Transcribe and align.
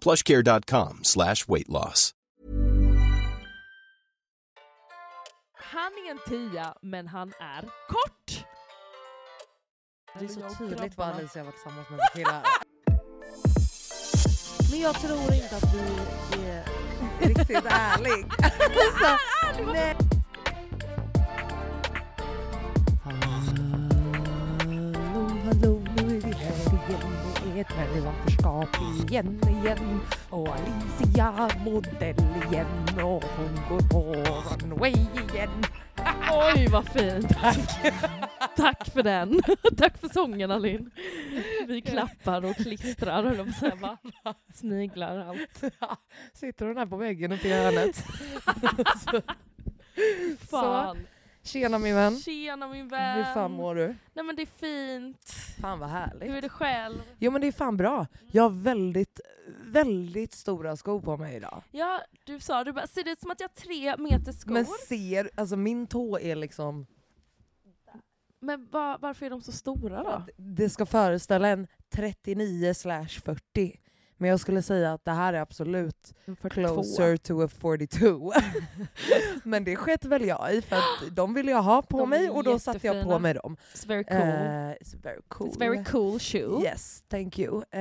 plushcare.com 0.00 1.00
slash 1.02 1.36
weight 1.48 1.68
loss. 1.68 2.14
Han 5.72 5.92
är 5.92 6.10
en 6.10 6.18
tia, 6.28 6.74
men 6.82 7.06
han 7.06 7.32
är 7.40 7.62
kort! 7.88 8.44
Det 10.18 10.24
är 10.24 10.28
så 10.28 10.54
tydligt 10.58 10.96
vad. 10.96 11.08
Alicia 11.08 11.42
har 11.42 11.46
varit 11.46 11.54
tillsammans 11.54 11.90
med 11.90 12.00
killar. 12.14 12.42
Men 14.70 14.80
jag 14.80 15.00
tror 15.00 15.34
inte 15.34 15.56
att 15.56 15.72
du 15.72 16.40
är... 16.42 16.64
Riktigt 17.20 17.64
ärlig. 17.64 18.24
alltså, 18.42 19.18
nej. 19.72 19.96
Igen 26.88 27.54
med 27.54 27.60
ett 27.60 27.94
mellanförskap 27.94 28.68
igen, 29.10 29.40
igen. 29.48 30.00
Och 30.30 30.48
Alicia 30.48 31.48
modell 31.64 32.16
igen 32.48 32.88
och 33.02 33.24
hon 33.24 33.54
går 33.68 33.88
på 33.88 34.14
runway 34.64 34.90
igen. 34.92 35.64
Oj 36.32 36.68
vad 36.72 36.88
fint! 36.88 37.28
Tack! 37.28 37.92
Tack 38.56 38.88
för 38.92 39.02
den! 39.02 39.40
Tack 39.76 39.98
för 39.98 40.08
sången 40.08 40.50
Alin! 40.50 40.90
Vi 41.66 41.80
klappar 41.80 42.44
och 42.44 42.56
klistrar 42.56 43.22
höll 43.22 43.36
jag 43.36 43.54
säga 43.54 43.74
va? 43.74 43.98
Sniglar 44.54 45.18
allt. 45.18 45.64
Sitter 46.32 46.66
hon 46.66 46.76
här 46.76 46.86
på 46.86 46.96
väggen 46.96 47.32
uppe 47.32 47.48
i 47.48 47.52
hörnet. 47.52 47.96
så, 49.10 49.22
Fan! 50.50 50.96
Tjena 51.48 51.78
min 51.78 51.94
vän. 51.94 52.16
Tjena 52.16 52.68
min 52.68 52.88
vän! 52.88 53.16
Hur 53.16 53.24
fan 53.34 53.50
mår 53.52 53.74
du? 53.74 53.96
Nej 54.14 54.24
men 54.24 54.36
det 54.36 54.42
är 54.42 54.46
fint. 54.46 55.30
Fan 55.60 55.78
vad 55.78 55.88
härligt. 55.88 56.28
Hur 56.30 56.36
är 56.36 56.42
det 56.42 56.48
själv? 56.48 57.02
Jo 57.18 57.30
men 57.30 57.40
det 57.40 57.46
är 57.46 57.52
fan 57.52 57.76
bra. 57.76 58.06
Jag 58.32 58.42
har 58.42 58.50
väldigt, 58.50 59.20
väldigt 59.64 60.32
stora 60.34 60.76
skor 60.76 61.00
på 61.00 61.16
mig 61.16 61.36
idag. 61.36 61.62
Ja, 61.70 62.00
du 62.24 62.40
sa, 62.40 62.64
du 62.64 62.72
bara, 62.72 62.86
ser 62.86 63.04
det 63.04 63.10
ut 63.10 63.20
som 63.20 63.30
att 63.30 63.40
jag 63.40 63.48
har 63.48 63.54
tre 63.54 63.96
meter 63.96 64.32
skor? 64.32 64.52
Men 64.52 64.62
Men, 64.62 64.72
ser, 64.88 65.30
alltså 65.34 65.56
min 65.56 65.86
tå 65.86 66.18
är 66.18 66.36
liksom... 66.36 66.86
va, 68.70 68.98
varför 69.00 69.26
är 69.26 69.30
de 69.30 69.40
så 69.42 69.52
stora 69.52 70.02
då? 70.02 70.22
Det 70.36 70.70
ska 70.70 70.86
föreställa 70.86 71.48
en 71.48 71.66
39 71.94 72.74
slash 72.74 73.08
40. 73.24 73.80
Men 74.18 74.30
jag 74.30 74.40
skulle 74.40 74.62
säga 74.62 74.92
att 74.92 75.04
det 75.04 75.10
här 75.10 75.32
är 75.32 75.40
absolut 75.40 76.14
En 76.24 76.36
42. 76.36 76.74
closer 76.74 77.16
to 77.16 77.42
a 77.42 77.48
42. 77.48 78.32
men 79.42 79.64
det 79.64 79.76
sket 79.76 80.04
väl 80.04 80.24
jag 80.26 80.54
i 80.54 80.62
för 80.62 80.76
att 80.76 81.16
de 81.16 81.34
ville 81.34 81.50
jag 81.50 81.62
ha 81.62 81.82
på 81.82 81.98
De 81.98 82.10
mig 82.10 82.30
och 82.30 82.44
då 82.44 82.58
satte 82.58 82.86
jag 82.86 83.04
på 83.04 83.18
mig 83.18 83.34
dem. 83.34 83.56
It's 83.74 83.88
very 83.88 84.04
cool. 84.04 84.16
Eh, 84.16 84.24
it's 84.24 85.02
very 85.02 85.20
cool. 85.28 85.48
It's 85.48 85.58
very 85.58 85.84
cool 85.84 86.18
shoe. 86.18 86.62
Yes, 86.62 87.02
thank 87.08 87.38
you. 87.38 87.62
Eh, 87.70 87.80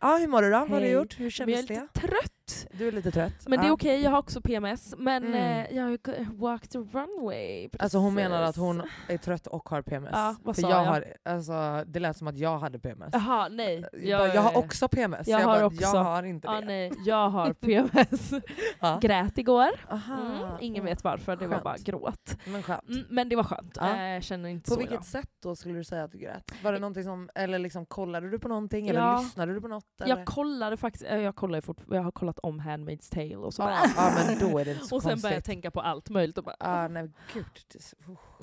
ja, 0.00 0.16
hur 0.20 0.26
mår 0.26 0.42
du 0.42 0.50
då? 0.50 0.58
Vad 0.58 0.70
har 0.70 0.80
du 0.80 0.88
gjort? 0.88 1.20
Hur 1.20 1.30
kändes 1.30 1.54
jag 1.54 1.64
är 1.64 1.68
det? 1.68 1.80
lite 1.80 2.00
trött. 2.46 2.66
Du 2.72 2.88
är 2.88 2.92
lite 2.92 3.10
trött. 3.10 3.32
Men 3.46 3.60
det 3.60 3.66
är 3.66 3.70
okej, 3.70 4.02
jag 4.02 4.10
har 4.10 4.18
också 4.18 4.40
PMS. 4.40 4.94
Men 4.98 5.24
Mm. 5.24 5.34
eh, 5.66 5.76
jag 5.76 5.84
har 5.84 6.34
walked 6.38 6.70
the 6.70 6.78
runway. 6.78 7.68
Alltså 7.78 7.98
hon 7.98 8.14
menar 8.14 8.42
att 8.42 8.48
precis. 8.48 8.60
hon 8.62 8.82
är 9.08 9.16
trött 9.16 9.46
och 9.46 9.68
har 9.68 9.82
PMS. 9.82 10.10
Ja, 10.12 10.36
vad 10.42 10.54
För 10.54 10.62
sa 10.62 10.70
jag? 10.70 10.80
jag? 10.80 10.84
Har, 10.84 11.04
alltså, 11.24 11.84
det 11.86 12.00
lät 12.00 12.16
som 12.16 12.26
att 12.26 12.38
jag 12.38 12.58
hade 12.58 12.78
PMS. 12.78 13.10
Jaha, 13.12 13.48
nej. 13.48 13.84
Jag, 13.92 14.20
bara, 14.20 14.34
jag 14.34 14.42
har 14.42 14.56
också 14.58 14.88
PMS. 14.88 15.28
jag 15.28 15.40
jag, 15.40 15.46
har 15.46 15.54
bara, 15.56 15.66
också- 15.66 15.82
jag 15.82 16.04
har 16.04 16.22
inte 16.22 16.48
det. 16.48 16.60
nej, 16.60 16.92
jag 17.06 17.28
har 17.30 17.52
PMS. 17.60 18.32
Ja. 18.80 18.98
Grät 19.02 19.38
igår. 19.38 19.70
Aha. 19.90 20.14
Mm, 20.36 20.56
ingen 20.60 20.84
vet 20.84 21.04
varför, 21.04 21.36
det 21.36 21.46
var 21.46 21.54
Skönt. 21.54 21.64
bara 21.64 21.76
gråt. 21.78 22.36
Men 22.46 22.62
skönt. 22.62 22.88
Mm, 22.88 23.04
men 23.10 23.28
det 23.28 23.36
var 23.36 23.44
skönt. 23.44 23.76
Ja. 23.80 23.90
Eh, 23.96 24.02
Jag 24.16 24.22
känner 24.22 24.48
inte 24.48 24.68
På 24.68 24.74
så 24.74 24.78
vilket 24.78 24.94
idag. 24.94 25.04
sätt 25.04 25.30
då 25.42 25.56
skulle 25.56 25.74
du 25.74 25.84
säga 25.84 26.04
att 26.04 26.12
du 26.12 26.18
grät? 26.18 26.52
Var 26.64 26.72
det 26.72 26.78
någonting 26.78 27.04
som, 27.04 27.30
eller 27.34 27.58
liksom 27.58 27.86
kollade 27.86 28.30
du 28.30 28.38
på 28.38 28.48
någonting? 28.48 28.88
Eller 28.88 29.00
Ja. 29.00 29.18
lyssnade 29.20 29.54
du 29.54 29.60
på 29.60 29.68
något? 29.68 30.00
Eller? 30.00 30.16
Jag 30.16 30.26
kollade 30.26 30.76
faktiskt, 30.76 31.04
eh, 31.04 31.16
jag, 31.18 31.36
kollar 31.36 31.58
ju 31.58 31.62
fort, 31.62 31.76
jag 31.90 32.02
har 32.02 32.10
kollat 32.10 32.35
om 32.38 32.60
Handmaid's 32.60 33.10
Tale 33.14 33.36
och 33.36 33.54
så 33.54 33.62
bara, 33.62 33.78
ja 33.96 34.12
men 34.14 34.38
då 34.38 34.58
är 34.58 34.64
det 34.64 34.72
inte 34.72 34.86
så 34.86 34.96
Och 34.96 35.02
sen 35.02 35.20
började 35.20 35.36
jag 35.36 35.44
tänka 35.44 35.70
på 35.70 35.80
allt 35.80 36.10
möjligt 36.10 36.38
och 36.38 36.44
bara, 36.44 36.56
Ah, 36.60 36.88
nej 36.88 37.10
gud. 37.34 37.44
Det 37.72 37.78
är 37.78 37.82
så, 37.82 37.96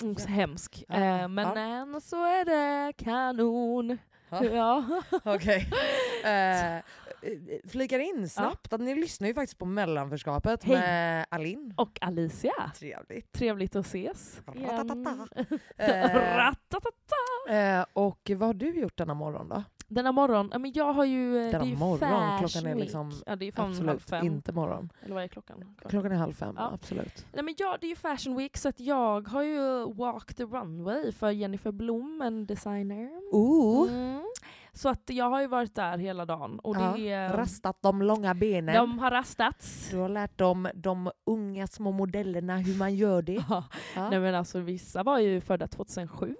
oh, 0.06 0.16
så 0.16 0.28
hemsk. 0.28 0.84
Ja, 0.88 0.94
Eh, 0.94 1.28
men 1.28 1.92
eh, 1.94 2.00
så 2.00 2.16
är 2.24 2.44
det 2.44 2.92
kanon. 2.92 3.98
Ja. 4.30 4.44
Ja. 4.52 4.84
Okej. 5.24 5.70
Eh, 6.24 6.82
flikar 7.68 7.98
in 7.98 8.28
snabbt 8.28 8.72
att 8.72 8.80
ni 8.80 8.94
lyssnar 8.94 9.28
ju 9.28 9.34
faktiskt 9.34 9.58
på 9.58 9.64
mellanförskapet 9.66 10.64
Hej. 10.64 10.76
med 10.76 11.26
Alin. 11.30 11.74
Och 11.76 11.98
Alicia, 12.00 12.72
Trevligt. 12.78 13.32
trevligt 13.32 13.76
att 13.76 13.86
ses. 13.86 14.40
Ratatata. 14.46 15.28
Eh, 15.76 16.14
Ratatata. 16.36 17.16
eh, 17.48 17.84
och 17.92 18.30
vad 18.36 18.48
har 18.48 18.54
du 18.54 18.80
gjort 18.80 18.96
denna 18.96 19.14
morgon 19.14 19.48
då? 19.48 19.62
Denna 19.88 20.12
morgon, 20.12 20.48
ja, 20.52 20.58
men 20.58 20.72
jag 20.74 20.92
har 20.92 21.04
ju... 21.04 21.36
eh, 21.38 21.50
Denna 21.50 21.64
det 21.64 21.72
är 21.72 21.76
morgon? 21.76 21.98
Fashion 21.98 22.38
Klockan 22.38 22.66
är 22.70 22.74
Week. 22.74 22.84
liksom 22.84 23.12
Ja, 23.26 23.36
det 23.36 23.48
är 23.48 23.52
fan 23.52 23.64
halv 23.64 23.74
Absolut 23.74 24.02
fem. 24.02 24.26
inte 24.26 24.52
morgon. 24.52 24.88
Eller 25.02 25.14
vad 25.14 25.24
är 25.24 25.28
klockan? 25.28 25.76
Klockan 25.88 26.12
är 26.12 26.16
halv 26.16 26.32
fem, 26.32 26.54
Ja. 26.58 26.70
absolut. 26.74 27.26
Nej, 27.32 27.44
men 27.44 27.54
ja, 27.58 27.78
det 27.80 27.86
är 27.86 27.88
ju 27.88 27.96
Fashion 27.96 28.36
Week 28.36 28.56
så 28.56 28.68
att 28.68 28.80
jag 28.80 29.28
har 29.28 29.42
ju 29.42 29.92
walked 29.94 30.36
the 30.36 30.44
runway 30.44 31.12
för 31.12 31.30
Jennifer 31.30 31.72
Blom, 31.72 32.22
en 32.24 32.46
designer. 32.46 33.10
Ooh. 33.32 33.92
Mm. 33.92 34.22
Så 34.72 34.88
att 34.88 35.02
jag 35.10 35.30
har 35.30 35.40
ju 35.40 35.46
varit 35.46 35.74
där 35.74 35.98
hela 35.98 36.24
dagen. 36.26 36.58
Och 36.58 36.74
det 36.76 36.80
Ja, 36.82 36.98
är, 36.98 37.28
Rastat 37.32 37.78
de 37.82 38.02
långa 38.02 38.34
benen. 38.34 38.74
de 38.74 38.98
har 38.98 39.10
rastats. 39.10 39.88
Du 39.90 39.98
har 39.98 40.08
lärt 40.08 40.38
dem, 40.38 40.68
de 40.74 41.10
unga 41.26 41.66
små 41.66 41.90
modellerna 41.92 42.56
hur 42.56 42.78
man 42.78 42.94
gör 42.94 43.22
det. 43.22 43.44
Ja. 43.48 43.64
Ja. 43.96 44.10
Nej 44.10 44.20
men 44.20 44.34
alltså 44.34 44.60
vissa 44.60 45.02
var 45.02 45.18
ju 45.18 45.40
födda 45.40 45.66
2007. 45.68 46.36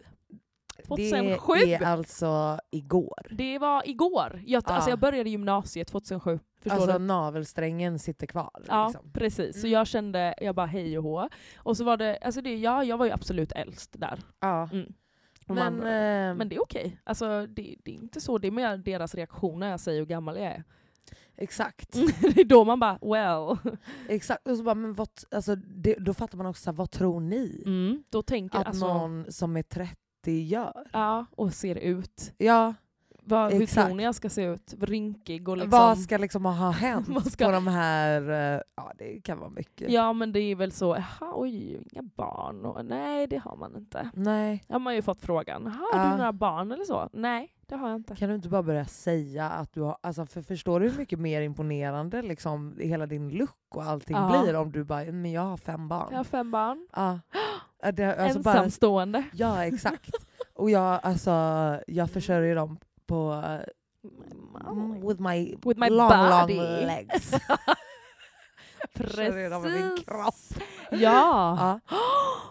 2007! 0.86 1.52
Det 1.64 1.74
är 1.74 1.82
alltså 1.86 2.58
igår. 2.70 3.26
Det 3.30 3.58
var 3.58 3.88
igår. 3.88 4.42
Jag, 4.46 4.62
Ja. 4.66 4.72
alltså 4.72 4.90
jag 4.90 4.98
började 4.98 5.30
gymnasiet 5.30 5.88
2007. 5.88 6.38
Förstår 6.60 6.76
Alltså 6.80 6.98
du? 6.98 7.04
navelsträngen 7.04 7.98
sitter 7.98 8.26
kvar. 8.26 8.50
Ja, 8.68 8.86
Liksom. 8.88 9.10
precis. 9.12 9.60
Så 9.60 9.66
Mm. 9.66 9.72
jag 9.72 9.86
kände, 9.86 10.34
jag 10.40 10.54
bara 10.54 10.66
hej 10.66 10.98
och 10.98 11.04
hå. 11.04 11.28
Och 11.56 11.76
så 11.76 11.84
var 11.84 11.96
det, 11.96 12.18
alltså 12.22 12.40
det, 12.40 12.56
ja, 12.56 12.84
jag 12.84 12.98
var 12.98 13.06
ju 13.06 13.12
absolut 13.12 13.52
äldst 13.52 13.90
där. 13.98 14.18
Ja. 14.40 14.68
Mm. 14.72 14.92
Men, 15.46 15.74
eh, 15.80 16.36
men 16.36 16.48
det 16.48 16.56
är 16.56 16.62
okej. 16.62 17.00
Alltså 17.04 17.46
det, 17.46 17.76
det 17.84 17.90
är 17.90 17.94
inte 17.94 18.20
så, 18.20 18.38
det 18.38 18.46
är 18.46 18.52
mer 18.52 18.76
deras 18.76 19.14
reaktion 19.14 19.60
när 19.60 19.70
jag 19.70 19.80
säger 19.80 19.98
hur 19.98 20.06
gammal 20.06 20.36
jag 20.36 20.44
är. 20.46 20.64
exakt. 21.36 21.92
det 22.34 22.40
är 22.40 22.44
då 22.44 22.64
man 22.64 22.80
bara 22.80 22.98
well. 23.02 23.56
exakt. 24.08 24.48
Och 24.48 24.56
så 24.56 24.62
bara, 24.62 24.74
men 24.74 24.94
vad, 24.94 25.08
alltså, 25.30 25.54
det, 25.56 25.94
då 25.98 26.14
fattar 26.14 26.38
man 26.38 26.46
också, 26.46 26.72
vad 26.72 26.90
tror 26.90 27.20
ni 27.20 27.62
Mm. 27.66 28.04
Då 28.10 28.22
tänker 28.22 28.58
att 28.58 28.66
alltså, 28.66 28.94
någon 28.94 29.32
som 29.32 29.56
är 29.56 29.62
30 29.62 29.94
gör? 30.32 30.86
ja, 30.92 31.26
och 31.36 31.52
ser 31.52 31.74
ut. 31.76 32.32
Ja, 32.38 32.74
Vad, 33.26 33.52
hur 33.52 33.62
Exakt. 33.62 33.86
tror 33.86 33.96
ni 33.96 34.02
jag 34.02 34.14
ska 34.14 34.28
se 34.28 34.42
ut? 34.44 34.74
Rynkig 34.80 35.48
och 35.48 35.56
liksom... 35.56 35.70
Vad 35.70 35.98
ska 35.98 36.16
liksom 36.18 36.44
ha 36.44 36.70
hänt 36.70 37.32
ska- 37.32 37.44
på 37.46 37.50
de 37.52 37.66
här, 37.66 38.30
eh, 38.30 38.60
ja 38.76 38.92
det 38.98 39.20
kan 39.20 39.38
vara 39.38 39.50
mycket. 39.50 39.90
Ja 39.92 40.12
men 40.12 40.32
det 40.32 40.40
är 40.40 40.54
väl 40.56 40.72
så, 40.72 40.86
jaha 40.96 41.32
oj, 41.34 41.82
inga 41.92 42.02
barn? 42.02 42.64
Och, 42.64 42.84
nej 42.84 43.26
det 43.26 43.36
har 43.38 43.56
man 43.56 43.76
inte. 43.76 44.10
Nej, 44.14 44.64
Ja, 44.68 44.78
man 44.78 44.86
har 44.86 44.94
ju 44.94 45.02
fått 45.02 45.20
frågan, 45.20 45.66
har 45.66 45.98
Ja. 45.98 46.04
du 46.10 46.16
några 46.16 46.32
barn 46.32 46.72
eller 46.72 46.84
så? 46.84 47.08
Nej, 47.12 47.50
det 47.66 47.76
har 47.76 47.88
jag 47.88 47.96
inte. 47.96 48.16
kan 48.16 48.28
du 48.28 48.34
inte 48.34 48.48
bara 48.48 48.62
börja 48.62 48.84
säga 48.84 49.50
att 49.50 49.72
du 49.72 49.80
har, 49.80 49.96
alltså 50.00 50.26
för 50.26 50.42
förstår 50.42 50.80
du 50.80 50.88
hur 50.88 50.98
mycket 50.98 51.18
mer 51.18 51.42
imponerande 51.42 52.22
liksom 52.22 52.76
hela 52.80 53.06
din 53.06 53.28
look 53.30 53.50
och 53.74 53.82
allting 53.84 54.16
Ja. 54.16 54.40
blir 54.42 54.56
om 54.56 54.72
du 54.72 54.84
bara, 54.84 55.04
men 55.04 55.32
jag 55.32 55.42
har 55.42 55.56
fem 55.56 55.88
barn. 55.88 56.08
Jag 56.10 56.16
har 56.18 56.24
fem 56.24 56.50
barn. 56.50 56.88
Ja. 56.92 57.20
Ja, 57.84 57.92
det, 57.92 58.16
alltså 58.16 58.38
bara, 58.40 58.54
Ensamstående. 58.54 59.24
ja 59.32 59.64
exakt. 59.64 60.10
Och 60.54 60.70
jag, 60.70 61.00
alltså, 61.02 61.30
jag 61.86 62.10
försörjer 62.10 62.54
dem 62.56 62.78
på 63.06 63.42
mm, 64.70 65.08
with 65.08 65.20
my, 65.22 65.56
With 65.64 65.80
my 65.80 65.88
long, 65.90 66.08
body. 66.08 66.56
long 66.56 66.66
legs. 66.86 67.30
Försörjer 68.96 69.50
dem 69.50 69.62
med 69.62 69.72
min 69.72 69.96
kropp. 70.06 70.34
Ja. 70.90 70.98
Ja. 71.00 71.80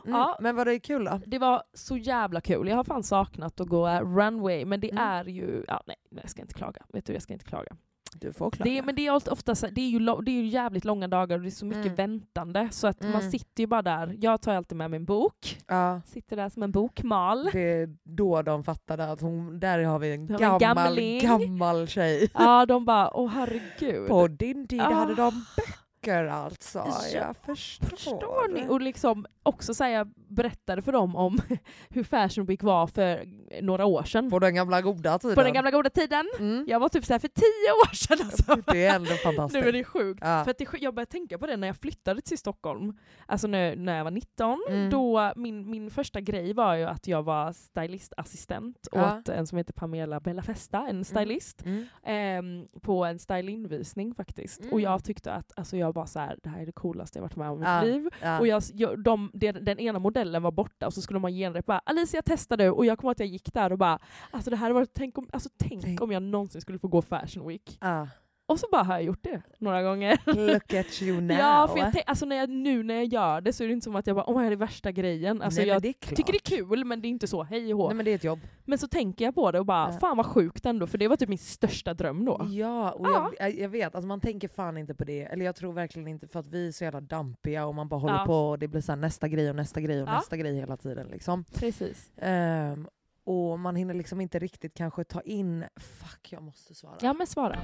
Mm, 0.05 0.19
Ja. 0.19 0.37
Men 0.39 0.55
var 0.55 0.65
det 0.65 0.79
kul 0.79 1.05
då? 1.05 1.19
Det 1.25 1.39
var 1.39 1.63
så 1.73 1.97
jävla 1.97 2.41
kul. 2.41 2.67
Jag 2.67 2.75
har 2.75 2.83
fan 2.83 3.03
saknat 3.03 3.59
att 3.61 3.67
gå 3.67 3.87
runway, 3.89 4.65
men 4.65 4.79
det 4.79 4.89
Mm. 4.91 5.03
är 5.03 5.25
ju... 5.25 5.65
Ja, 5.67 5.83
nej, 5.87 5.95
jag 6.09 6.29
ska 6.29 6.41
inte 6.41 6.53
klaga. 6.53 6.81
Vet 6.93 7.05
du, 7.05 7.13
jag 7.13 7.21
ska 7.21 7.33
inte 7.33 7.45
klaga. 7.45 7.75
Du 8.19 8.33
får 8.33 8.51
klaga. 8.51 8.71
Det, 8.71 8.81
men 8.81 8.95
det 8.95 9.07
är 9.07 9.11
ofta 9.31 9.53
det 9.71 9.81
är, 9.81 9.89
ju, 9.89 9.99
det 9.99 10.31
är 10.31 10.41
ju 10.41 10.47
jävligt 10.47 10.85
långa 10.85 11.07
dagar 11.07 11.35
och 11.37 11.41
det 11.41 11.49
är 11.49 11.51
så 11.51 11.65
mycket 11.65 11.85
Mm. 11.85 11.95
väntande. 11.95 12.67
Så 12.71 12.87
att 12.87 13.01
man 13.01 13.09
Mm. 13.15 13.31
sitter 13.31 13.63
ju 13.63 13.67
bara 13.67 13.81
där. 13.81 14.15
Jag 14.19 14.41
tar 14.41 14.53
alltid 14.53 14.77
med 14.77 14.91
min 14.91 15.05
bok. 15.05 15.59
ja. 15.67 16.01
Sitter 16.05 16.35
där 16.35 16.49
som 16.49 16.63
en 16.63 16.71
bokmal. 16.71 17.49
Det 17.53 17.81
är 17.81 17.89
då 18.03 18.41
de 18.41 18.63
fattade 18.63 19.11
att 19.11 19.21
hon, 19.21 19.59
där 19.59 19.83
har 19.83 19.99
vi 19.99 20.13
en 20.13 20.29
har 20.29 20.37
gammal, 20.39 20.59
gamling. 20.59 21.19
gammal 21.21 21.87
tjej. 21.87 22.29
Ja, 22.33 22.65
de 22.65 22.85
bara, 22.85 23.17
åh 23.17 23.29
herregud. 23.29 24.07
På 24.07 24.27
din 24.27 24.67
tid 24.67 24.81
Ah. 24.81 24.93
hade 24.93 25.15
de 25.15 25.45
böcker 25.57 26.25
alltså. 26.25 26.77
Ja, 26.79 27.19
Jag 27.19 27.35
förstår. 27.55 27.87
Förstår 27.87 28.53
ni? 28.53 28.67
Och 28.69 28.81
liksom 28.81 29.25
också 29.43 29.73
jag 29.87 30.13
berättade 30.33 30.81
för 30.81 30.91
dem 30.91 31.15
om 31.15 31.39
hur 31.89 32.03
Fashion 32.03 32.45
Week 32.45 32.63
var 32.63 32.87
för 32.87 33.25
några 33.61 33.85
år 33.85 34.03
sedan. 34.03 34.29
På 34.29 34.39
den 34.39 34.55
gamla 34.55 34.81
goda 34.81 35.19
tiden. 35.19 35.35
På 35.35 35.43
den 35.43 35.53
gamla 35.53 35.71
goda 35.71 35.89
tiden. 35.89 36.25
Mm. 36.39 36.65
Jag 36.67 36.79
var 36.79 36.89
typ 36.89 37.05
så 37.05 37.13
här 37.13 37.19
för 37.19 37.27
tio 37.27 37.71
år 37.83 37.95
sedan 37.95 38.17
alltså. 38.25 38.71
Det 38.73 38.85
är 38.85 38.95
ändå 38.95 39.11
fantastiskt. 39.11 39.63
Nu 39.63 39.69
är 39.69 39.73
det 39.73 39.83
sjukt. 39.83 40.19
Ja. 40.23 40.43
För 40.43 40.51
att 40.51 40.57
det, 40.57 40.67
jag 40.79 40.95
började 40.95 41.11
tänka 41.11 41.37
på 41.37 41.47
det 41.47 41.57
när 41.57 41.67
jag 41.67 41.77
flyttade 41.77 42.21
till 42.21 42.37
Stockholm. 42.37 42.97
Alltså 43.25 43.47
när, 43.47 43.75
när 43.75 43.97
jag 43.97 44.03
var 44.03 44.11
19. 44.11 44.59
Mm. 44.69 44.89
Då 44.89 45.31
min, 45.35 45.69
min 45.69 45.91
första 45.91 46.21
grej 46.21 46.53
var 46.53 46.75
ju 46.75 46.83
att 46.83 47.07
jag 47.07 47.23
var 47.23 47.51
stylistassistent 47.51 48.87
Ja. 48.91 49.17
åt 49.19 49.29
en 49.29 49.47
som 49.47 49.57
heter 49.57 49.73
Pamela 49.73 50.19
Bellafesta, 50.19 50.87
en 50.89 51.05
stylist. 51.05 51.65
Mm. 51.65 51.85
ehm, 52.03 52.67
på 52.81 53.05
en 53.05 53.19
stylinvisning 53.19 54.13
faktiskt. 54.15 54.59
Mm. 54.61 54.73
Och 54.73 54.81
jag 54.81 55.03
tyckte 55.03 55.33
att 55.33 55.53
alltså, 55.55 55.77
jag 55.77 55.93
var 55.93 56.05
så 56.05 56.19
här, 56.19 56.37
det 56.43 56.49
här 56.49 56.61
är 56.61 56.65
det 56.65 56.71
coolaste 56.71 57.19
jag 57.19 57.23
varit 57.23 57.35
med 57.35 57.49
om 57.49 57.55
i 57.57 57.59
mitt 57.59 57.67
Ja. 57.67 57.81
liv. 57.81 58.09
Och 58.39 58.47
jag, 58.47 58.63
jag, 58.73 59.03
de, 59.03 59.31
den 59.61 59.79
ena 59.79 59.99
modellen 59.99 60.22
var 60.31 60.51
borta 60.51 60.85
och 60.85 60.93
så 60.93 61.01
skulle 61.01 61.19
man 61.19 61.31
genrep 61.31 61.65
bara 61.65 61.79
Alicia 61.79 62.21
testa 62.21 62.57
du 62.57 62.69
och 62.69 62.85
jag 62.85 62.97
kommer 62.99 63.11
att 63.11 63.19
jag 63.19 63.27
gick 63.27 63.53
där 63.53 63.71
och 63.71 63.77
bara 63.77 63.99
alltså 64.31 64.49
det 64.49 64.55
här 64.55 64.71
varit, 64.71 64.93
tänk 64.93 65.17
om, 65.17 65.29
alltså, 65.33 65.49
tänk 65.57 66.01
om 66.01 66.11
jag 66.11 66.23
någonsin 66.23 66.61
skulle 66.61 66.79
få 66.79 66.87
gå 66.87 67.01
Fashion 67.01 67.47
Week. 67.47 67.77
Ja. 67.81 68.07
Och 68.45 68.59
så 68.59 68.67
bara 68.71 68.83
har 68.83 68.93
jag 68.93 69.03
gjort 69.03 69.23
det 69.23 69.41
några 69.57 69.83
gånger. 69.83 70.19
Look 70.53 70.73
at 70.73 70.85
you 71.01 71.21
now. 71.21 71.37
Ja, 71.37 71.67
för 71.67 71.77
jag 71.79 72.03
alltså 72.05 72.25
när 72.25 72.35
jag, 72.35 72.49
nu 72.49 72.83
när 72.83 72.95
jag 72.95 73.05
gör 73.05 73.41
det 73.41 73.53
så 73.53 73.63
är 73.63 73.67
det 73.67 73.73
inte 73.73 73.83
som 73.83 73.95
att 73.95 74.07
jag 74.07 74.15
bara 74.15 74.29
åh 74.29 74.41
det 74.41 74.47
är 74.47 74.55
värsta 74.55 74.91
grejen. 74.91 75.41
Alltså 75.41 75.59
Nej, 75.61 75.69
jag 75.69 75.81
det 75.81 75.93
tycker 75.93 76.33
det 76.33 76.37
är 76.51 76.57
kul 76.57 76.85
men 76.85 77.01
det 77.01 77.07
är 77.07 77.09
inte 77.09 77.27
så 77.27 77.43
hej 77.43 77.73
och 77.73 77.79
hå. 77.79 77.87
Nej, 77.87 77.95
men 77.95 78.05
det 78.05 78.11
är 78.11 78.15
ett 78.15 78.23
jobb. 78.23 78.39
Men 78.65 78.77
så 78.77 78.87
tänker 78.87 79.25
jag 79.25 79.35
på 79.35 79.51
det 79.51 79.59
och 79.59 79.65
bara 79.65 79.89
Ja. 79.93 79.99
fan 79.99 80.17
vad 80.17 80.25
sjukt 80.25 80.65
ändå 80.65 80.87
för 80.87 80.97
det 80.97 81.07
var 81.07 81.15
typ 81.15 81.29
min 81.29 81.37
största 81.37 81.93
dröm 81.93 82.25
då. 82.25 82.47
Ja, 82.49 82.91
och 82.91 83.07
Ja. 83.07 83.31
Jag, 83.39 83.55
jag- 83.59 83.69
vet, 83.69 83.95
alltså 83.95 84.07
man 84.07 84.21
tänker 84.21 84.47
fan 84.47 84.77
inte 84.77 84.95
på 84.95 85.03
det. 85.03 85.21
Eller 85.23 85.45
jag 85.45 85.55
tror 85.55 85.73
verkligen 85.73 86.07
inte, 86.07 86.27
för 86.27 86.39
att 86.39 86.47
vi 86.47 86.67
är 86.67 86.71
så 86.71 86.83
jävla 86.83 87.01
dampiga 87.01 87.65
och 87.65 87.75
man 87.75 87.87
bara 87.87 87.99
håller 87.99 88.15
Ja. 88.15 88.25
på 88.25 88.35
och 88.49 88.59
det 88.59 88.67
blir 88.67 88.81
så 88.81 88.95
nästa 88.95 89.27
grej 89.27 89.49
och 89.49 89.55
nästa 89.55 89.81
grej 89.81 90.01
och 90.01 90.07
nästa 90.09 90.37
grej 90.37 90.55
hela 90.55 90.77
tiden. 90.77 91.07
Liksom. 91.07 91.43
Precis. 91.55 92.11
Ehm, 92.17 92.87
och 93.23 93.59
man 93.59 93.75
hinner 93.75 93.93
liksom 93.93 94.21
inte 94.21 94.39
riktigt 94.39 94.73
kanske 94.73 95.03
ta 95.03 95.21
in... 95.21 95.65
Fuck, 95.75 96.31
jag 96.31 96.43
måste 96.43 96.75
svara. 96.75 96.97
Ja 97.01 97.13
men 97.13 97.27
svara. 97.27 97.59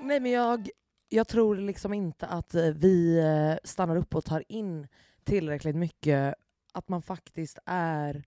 Nej 0.00 0.20
men 0.20 0.30
jag, 0.30 0.68
jag 1.08 1.28
tror 1.28 1.56
liksom 1.56 1.92
inte 1.94 2.26
att 2.26 2.54
eh, 2.54 2.62
vi 2.64 3.18
eh, 3.18 3.58
stannar 3.68 3.96
upp 3.96 4.14
och 4.14 4.24
tar 4.24 4.44
in 4.48 4.88
tillräckligt 5.24 5.76
mycket 5.76 6.34
att 6.72 6.88
man 6.88 7.02
faktiskt 7.02 7.58
är 7.66 8.24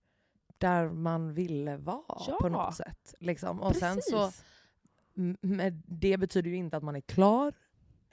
där 0.58 0.88
man 0.88 1.34
ville 1.34 1.76
vara 1.76 2.02
Ja. 2.08 2.38
på 2.40 2.48
något 2.48 2.74
sätt. 2.76 3.14
Liksom. 3.20 3.60
Och 3.60 3.76
sen 3.76 3.94
Precis. 3.94 4.10
så, 4.12 4.30
m- 5.16 5.36
med 5.40 5.82
det 5.86 6.16
betyder 6.18 6.50
ju 6.50 6.56
inte 6.56 6.76
att 6.76 6.82
man 6.82 6.96
är 6.96 7.00
klar 7.00 7.54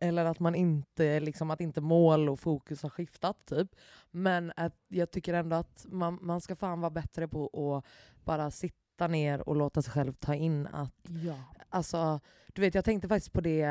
eller 0.01 0.25
att 0.25 0.39
man 0.39 0.55
inte, 0.55 1.19
liksom, 1.19 1.51
att 1.51 1.61
inte 1.61 1.81
mål 1.81 2.29
och 2.29 2.39
fokus 2.39 2.83
har 2.83 2.89
skiftat. 2.89 3.45
Typ. 3.45 3.75
Men 4.11 4.51
att 4.55 4.75
jag 4.87 5.11
tycker 5.11 5.33
ändå 5.33 5.55
att 5.55 5.85
man, 5.89 6.17
man 6.21 6.41
ska 6.41 6.55
fan 6.55 6.81
vara 6.81 6.89
bättre 6.91 7.27
på 7.27 7.45
att 7.77 7.85
bara 8.25 8.51
sitta 8.51 9.07
ner 9.07 9.49
och 9.49 9.55
låta 9.55 9.81
sig 9.81 9.93
själv 9.93 10.13
ta 10.13 10.35
in 10.35 10.67
att 10.67 10.93
Ja. 11.25 11.35
Alltså, 11.69 12.19
du 12.53 12.61
vet, 12.61 12.75
jag 12.75 12.85
tänkte 12.85 13.07
faktiskt 13.07 13.33
på 13.33 13.41
det 13.41 13.61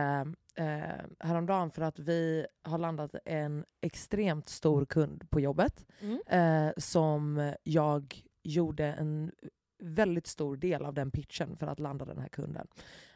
eh, 0.55 1.05
häromdagen 1.19 1.71
för 1.71 1.83
att 1.83 1.99
vi 1.99 2.47
har 2.63 2.79
landat 2.79 3.15
en 3.25 3.65
extremt 3.81 4.49
stor 4.49 4.85
kund 4.85 5.31
på 5.31 5.41
jobbet 5.41 5.87
Mm. 6.01 6.21
eh, 6.27 6.73
som 6.77 7.53
jag 7.63 8.23
gjorde 8.43 8.85
en 8.87 9.33
väldigt 9.79 10.27
stor 10.27 10.57
del 10.57 10.85
av 10.85 10.95
den 10.95 11.11
pitchen 11.11 11.57
för 11.57 11.67
att 11.67 11.79
landa 11.81 12.05
den 12.05 12.19
här 12.19 12.29
kunden. 12.29 12.67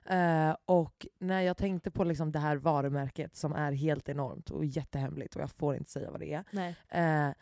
Eh, 0.04 0.56
och 0.66 1.06
när 1.18 1.40
jag 1.40 1.56
tänkte 1.56 1.90
på 1.90 2.04
liksom 2.04 2.32
det 2.32 2.38
här 2.38 2.56
varumärket 2.56 3.36
som 3.36 3.52
är 3.52 3.72
helt 3.72 4.08
enormt 4.08 4.50
och 4.50 4.64
jättehemligt 4.64 5.36
och 5.36 5.42
jag 5.42 5.50
får 5.50 5.76
inte 5.76 5.90
säga 5.90 6.10
vad 6.10 6.20
det 6.20 6.32
är. 6.32 6.44
Eh, 6.88 7.34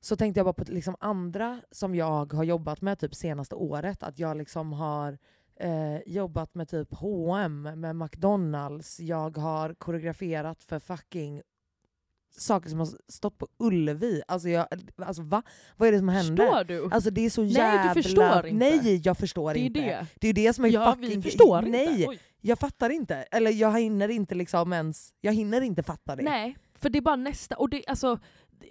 så 0.00 0.16
tänkte 0.16 0.38
jag 0.38 0.46
bara 0.46 0.52
på 0.52 0.64
liksom 0.66 0.96
andra 1.00 1.60
som 1.70 1.94
jag 1.94 2.32
har 2.32 2.44
jobbat 2.44 2.80
med 2.80 2.98
typ 2.98 3.14
senaste 3.14 3.54
året. 3.54 4.02
Att 4.02 4.18
jag 4.18 4.36
liksom 4.36 4.72
har 4.72 5.18
eh, 5.56 5.98
jobbat 6.06 6.54
med 6.54 6.68
typ 6.68 6.94
H&M, 6.94 7.62
med 7.62 7.96
McDonalds. 7.96 9.00
Jag 9.00 9.36
har 9.36 9.74
koreograferat 9.74 10.64
för 10.64 10.78
fucking 10.78 11.42
saker 12.36 12.68
som 12.70 12.78
har 12.78 12.88
stått 13.08 13.38
på 13.38 13.48
Ullevi. 13.58 14.22
Alltså, 14.28 14.48
jag, 14.48 14.66
alltså 14.98 15.22
va? 15.22 15.42
Vad 15.76 15.88
är 15.88 15.92
det 15.92 15.98
som 15.98 16.08
händer? 16.08 16.46
Förstår 16.46 16.64
du? 16.64 16.88
Alltså 16.92 17.10
det 17.10 17.26
är 17.26 17.30
så 17.30 17.40
Nej, 17.42 17.50
du 17.52 17.56
jävla... 17.58 17.94
förstår 17.94 18.46
inte. 18.46 18.58
Nej, 18.58 19.00
jag 19.04 19.18
förstår 19.18 19.54
det 19.54 19.60
är 19.60 19.64
inte. 19.64 19.80
det. 19.80 20.06
Det 20.20 20.28
är 20.28 20.32
det 20.32 20.52
som 20.52 20.64
är 20.64 20.68
Ja, 20.68 20.92
fucking... 20.94 21.16
vi 21.20 21.22
förstår 21.22 21.62
Nej, 21.62 21.86
inte. 21.88 22.08
Oj. 22.08 22.20
jag 22.40 22.58
fattar 22.58 22.90
inte. 22.90 23.14
Eller 23.16 23.50
jag 23.50 23.80
hinner 23.80 24.08
inte 24.08 24.34
liksom 24.34 24.72
ens... 24.72 25.12
Jag 25.20 25.32
hinner 25.32 25.60
inte 25.60 25.82
fatta 25.82 26.16
det. 26.16 26.22
Nej, 26.22 26.56
för 26.74 26.88
det 26.90 26.98
är 26.98 27.02
bara 27.02 27.16
nästa. 27.16 27.56
Och 27.56 27.70
det, 27.70 27.82
alltså, 27.86 28.18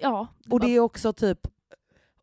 ja. 0.02 0.28
Och 0.50 0.60
det 0.60 0.68
är 0.76 0.80
också 0.80 1.14
typ 1.14 1.40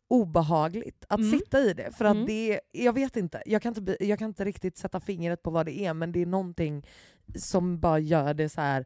obehagligt 0.07 1.05
att 1.09 1.19
Mm. 1.19 1.31
sitta 1.39 1.59
i 1.59 1.73
det. 1.73 1.91
För 1.97 2.05
att 2.05 2.15
Mm. 2.15 2.25
det, 2.25 2.59
jag 2.71 2.93
vet 2.93 3.15
inte, 3.17 3.43
jag 3.45 3.61
kan 3.61 3.77
inte, 3.77 3.97
jag 4.05 4.19
kan 4.19 4.27
inte 4.27 4.45
riktigt 4.45 4.77
sätta 4.77 4.99
fingret 4.99 5.43
på 5.43 5.49
vad 5.49 5.65
det 5.65 5.79
är 5.85 5.93
men 5.93 6.11
det 6.11 6.21
är 6.21 6.25
någonting 6.25 6.87
som 7.35 7.79
bara 7.79 7.99
gör 7.99 8.33
det 8.33 8.49
så 8.49 8.61
här. 8.61 8.85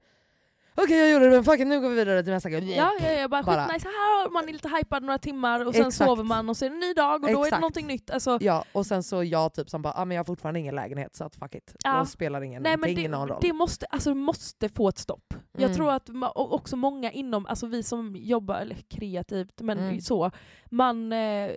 Okej 0.76 0.98
jag 0.98 1.12
gjorde 1.12 1.26
det 1.26 1.32
men 1.32 1.44
it, 1.62 1.68
nu 1.68 1.82
går 1.82 1.90
vi 1.90 1.96
vidare 1.96 2.24
till 2.24 2.34
nästa 2.34 2.50
grej. 2.50 2.72
Ja, 2.76 2.92
ja, 3.02 3.12
ja 3.12 3.28
bara, 3.28 3.44
Bara- 3.44 3.66
skitnice, 3.68 3.88
här 3.88 4.30
man 4.34 4.50
är 4.50 4.54
lite 4.54 4.70
hypad 4.70 5.04
några 5.04 5.18
timmar 5.20 5.66
och 5.68 5.76
sen 5.76 5.88
Exakt. 5.88 6.10
sover 6.10 6.24
man 6.24 6.50
och 6.50 6.58
så 6.58 6.66
är 6.66 6.70
det 6.70 6.76
en 6.76 6.80
ny 6.80 6.94
dag 6.94 7.24
och 7.24 7.30
då 7.32 7.46
är 7.46 7.52
det 7.52 7.60
någonting 7.60 7.88
nytt. 7.88 8.12
Alltså, 8.12 8.38
Ja, 8.42 8.66
och 8.72 8.86
sen 8.86 9.04
så 9.04 9.24
jag 9.24 9.54
typ 9.54 9.70
som 9.70 9.82
bara, 9.82 9.94
ah, 9.94 10.06
men 10.06 10.16
jag 10.16 10.20
har 10.20 10.26
fortfarande 10.26 10.60
ingen 10.60 10.76
lägenhet 10.76 11.16
så 11.16 11.24
att 11.24 11.36
fuck 11.36 11.56
it. 11.56 11.76
Ja. 11.84 12.00
Då 12.00 12.06
spelar 12.06 12.42
ingen, 12.42 12.64
nej, 12.64 12.78
men 12.78 12.90
ingen 12.90 13.12
någon 13.12 13.28
det, 13.28 13.34
roll. 13.34 13.40
det 13.42 13.54
måste, 13.54 13.86
alltså, 13.86 14.16
måste 14.16 14.70
få 14.70 14.90
ett 14.90 14.98
stopp. 14.98 15.34
Jag 15.54 15.64
Mm. 15.64 15.76
tror 15.76 15.92
att 15.92 16.10
också 16.36 16.76
många 16.76 17.12
inom, 17.12 17.46
alltså 17.46 17.68
vi 17.68 17.84
som 17.84 18.16
jobbar 18.16 18.74
kreativt, 18.90 19.62
men 19.62 19.80
Mm. 19.80 20.02
så, 20.02 20.32
man 20.72 21.14
eh, 21.14 21.50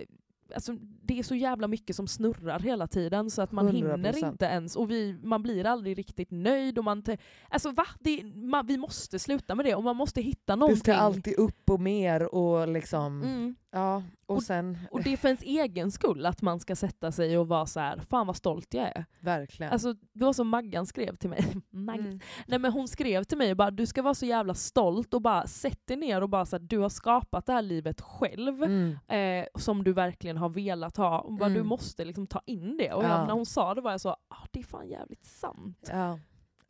Alltså, 0.55 0.73
det 1.03 1.19
är 1.19 1.23
så 1.23 1.35
jävla 1.35 1.69
mycket 1.69 1.97
som 1.97 2.07
snurrar 2.07 2.59
hela 2.61 2.87
tiden 2.87 3.31
så 3.31 3.43
att 3.43 3.53
man 3.53 3.69
100%. 3.69 3.73
hinner 3.73 4.25
inte 4.29 4.45
ens 4.45 4.77
och 4.77 4.91
vi, 4.91 5.19
man 5.23 5.43
blir 5.43 5.67
aldrig 5.67 5.99
riktigt 5.99 6.31
nöjd. 6.31 6.79
Och 6.79 6.85
man 6.85 7.03
alltså 7.49 7.71
va? 7.71 7.87
Det, 8.01 8.25
man, 8.35 8.67
vi 8.67 8.77
måste 8.77 9.19
sluta 9.19 9.55
med 9.55 9.65
det 9.65 9.75
och 9.75 9.85
man 9.85 9.97
måste 9.97 10.21
hitta 10.21 10.53
det 10.53 10.61
någonting. 10.61 10.81
ska 10.81 10.95
alltid 10.95 11.39
upp 11.39 11.71
och 11.71 11.81
mer 11.81 12.35
och 12.35 12.69
liksom, 12.69 13.23
Mm. 13.23 13.55
Ja. 13.71 14.03
Och, 14.27 14.37
Och- 14.37 14.43
sen, 14.43 14.79
Och 14.91 15.03
det 15.03 15.13
är 15.13 15.17
för 15.17 15.29
ens 15.29 15.43
egen 15.43 15.91
skull 15.91 16.27
att 16.27 16.43
man 16.43 16.61
ska 16.61 16.77
sätta 16.77 17.13
sig 17.13 17.39
och 17.39 17.49
vara 17.49 17.67
så 17.67 17.81
här, 17.81 17.99
fan 18.11 18.27
vad 18.27 18.37
stolt 18.37 18.75
jag 18.75 18.87
är. 18.87 19.05
verkligen. 19.21 19.73
Alltså, 19.73 19.93
det 19.93 20.25
var 20.25 20.33
som 20.33 20.49
Maggan 20.49 20.87
skrev 20.87 21.17
till 21.17 21.31
mig. 21.31 21.45
Maggan. 21.71 22.07
Mm. 22.07 22.21
Nej, 22.47 22.59
men 22.59 22.73
hon 22.73 22.89
skrev 22.89 23.25
till 23.25 23.39
mig 23.39 23.55
bara 23.55 23.71
du 23.71 23.87
ska 23.87 24.03
vara 24.03 24.15
så 24.15 24.27
jävla 24.27 24.55
stolt 24.55 25.15
och 25.15 25.23
bara 25.23 25.47
sätt 25.47 25.87
dig 25.87 25.97
ner 25.97 26.21
och 26.23 26.29
bara 26.29 26.47
så 26.47 26.57
här, 26.57 26.61
du 26.65 26.79
har 26.79 26.89
skapat 26.89 27.47
det 27.47 27.53
här 27.53 27.63
livet 27.63 28.01
själv. 28.01 28.63
Mm. 28.63 28.99
Eh, 29.09 29.47
som 29.59 29.85
du 29.85 29.93
verkligen 29.93 30.37
har 30.37 30.49
velat 30.49 30.97
ha. 30.97 31.19
Och 31.21 31.33
bara, 31.33 31.47
Mm. 31.47 31.59
Du 31.59 31.65
måste 31.65 32.05
liksom 32.05 32.27
ta 32.27 32.41
in 32.47 32.77
det. 32.77 32.93
Och 32.93 33.05
Ja. 33.05 33.09
jag, 33.09 33.27
när 33.27 33.35
hon 33.35 33.47
sa 33.47 33.75
det 33.75 33.81
var 33.81 33.91
jag 33.91 34.01
så, 34.01 34.09
ah, 34.11 34.47
det 34.51 34.59
är 34.61 34.65
fan 34.65 34.89
jävligt 34.89 35.25
sant. 35.25 35.89
Ja. 35.93 36.19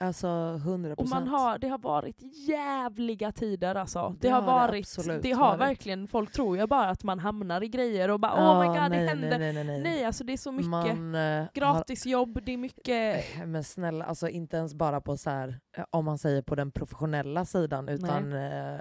Alltså 0.00 0.26
100 0.56 0.94
Och 0.98 1.08
man 1.08 1.28
har, 1.28 1.58
det 1.58 1.68
har 1.68 1.78
varit 1.78 2.16
jävliga 2.48 3.32
tider 3.32 3.74
alltså. 3.74 4.08
Det, 4.08 4.28
Det 4.28 4.28
har 4.28 4.40
har 4.42 4.62
det 4.62 4.72
varit, 4.72 4.84
absolut 4.84 5.22
det 5.22 5.32
har 5.32 5.48
varit. 5.48 5.60
verkligen, 5.60 6.08
folk 6.08 6.32
tror 6.32 6.56
ju 6.58 6.66
bara 6.66 6.88
att 6.88 7.04
man 7.04 7.18
hamnar 7.18 7.62
i 7.62 7.68
grejer 7.68 8.10
och 8.10 8.20
bara 8.20 8.32
oh 8.32 8.60
my 8.60 8.66
god 8.66 8.90
nej, 8.90 9.00
det 9.00 9.08
händer. 9.08 9.38
Nej, 9.38 9.52
nej, 9.52 9.64
nej. 9.64 9.80
Nej 9.82 10.04
alltså 10.04 10.24
det 10.24 10.32
är 10.32 10.36
så 10.36 10.52
mycket 10.52 10.68
Man, 10.70 11.14
eh, 11.14 11.46
gratisjobb, 11.54 12.40
det 12.44 12.52
är 12.52 12.56
mycket... 12.56 13.24
har, 13.36 13.46
men 13.46 13.64
snälla, 13.64 14.04
alltså 14.04 14.28
inte 14.28 14.56
ens 14.56 14.74
bara 14.74 15.00
på 15.00 15.16
så 15.16 15.30
här, 15.30 15.60
eh, 15.76 15.84
om 15.90 16.04
man 16.04 16.18
säger 16.18 16.42
på 16.42 16.54
den 16.54 16.70
professionella 16.72 17.44
sidan, 17.44 17.88
utan 17.88 18.32
eh, 18.32 18.80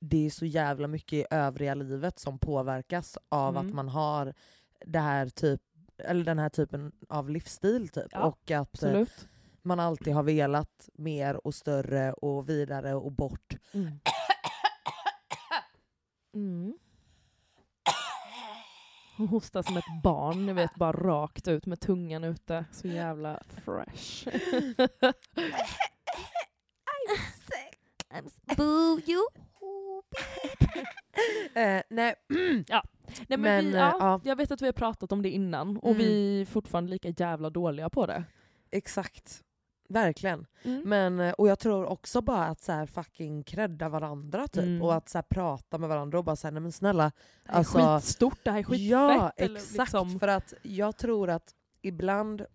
det 0.00 0.26
är 0.26 0.30
så 0.30 0.46
jävla 0.46 0.88
mycket 0.88 1.12
i 1.12 1.24
övriga 1.30 1.74
livet 1.74 2.18
som 2.18 2.38
påverkas 2.38 3.18
av 3.28 3.56
Mm. 3.56 3.68
att 3.68 3.74
man 3.74 3.88
har 3.88 4.34
det 4.86 4.98
här 4.98 5.26
typ, 5.28 5.60
eller 5.98 6.24
den 6.24 6.38
här 6.38 6.48
typen 6.48 6.92
av 7.08 7.30
livsstil. 7.30 7.88
Typ. 7.88 8.06
Ja, 8.10 8.20
och 8.22 8.38
att 8.42 8.50
eh, 8.50 8.60
Absolut. 8.60 9.28
Man 9.64 9.80
alltid 9.80 10.14
har 10.14 10.22
velat 10.22 10.88
mer 10.94 11.46
och 11.46 11.54
större 11.54 12.12
och 12.12 12.48
vidare 12.48 12.94
och 12.94 13.12
bort. 13.12 13.56
Mm. 13.72 14.00
Mm. 16.34 16.74
Hon 19.16 19.28
hostar 19.28 19.62
som 19.62 19.76
ett 19.76 20.02
barn, 20.02 20.46
ni 20.46 20.52
vet 20.52 20.74
bara 20.74 20.92
rakt 20.92 21.48
ut 21.48 21.66
med 21.66 21.80
tungan 21.80 22.24
ute. 22.24 22.64
Så 22.72 22.88
jävla 22.88 23.42
fresh. 23.64 24.28
Boo 28.56 29.00
you. 29.06 29.22
Eh, 31.54 31.82
nej, 31.90 32.14
Nej, 32.28 32.64
men 33.28 33.40
Men, 33.40 33.64
vi, 33.64 33.72
eh, 33.72 33.78
ja, 33.80 33.96
ja. 34.00 34.20
Jag 34.24 34.36
vet 34.36 34.50
att 34.50 34.62
vi 34.62 34.66
har 34.66 34.72
pratat 34.72 35.12
om 35.12 35.22
det 35.22 35.30
innan 35.30 35.76
och 35.76 35.90
Mm. 35.90 35.98
vi 35.98 36.40
är 36.40 36.44
fortfarande 36.46 36.90
lika 36.90 37.08
jävla 37.08 37.50
dåliga 37.50 37.90
på 37.90 38.06
det. 38.06 38.24
exakt. 38.70 39.42
Verkligen. 39.88 40.46
Mm. 40.62 40.82
Men, 40.84 41.20
eh, 41.20 41.32
och 41.32 41.48
jag 41.48 41.58
tror 41.58 41.86
också 41.86 42.20
bara 42.20 42.44
att 42.44 42.60
så 42.62 42.72
här 42.72 42.86
fucking 42.86 43.42
credda 43.42 43.88
varandra 43.88 44.48
typ. 44.48 44.62
Mm. 44.62 44.82
Och 44.82 44.94
att 44.94 45.08
så 45.08 45.18
här 45.18 45.22
prata 45.22 45.78
med 45.78 45.88
varandra 45.88 46.18
och 46.18 46.24
bara 46.24 46.36
säga 46.36 46.50
nej 46.50 46.62
men 46.62 46.72
snälla. 46.72 47.12
Det 47.44 47.48
här 47.52 47.54
är 47.54 47.58
Alltså, 47.58 47.78
skitstort, 47.96 48.38
det 48.44 48.50
här 48.50 48.58
är 48.58 48.62
skitfett. 48.62 48.88
ja 48.90 49.32
eller 49.36 49.56
exakt. 49.56 49.78
liksom- 49.78 50.18
För 50.20 50.28
att 50.28 50.54
jag 50.62 50.96
tror 50.96 51.30
att 51.30 51.54
ibland 51.82 52.46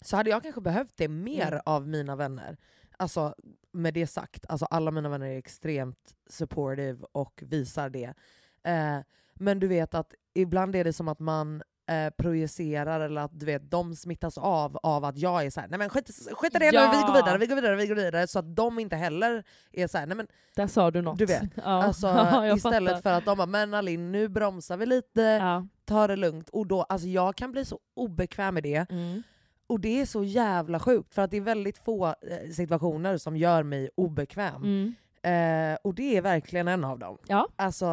så 0.00 0.16
hade 0.16 0.30
jag 0.30 0.42
kanske 0.42 0.60
behövt 0.60 0.92
det 0.96 1.08
mer 1.08 1.46
Mm. 1.48 1.60
av 1.66 1.88
mina 1.88 2.16
vänner. 2.16 2.56
Alltså 2.96 3.34
med 3.72 3.94
det 3.94 4.06
sagt, 4.06 4.46
alltså 4.48 4.66
alla 4.66 4.90
mina 4.90 5.08
vänner 5.08 5.26
är 5.26 5.38
extremt 5.38 6.14
supportive 6.26 7.04
och 7.12 7.42
visar 7.46 7.90
det. 7.90 8.14
Eh, 8.62 8.98
men 9.34 9.60
du 9.60 9.68
vet 9.68 9.94
att 9.94 10.14
ibland 10.34 10.76
är 10.76 10.84
det 10.84 10.92
som 10.92 11.08
att 11.08 11.18
man 11.18 11.62
eh, 11.92 12.10
projicerar 12.18 13.00
eller 13.00 13.20
att 13.20 13.40
du 13.40 13.46
vet, 13.46 13.70
de 13.70 13.96
smittas 13.96 14.38
av 14.38 14.76
av 14.82 15.04
att 15.04 15.18
jag 15.18 15.44
är 15.46 15.50
så 15.50 15.60
här, 15.60 15.68
nej 15.68 15.78
men 15.78 15.88
skit, 15.88 16.10
skit 16.32 16.54
i 16.54 16.58
det 16.58 16.70
nu, 16.70 16.76
Ja. 16.76 16.90
vi 16.92 17.06
går 17.12 17.14
vidare, 17.14 17.38
vi 17.38 17.46
går 17.46 17.54
vidare, 17.56 17.76
vi 17.76 17.86
går 17.86 17.94
vidare. 17.94 18.26
Så 18.26 18.38
att 18.38 18.56
de 18.56 18.78
inte 18.78 18.96
heller 18.96 19.44
är 19.72 19.86
så 19.86 19.98
här, 19.98 20.06
nej 20.06 20.16
men 20.16 20.26
Där 20.56 20.66
sa 20.66 20.90
du 20.90 21.02
något. 21.02 21.18
Du 21.18 21.26
vet, 21.26 21.42
Ja. 21.56 21.62
alltså 21.62 22.06
istället 22.56 22.90
fattar. 22.96 23.02
för 23.02 23.18
att 23.18 23.24
de 23.24 23.36
bara, 23.38 23.46
men 23.46 23.74
Alin 23.74 24.12
nu 24.12 24.28
bromsar 24.28 24.76
vi 24.76 24.86
lite, 24.86 25.20
Ja. 25.22 25.66
ta 25.84 26.06
det 26.06 26.16
lugnt. 26.16 26.48
Och 26.48 26.66
då, 26.66 26.82
alltså 26.82 27.08
jag 27.08 27.36
kan 27.36 27.52
bli 27.52 27.64
så 27.64 27.78
obekväm 27.96 28.54
med 28.54 28.62
det. 28.62 28.90
Mm. 28.90 29.22
Och 29.66 29.80
det 29.80 30.00
är 30.00 30.06
så 30.06 30.24
jävla 30.24 30.80
sjukt 30.80 31.14
för 31.14 31.22
att 31.22 31.30
det 31.30 31.36
är 31.36 31.40
väldigt 31.40 31.78
få 31.78 32.06
eh, 32.06 32.50
situationer 32.54 33.16
som 33.18 33.36
gör 33.36 33.62
mig 33.62 33.90
obekväm. 33.96 34.62
Mm. 34.62 34.94
Eh, 35.22 35.76
och 35.84 35.94
det 35.94 36.16
är 36.16 36.22
verkligen 36.22 36.68
en 36.68 36.84
av 36.84 36.98
dem. 36.98 37.18
Ja. 37.26 37.48
Alltså 37.56 37.86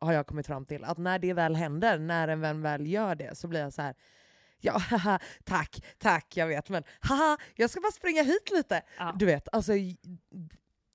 har 0.00 0.12
jag 0.12 0.26
kommit 0.26 0.46
fram 0.46 0.66
till. 0.66 0.84
Att 0.84 0.98
när 0.98 1.18
det 1.18 1.32
väl 1.32 1.56
händer, 1.56 1.98
när 1.98 2.28
en 2.28 2.40
vän 2.40 2.62
väl 2.62 2.86
gör 2.86 3.14
det, 3.14 3.38
så 3.38 3.48
blir 3.48 3.60
jag 3.60 3.72
så 3.72 3.82
här. 3.82 3.94
Ja, 4.60 4.78
haha, 4.90 5.18
tack, 5.44 5.84
tack, 5.98 6.26
jag 6.36 6.46
vet 6.46 6.68
men 6.68 6.82
haha, 7.00 7.36
jag 7.54 7.70
ska 7.70 7.80
bara 7.80 7.92
springa 7.92 8.22
hit 8.22 8.50
lite. 8.52 8.82
Ja. 8.98 9.12
Du 9.18 9.26
vet, 9.26 9.48
alltså... 9.52 9.72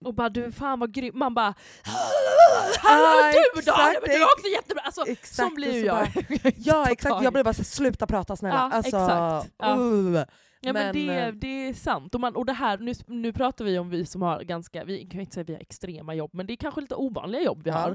Och 0.05 0.13
bara 0.13 0.29
du 0.29 0.51
fan 0.51 0.79
vad 0.79 0.93
grym, 0.93 1.17
man 1.19 1.33
bara 1.33 1.53
Hallå 2.77 3.31
du 3.33 3.61
då! 3.61 3.71
exakt, 3.71 3.99
Men 4.01 4.09
du 4.09 4.21
är 4.21 4.23
också 4.25 4.47
jättebra! 4.47 4.83
Alltså, 4.85 5.05
Exakt, 5.07 5.35
som 5.35 5.55
blir 5.55 5.85
jag. 5.85 5.95
bara- 5.97 6.51
Ja 6.57 6.91
exakt, 6.91 7.23
jag 7.23 7.33
blir 7.33 7.43
bara 7.43 7.53
så 7.53 7.63
sluta 7.63 8.07
prata 8.07 8.35
snälla. 8.35 8.55
Ja, 8.55 8.77
alltså, 8.77 8.97
exakt. 8.97 9.53
Ja. 9.57 9.75
uh. 9.75 10.23
Ja, 10.65 10.74
men, 10.74 10.86
Men, 10.86 11.08
det, 11.08 11.20
eh, 11.20 11.34
det 11.34 11.48
är 11.70 11.74
sant. 11.74 12.15
Och, 12.15 12.22
man, 12.22 12.36
och 12.36 12.46
det 12.46 12.53
här, 12.53 12.77
nu, 12.77 12.93
nu 13.08 13.34
pratar 13.34 13.65
vi 13.65 13.79
om 13.79 13.89
vi 13.89 14.05
som 14.05 14.22
har 14.22 14.41
ganska, 14.41 14.84
vi 14.84 15.05
kan 15.05 15.12
ju 15.12 15.20
inte 15.20 15.34
säga 15.34 15.43
vi 15.43 15.53
har 15.53 15.62
extrema 15.62 16.13
jobb, 16.13 16.29
men 16.34 16.46
det 16.48 16.53
är 16.53 16.58
kanske 16.58 16.82
lite 16.82 16.96
ovanliga 16.96 17.41
jobb 17.41 17.62
vi 17.63 17.70
Ja. 17.70 17.75
har. 17.77 17.91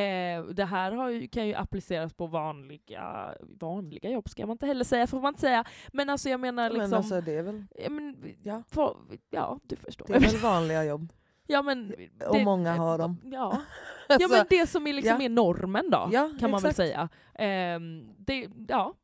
Eh, 0.00 0.44
det 0.44 0.64
här 0.64 0.92
har 0.92 1.08
ju, 1.10 1.28
kan 1.28 1.46
ju 1.46 1.54
appliceras 1.54 2.12
på 2.12 2.26
vanliga, 2.26 3.34
vanliga 3.60 4.10
jobb 4.10 4.28
ska 4.28 4.46
man 4.46 4.54
inte 4.54 4.66
heller 4.66 4.84
säga, 4.84 5.06
får 5.06 5.20
man 5.20 5.28
inte 5.32 5.40
säga. 5.40 5.64
Men 5.92 6.10
alltså 6.10 6.28
jag 6.30 6.40
menar 6.40 6.70
liksom... 6.70 6.90
Men 6.90 6.94
alltså 6.98 7.20
det 7.20 7.32
är 7.34 7.42
väl, 7.42 7.64
ja, 7.74 7.90
men, 7.90 8.16
ja, 8.42 8.62
för, 8.68 8.96
ja, 9.30 9.58
du 9.62 9.76
förstår. 9.76 10.06
det 10.08 10.14
är 10.14 10.20
väl 10.20 10.36
vanliga 10.36 10.84
jobb. 10.84 11.12
ja, 11.46 11.62
men, 11.62 11.94
Och 12.28 12.36
det- 12.38 12.44
många 12.44 12.72
har 12.76 12.98
dem. 12.98 13.16
Ja. 13.32 13.60
Alltså, 14.08 14.28
ja 14.28 14.36
men 14.36 14.46
det 14.50 14.66
som 14.66 14.86
är, 14.86 14.92
liksom 14.92 15.16
ja. 15.20 15.24
är 15.24 15.28
normen 15.28 15.90
då, 15.90 16.08
Ja, 16.12 16.30
kan 16.40 16.50
man 16.50 16.62
väl 16.62 16.74
säga. 16.74 17.08
Ehm, 17.34 18.08
det, 18.18 18.48
ja. 18.68 18.94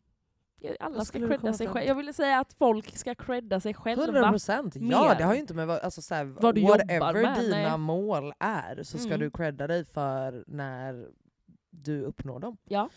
Alla 0.81 1.05
ska 1.05 1.19
credda 1.19 1.53
sig 1.53 1.67
själva. 1.67 1.85
Jag 1.89 1.95
ville 1.95 2.13
säga 2.13 2.39
att 2.41 2.53
folk 2.53 2.97
ska 2.97 3.15
credda 3.15 3.61
sig 3.61 3.75
själva. 3.75 4.05
100 4.05 4.31
procent, 4.31 4.77
ja 4.77 4.81
mer. 5.09 5.15
det 5.19 5.25
har 5.25 5.35
ju 5.35 5.41
inte 5.41 5.55
med 5.55 5.71
alltså, 5.71 6.03
så 6.03 6.15
här, 6.15 6.25
Vad 6.25 6.55
du 6.55 6.61
whatever 6.63 7.23
med, 7.23 7.39
dina 7.41 7.57
nej. 7.57 7.79
mål 7.79 8.33
är 8.39 8.83
så 8.83 8.99
ska 8.99 9.09
Mm. 9.09 9.21
du 9.21 9.31
credda 9.31 9.67
dig 9.67 9.85
för 9.85 10.45
när 10.47 11.09
du 11.71 12.03
uppnår 12.03 12.41
dem. 12.41 12.57
Ja. 12.69 12.89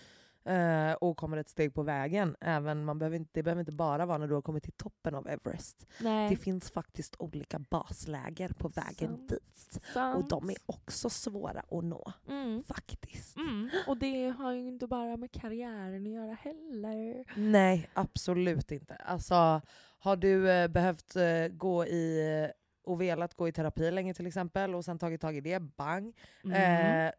Eh, 0.48 0.94
och 0.94 1.18
kommer 1.18 1.38
ett 1.38 1.50
steg 1.50 1.74
på 1.74 1.84
vägen. 1.84 2.36
Även, 2.42 2.86
man 2.86 3.00
behöver 3.00 3.18
inte, 3.18 3.32
det 3.34 3.44
behöver 3.44 3.60
inte 3.60 3.72
bara 3.72 4.06
vara 4.06 4.18
när 4.18 4.28
du 4.28 4.34
har 4.34 4.42
kommit 4.42 4.64
till 4.64 4.74
toppen 4.74 5.16
av 5.16 5.28
Everest. 5.28 5.88
Nej. 6.02 6.30
Det 6.30 6.36
finns 6.36 6.72
faktiskt 6.72 7.16
olika 7.20 7.60
basläger 7.60 8.50
på 8.50 8.68
vägen 8.68 9.18
Sant. 9.18 9.30
dit. 9.30 9.82
Sant. 9.94 10.18
Och 10.18 10.30
de 10.30 10.50
är 10.50 10.56
också 10.66 11.10
svåra 11.10 11.60
att 11.60 11.84
nå. 11.84 12.14
Mm. 12.30 12.64
Faktiskt. 12.64 13.38
Mm. 13.38 13.70
Och 13.88 13.98
det 13.98 14.30
har 14.30 14.52
ju 14.52 14.68
inte 14.68 14.88
bara 14.88 15.18
med 15.18 15.32
karriären 15.32 16.06
att 16.06 16.12
göra 16.12 16.34
heller. 16.34 17.26
Nej, 17.36 17.90
absolut 17.94 18.72
inte. 18.72 18.96
Alltså, 18.96 19.62
har 20.00 20.16
du 20.16 20.52
eh, 20.52 20.68
behövt 20.68 21.16
eh, 21.16 21.48
gå 21.48 21.86
i 21.86 22.48
och 22.84 23.02
velat 23.02 23.34
gå 23.34 23.48
i 23.48 23.52
terapi 23.52 23.92
länge 23.92 24.14
till 24.14 24.28
exempel 24.28 24.76
och 24.76 24.86
sen 24.86 25.00
tagit 25.00 25.22
tag 25.22 25.38
i 25.38 25.42
det, 25.42 25.60
bang. 25.60 26.14
Mm. 26.44 27.08
Eh, 27.08 27.14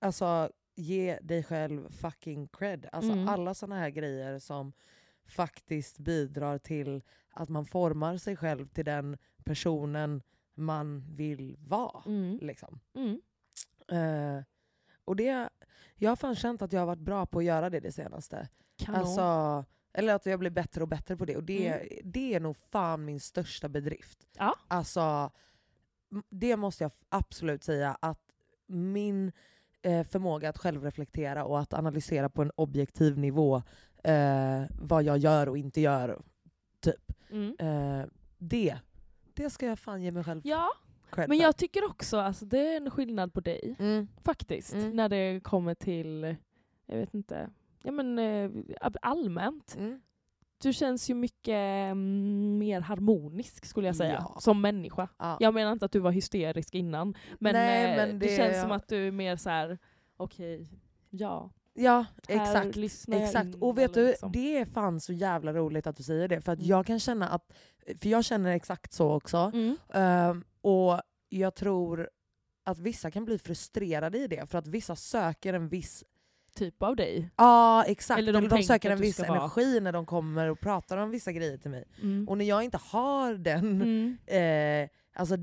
alltså 0.00 0.50
ge 0.74 1.18
dig 1.22 1.42
själv 1.44 1.90
fucking 1.92 2.48
cred. 2.48 2.88
Alltså 2.92 3.12
Mm. 3.12 3.28
alla 3.28 3.54
såna 3.54 3.78
här 3.78 3.90
grejer 3.90 4.38
som 4.38 4.72
faktiskt 5.26 5.98
bidrar 5.98 6.58
till 6.58 7.02
att 7.30 7.48
man 7.48 7.66
formar 7.66 8.16
sig 8.16 8.36
själv 8.36 8.68
till 8.68 8.84
den 8.84 9.18
personen 9.44 10.22
man 10.54 11.04
vill 11.16 11.56
vara. 11.60 12.02
Mm. 12.06 12.38
Liksom. 12.42 12.80
Mm. 12.94 13.20
Eh, 13.88 14.44
och 15.04 15.16
det, 15.16 15.48
jag 15.96 16.10
har 16.10 16.16
fan 16.16 16.34
känt 16.36 16.62
att 16.62 16.72
jag 16.72 16.80
har 16.80 16.86
varit 16.86 16.98
bra 16.98 17.26
på 17.26 17.38
att 17.38 17.44
göra 17.44 17.70
det 17.70 17.80
det 17.80 17.92
senaste. 17.92 18.48
Kanon. 18.76 19.00
Alltså, 19.00 19.64
eller 19.92 20.14
att 20.14 20.26
jag 20.26 20.38
blir 20.38 20.50
bättre 20.50 20.82
och 20.82 20.88
bättre 20.88 21.16
på 21.16 21.24
det. 21.24 21.36
Och 21.36 21.44
det, 21.44 21.66
Mm. 21.68 21.88
det 22.04 22.34
är 22.34 22.40
nog 22.40 22.56
fan 22.56 23.04
min 23.04 23.20
största 23.20 23.68
bedrift. 23.68 24.26
Ja. 24.32 24.54
Alltså, 24.68 25.30
det 26.30 26.56
måste 26.56 26.84
jag 26.84 26.92
absolut 27.08 27.64
säga 27.64 27.96
att 28.00 28.20
min 28.66 29.32
eh, 29.84 30.04
förmåga 30.04 30.48
att 30.48 30.58
självreflektera 30.58 31.44
och 31.44 31.60
att 31.60 31.74
analysera 31.74 32.28
på 32.28 32.42
en 32.42 32.50
objektiv 32.56 33.18
nivå 33.18 33.62
eh, 34.04 34.62
vad 34.82 35.02
jag 35.02 35.18
gör 35.18 35.48
och 35.48 35.58
inte 35.58 35.80
gör, 35.80 36.22
typ. 36.80 37.12
mm. 37.30 37.56
Eh, 37.58 38.06
det, 38.38 38.78
det 39.34 39.50
ska 39.50 39.66
jag 39.66 39.78
fan 39.78 40.02
ge 40.02 40.10
mig 40.10 40.24
själv 40.24 40.40
Ja, 40.44 40.68
cred 41.10 41.28
men 41.28 41.38
för. 41.38 41.44
jag 41.44 41.56
tycker 41.56 41.84
också 41.90 42.16
alltså 42.18 42.44
det 42.44 42.58
är 42.72 42.76
en 42.76 42.90
skillnad 42.90 43.32
på 43.32 43.40
dig. 43.40 43.76
Mm. 43.78 44.08
Faktiskt. 44.24 44.74
Mm. 44.74 44.90
När 44.96 45.08
det 45.08 45.40
kommer 45.44 45.74
till, 45.74 46.36
jag 46.86 46.96
vet 46.96 47.14
inte, 47.14 47.50
ja 47.82 47.92
men 47.92 48.18
eh, 48.18 48.50
allmänt. 49.02 49.76
Du 50.64 50.72
känns 50.72 51.10
ju 51.10 51.14
mycket 51.14 51.54
mm, 51.90 52.58
mer 52.58 52.80
harmonisk 52.80 53.64
skulle 53.64 53.86
jag 53.86 53.96
säga, 53.96 54.24
Ja. 54.34 54.40
som 54.40 54.60
människa. 54.60 55.08
Ja. 55.18 55.36
Jag 55.40 55.54
menar 55.54 55.72
inte 55.72 55.84
att 55.84 55.92
du 55.92 55.98
var 55.98 56.10
hysterisk 56.10 56.74
innan, 56.74 57.14
men, 57.38 57.52
Nej, 57.52 57.90
eh, 57.90 57.96
men 57.96 58.18
det, 58.18 58.26
det- 58.26 58.36
känns 58.36 58.60
som 58.62 58.72
att 58.72 58.88
du 58.88 59.06
är 59.06 59.10
mer 59.12 59.36
så 59.36 59.50
här: 59.50 59.78
okej, 60.16 60.68
ja. 61.10 61.50
Ja, 61.76 62.04
Här 62.28 62.40
exakt. 62.72 62.76
exakt. 63.08 63.46
in, 63.46 63.62
Och 63.62 63.78
vet 63.78 63.94
du, 63.94 64.06
liksom. 64.06 64.32
det 64.32 64.56
är 64.58 64.64
fan 64.64 65.00
så 65.00 65.12
jävla 65.12 65.52
roligt 65.52 65.86
att 65.86 65.96
du 65.96 66.02
säger 66.02 66.28
det. 66.28 66.40
För 66.40 66.52
att 66.52 66.58
Mm. 66.58 66.68
jag 66.68 66.86
kan 66.86 67.00
känna 67.00 67.28
att, 67.28 67.52
för 68.00 68.08
jag 68.08 68.24
känner 68.24 68.50
exakt 68.50 68.92
så 68.92 69.12
också. 69.12 69.36
Mm. 69.54 69.76
Ehm, 69.94 70.44
och 70.60 71.00
jag 71.28 71.54
tror 71.54 72.08
att 72.64 72.78
vissa 72.78 73.10
kan 73.10 73.24
bli 73.24 73.38
frustrerade 73.38 74.18
i 74.18 74.26
det. 74.26 74.50
För 74.50 74.58
att 74.58 74.66
vissa 74.66 74.96
söker 74.96 75.54
en 75.54 75.68
viss 75.68 76.04
Typ 76.54 76.82
av 76.82 76.96
dig. 76.96 77.30
Ja 77.36 77.84
exakt, 77.84 78.18
Eller 78.18 78.28
eller 78.28 78.40
de 78.40 78.44
de, 78.46 78.50
tänker 78.50 78.66
söker 78.66 78.90
en 78.90 78.98
viss 79.00 79.20
energi 79.20 79.80
när 79.80 79.92
de 79.92 80.06
kommer 80.06 80.50
och 80.50 80.60
pratar 80.60 80.96
om 80.96 81.10
vissa 81.10 81.32
grejer 81.32 81.56
till 81.56 81.70
mig. 81.70 81.84
Mm. 82.02 82.28
Och 82.28 82.38
när 82.38 82.44
jag 82.44 82.62
inte 82.62 82.78
har 82.82 83.34
den, 83.34 83.82
Mm. 83.82 84.18
eh, 84.84 84.88
alltså 85.16 85.36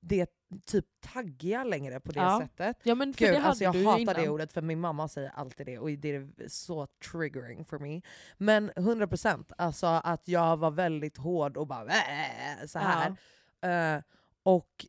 det 0.00 0.26
typ 0.66 0.84
taggiga 1.14 1.64
längre 1.64 2.00
på 2.00 2.12
det 2.12 2.20
Ja. 2.20 2.40
sättet. 2.42 2.76
Ja 2.82 2.94
men 2.94 3.12
Gud, 3.16 3.36
alltså 3.36 3.64
jag 3.64 3.72
hatar 3.74 3.98
innan. 4.00 4.14
det 4.14 4.28
ordet 4.28 4.52
för 4.52 4.62
min 4.62 4.80
mamma 4.80 5.08
säger 5.08 5.30
alltid 5.34 5.66
det 5.66 5.78
och 5.78 5.90
det 5.90 6.14
är 6.14 6.48
så 6.48 6.86
triggering 7.12 7.64
för 7.64 7.78
mig. 7.78 8.02
Men 8.38 8.70
100% 8.76 9.52
alltså 9.58 9.86
att 9.86 10.28
jag 10.28 10.56
var 10.56 10.70
väldigt 10.70 11.16
hård 11.16 11.56
och 11.56 11.66
bara 11.66 11.86
"Äh", 11.90 12.66
så 12.66 12.78
här. 12.78 13.16
Eh, 13.96 14.02
och 14.42 14.86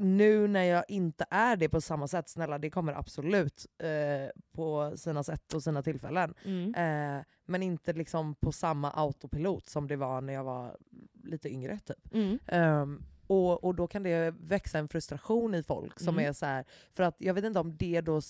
nu 0.00 0.48
när 0.48 0.62
jag 0.62 0.84
inte 0.88 1.26
är 1.30 1.56
det 1.56 1.68
på 1.68 1.80
samma 1.80 2.08
sätt, 2.08 2.28
snälla 2.28 2.58
det 2.58 2.70
kommer 2.70 2.92
absolut 2.92 3.66
eh, 3.78 4.40
på 4.52 4.96
sina 4.96 5.22
sätt 5.22 5.54
och 5.54 5.62
sina 5.62 5.82
tillfällen. 5.82 6.34
Mm. 6.44 6.74
Eh, 6.74 7.24
men 7.44 7.62
inte 7.62 7.92
liksom 7.92 8.34
på 8.34 8.52
samma 8.52 8.90
autopilot 8.90 9.68
som 9.68 9.88
det 9.88 9.96
var 9.96 10.20
när 10.20 10.32
jag 10.32 10.44
var 10.44 10.76
lite 11.24 11.48
yngre. 11.48 11.78
Typ. 11.78 12.14
Mm. 12.14 12.38
Ehm, 12.46 13.02
och, 13.26 13.64
och 13.64 13.74
då 13.74 13.86
kan 13.86 14.02
det 14.02 14.34
växa 14.40 14.78
en 14.78 14.88
frustration 14.88 15.54
i 15.54 15.62
folk 15.62 16.00
som 16.00 16.14
Mm. 16.14 16.28
är 16.28 16.32
så 16.32 16.46
här, 16.46 16.64
för 16.92 17.02
att 17.02 17.16
jag 17.18 17.34
vet 17.34 17.44
inte 17.44 17.60
om 17.60 17.76
det 17.76 18.00
då, 18.00 18.20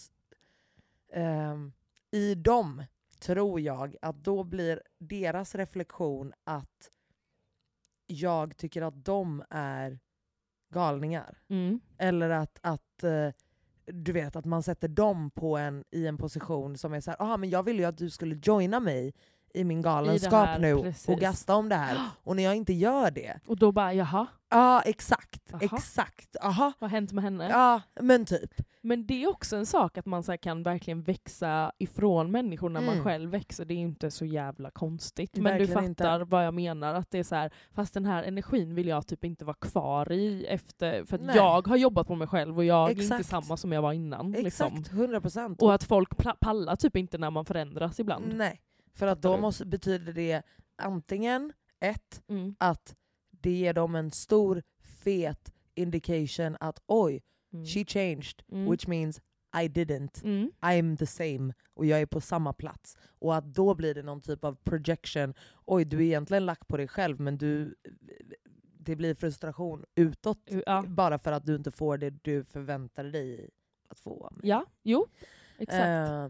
ehm, 1.12 1.72
i 2.10 2.34
dem 2.34 2.84
tror 3.20 3.60
jag 3.60 3.96
att 4.02 4.24
då 4.24 4.44
blir 4.44 4.82
deras 4.98 5.54
reflektion 5.54 6.32
att 6.44 6.90
jag 8.06 8.56
tycker 8.56 8.82
att 8.82 9.04
de 9.04 9.44
är 9.50 9.98
galningar. 10.70 11.38
Mm. 11.48 11.80
Eller 11.98 12.30
att, 12.30 12.58
att 12.62 13.04
eh, 13.04 13.28
du 13.86 14.12
vet 14.12 14.36
att 14.36 14.44
man 14.44 14.62
sätter 14.62 14.88
dem 14.88 15.30
på 15.30 15.56
en, 15.56 15.84
i 15.90 16.06
en 16.06 16.16
position 16.18 16.78
som 16.78 16.92
är 16.94 17.00
så 17.00 17.10
här, 17.10 17.22
"Aha, 17.22 17.36
men 17.36 17.50
jag 17.50 17.62
ville 17.62 17.82
ju 17.82 17.88
att 17.88 17.98
du 17.98 18.10
skulle 18.10 18.40
joina 18.42 18.80
mig 18.80 19.14
i 19.54 19.64
min 19.64 19.82
galenskap 19.82 20.32
här, 20.46 20.58
nu 20.58 20.82
precis. 20.82 21.08
och 21.08 21.18
gasta 21.20 21.54
om 21.54 21.68
det 21.68 21.74
här. 21.76 21.98
Och 22.24 22.36
när 22.36 22.42
jag 22.42 22.56
inte 22.56 22.72
gör 22.72 23.10
det, 23.10 23.40
Och 23.46 23.56
då 23.56 23.72
bara 23.72 23.94
jaha, 23.94 24.26
ja 24.50 24.82
exakt, 24.84 25.54
Aha. 25.54 25.60
exakt, 25.64 26.36
aha. 26.42 26.72
vad 26.78 26.90
har 26.90 26.96
hänt 26.96 27.12
med 27.12 27.24
henne? 27.24 27.48
Ja 27.48 27.82
men 28.00 28.24
typ. 28.24 28.50
Men 28.82 29.06
det 29.06 29.22
är 29.24 29.28
också 29.30 29.56
en 29.56 29.66
sak 29.66 29.98
att 29.98 30.06
man 30.06 30.22
så 30.22 30.36
kan 30.38 30.62
verkligen 30.62 31.02
växa 31.02 31.72
ifrån 31.78 32.30
människor 32.30 32.68
när 32.68 32.80
man 32.80 32.92
Mm. 32.94 33.04
själv 33.04 33.30
växer. 33.30 33.64
Det 33.64 33.74
är 33.74 33.78
inte 33.78 34.10
så 34.10 34.24
jävla 34.24 34.70
konstigt. 34.70 35.34
Men 35.36 35.44
Verkligen 35.44 35.80
du 35.82 35.86
inte. 35.86 36.04
fattar 36.04 36.20
vad 36.24 36.46
jag 36.46 36.54
menar. 36.54 36.94
Att 36.94 37.10
det 37.10 37.18
är 37.18 37.22
så 37.24 37.34
här, 37.34 37.50
fast 37.72 37.94
den 37.94 38.04
här 38.06 38.22
energin 38.22 38.74
vill 38.74 38.86
jag 38.88 39.06
typ 39.06 39.24
inte 39.24 39.44
vara 39.44 39.56
kvar 39.60 40.12
i. 40.12 40.46
Efter, 40.46 41.04
för 41.04 41.16
att 41.16 41.22
Nej. 41.22 41.36
jag 41.36 41.68
har 41.68 41.76
jobbat 41.76 42.06
på 42.06 42.14
mig 42.14 42.26
själv 42.28 42.56
och 42.58 42.64
jag 42.64 42.86
är 42.86 42.90
inte 42.90 43.02
Exakt. 43.02 43.26
samma 43.26 43.56
som 43.56 43.72
jag 43.72 43.82
var 43.82 43.92
innan. 43.92 44.34
Exakt, 44.34 44.76
Liksom. 44.76 44.98
100%. 44.98 45.62
Och 45.62 45.74
att 45.74 45.84
folk 45.84 46.08
pallar 46.40 46.76
typ 46.76 46.96
inte 46.96 47.18
när 47.18 47.30
man 47.30 47.44
förändras 47.44 48.00
ibland. 48.00 48.32
Nej, 48.34 48.60
för 48.94 49.06
att 49.06 49.22
då 49.22 49.36
måste, 49.36 49.66
betyder 49.66 50.12
det 50.12 50.42
antingen 50.76 51.52
ett, 51.80 52.22
Mm. 52.28 52.54
att 52.58 52.96
det 53.30 53.50
ger 53.50 53.74
dem 53.74 53.94
en 53.94 54.10
stor 54.10 54.62
fet 54.82 55.52
indication 55.74 56.56
att 56.60 56.82
oj, 56.86 57.22
Mm. 57.52 57.66
she 57.66 57.84
changed, 57.84 58.42
Mm. 58.52 58.70
which 58.70 58.88
means 58.88 59.20
I 59.62 59.68
didn't. 59.68 60.24
Mm. 60.24 60.50
I'm 60.60 60.96
the 60.96 61.06
same 61.06 61.54
och 61.74 61.86
jag 61.86 62.00
är 62.00 62.06
på 62.06 62.20
samma 62.20 62.52
plats. 62.52 62.96
Och 63.18 63.36
att 63.36 63.44
då 63.54 63.74
blir 63.74 63.94
det 63.94 64.02
någon 64.02 64.20
typ 64.20 64.44
av 64.44 64.54
projection. 64.54 65.34
Oj, 65.66 65.84
du 65.84 65.96
är 65.96 66.00
egentligen 66.02 66.46
lack 66.46 66.68
på 66.68 66.76
dig 66.76 66.88
själv 66.88 67.20
men 67.20 67.38
du, 67.38 67.74
det 68.78 68.96
blir 68.96 69.14
frustration 69.14 69.84
utåt 69.94 70.48
Ja. 70.66 70.84
bara 70.88 71.18
för 71.18 71.32
att 71.32 71.46
du 71.46 71.56
inte 71.56 71.70
får 71.70 71.98
det 71.98 72.10
du 72.10 72.44
förväntade 72.44 73.10
dig 73.10 73.50
att 73.88 73.98
få. 73.98 74.32
ja, 74.42 74.66
jo. 74.82 75.06
Exakt. 75.58 75.84
Eh, 75.86 76.28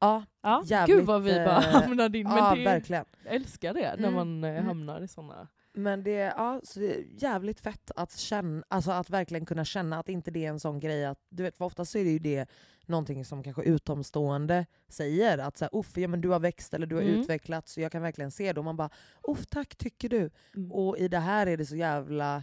ja, 0.00 0.24
ja. 0.42 0.62
jävligt, 0.64 0.96
Gud 0.96 1.06
vad 1.06 1.22
vi 1.22 1.34
bara 1.34 1.56
eh, 1.58 1.62
hamnade 1.82 2.18
in. 2.18 2.26
Men 2.28 2.36
ja 2.36 2.54
det, 2.54 2.64
verkligen. 2.64 3.04
jag 3.24 3.34
älskar 3.34 3.74
det 3.74 3.94
när 3.98 4.08
Mm. 4.08 4.14
man 4.14 4.44
eh, 4.44 4.50
Mm. 4.50 4.66
hamnar 4.66 5.00
i 5.00 5.08
såna. 5.08 5.48
Men 5.74 6.02
det, 6.02 6.10
ja, 6.10 6.60
så 6.64 6.80
det 6.80 6.94
är 6.94 7.04
jävligt 7.22 7.60
fett 7.60 7.90
att, 7.96 8.16
känna, 8.16 8.62
alltså 8.68 8.90
att 8.90 9.10
verkligen 9.10 9.46
kunna 9.46 9.64
känna 9.64 9.98
att 9.98 10.08
inte 10.08 10.30
det 10.30 10.44
är 10.44 10.48
en 10.48 10.60
sån 10.60 10.80
grej 10.80 11.04
att, 11.04 11.18
du 11.28 11.42
vet 11.42 11.56
för 11.56 11.64
ofta 11.64 11.84
så 11.84 11.98
är 11.98 12.04
det 12.04 12.10
ju 12.10 12.18
det 12.18 12.50
någonting 12.86 13.24
som 13.24 13.42
kanske 13.42 13.62
utomstående 13.62 14.66
säger, 14.88 15.38
att 15.38 15.56
så 15.58 15.64
här, 15.64 15.78
Uff, 15.78 15.96
ja, 15.96 16.08
men 16.08 16.20
du 16.20 16.28
har 16.28 16.40
växt 16.40 16.74
eller 16.74 16.86
du 16.86 16.94
har 16.94 17.02
Mm. 17.02 17.14
utvecklats 17.20 17.72
så 17.72 17.80
jag 17.80 17.92
kan 17.92 18.02
verkligen 18.02 18.30
se 18.30 18.52
det. 18.52 18.60
Och 18.60 18.64
man 18.64 18.76
bara, 18.76 18.90
Uff, 19.28 19.46
tack 19.46 19.76
tycker 19.76 20.08
du. 20.08 20.30
Mm. 20.56 20.72
Och 20.72 20.98
i 20.98 21.08
det 21.08 21.18
här 21.18 21.46
är 21.46 21.56
det 21.56 21.66
så 21.66 21.76
jävla 21.76 22.42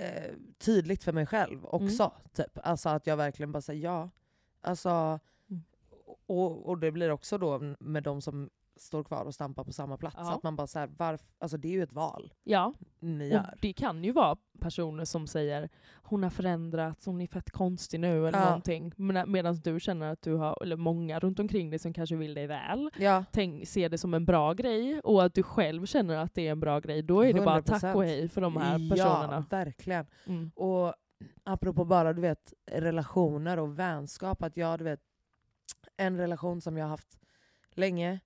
eh, 0.00 0.32
tydligt 0.58 1.04
för 1.04 1.12
mig 1.12 1.26
själv 1.26 1.64
också. 1.66 2.12
Typ. 2.32 2.58
Alltså 2.62 2.88
att 2.88 3.06
jag 3.06 3.16
verkligen 3.16 3.52
bara 3.52 3.60
säger 3.62 3.84
ja. 3.84 4.10
Alltså, 4.60 4.88
Mm. 4.90 5.18
Och, 6.26 6.68
och 6.68 6.78
det 6.78 6.90
blir 6.92 7.10
också 7.10 7.38
då 7.38 7.74
med 7.80 8.02
de 8.02 8.20
som 8.20 8.50
står 8.76 9.04
kvar 9.04 9.24
och 9.24 9.34
stampar 9.34 9.64
på 9.64 9.72
samma 9.72 9.96
plats. 9.96 10.16
Ja. 10.18 10.34
Att 10.34 10.42
man 10.42 10.56
bara 10.56 10.66
så 10.66 10.78
här, 10.78 10.86
varf, 10.86 11.20
alltså 11.38 11.56
det 11.56 11.68
är 11.68 11.72
ju 11.72 11.82
ett 11.82 11.92
val 11.92 12.32
Ja, 12.44 12.74
ni 12.98 13.28
och 13.28 13.32
gör. 13.34 13.54
det 13.60 13.72
kan 13.72 14.04
ju 14.04 14.12
vara 14.12 14.36
personer 14.60 15.04
som 15.04 15.26
säger 15.26 15.68
hon 15.94 16.22
har 16.22 16.30
förändrats, 16.30 17.06
hon 17.06 17.20
är 17.20 17.26
fett 17.26 17.50
konstig 17.50 18.00
nu 18.00 18.28
eller 18.28 18.38
Ja. 18.38 18.44
någonting. 18.44 18.92
Medan 19.26 19.54
du 19.54 19.80
känner 19.80 20.12
att 20.12 20.22
du 20.22 20.34
har, 20.34 20.62
eller 20.62 20.76
många 20.76 21.18
runt 21.18 21.38
omkring 21.40 21.70
dig 21.70 21.78
som 21.78 21.92
kanske 21.92 22.16
vill 22.16 22.34
dig 22.34 22.46
väl, 22.46 22.90
Ja, 22.98 23.24
tänk, 23.32 23.68
ser 23.68 23.88
det 23.88 23.98
som 23.98 24.14
en 24.14 24.24
bra 24.24 24.52
grej 24.54 25.00
och 25.00 25.24
att 25.24 25.34
du 25.34 25.42
själv 25.42 25.86
känner 25.86 26.16
att 26.16 26.34
det 26.34 26.46
är 26.46 26.52
en 26.52 26.60
bra 26.60 26.80
grej, 26.80 27.02
då 27.02 27.24
är 27.24 27.32
det 27.34 27.40
bara 27.40 27.62
tack 27.62 27.82
100%. 27.82 27.94
och 27.94 28.04
hej 28.04 28.28
för 28.28 28.40
de 28.40 28.56
här 28.56 28.90
personerna. 28.90 29.34
Ja, 29.50 29.56
verkligen. 29.56 30.06
Mm. 30.26 30.50
Och 30.54 30.94
apropå 31.44 31.84
bara 31.84 32.12
du 32.12 32.20
vet, 32.22 32.52
relationer 32.70 33.58
och 33.58 33.78
vänskap, 33.78 34.42
att 34.42 34.56
jag 34.56 34.78
du 34.78 34.84
vet, 34.84 35.00
en 36.00 36.16
relation 36.16 36.60
som 36.60 36.76
jag 36.76 36.84
har 36.84 36.90
haft 36.90 37.18
länge, 37.70 38.20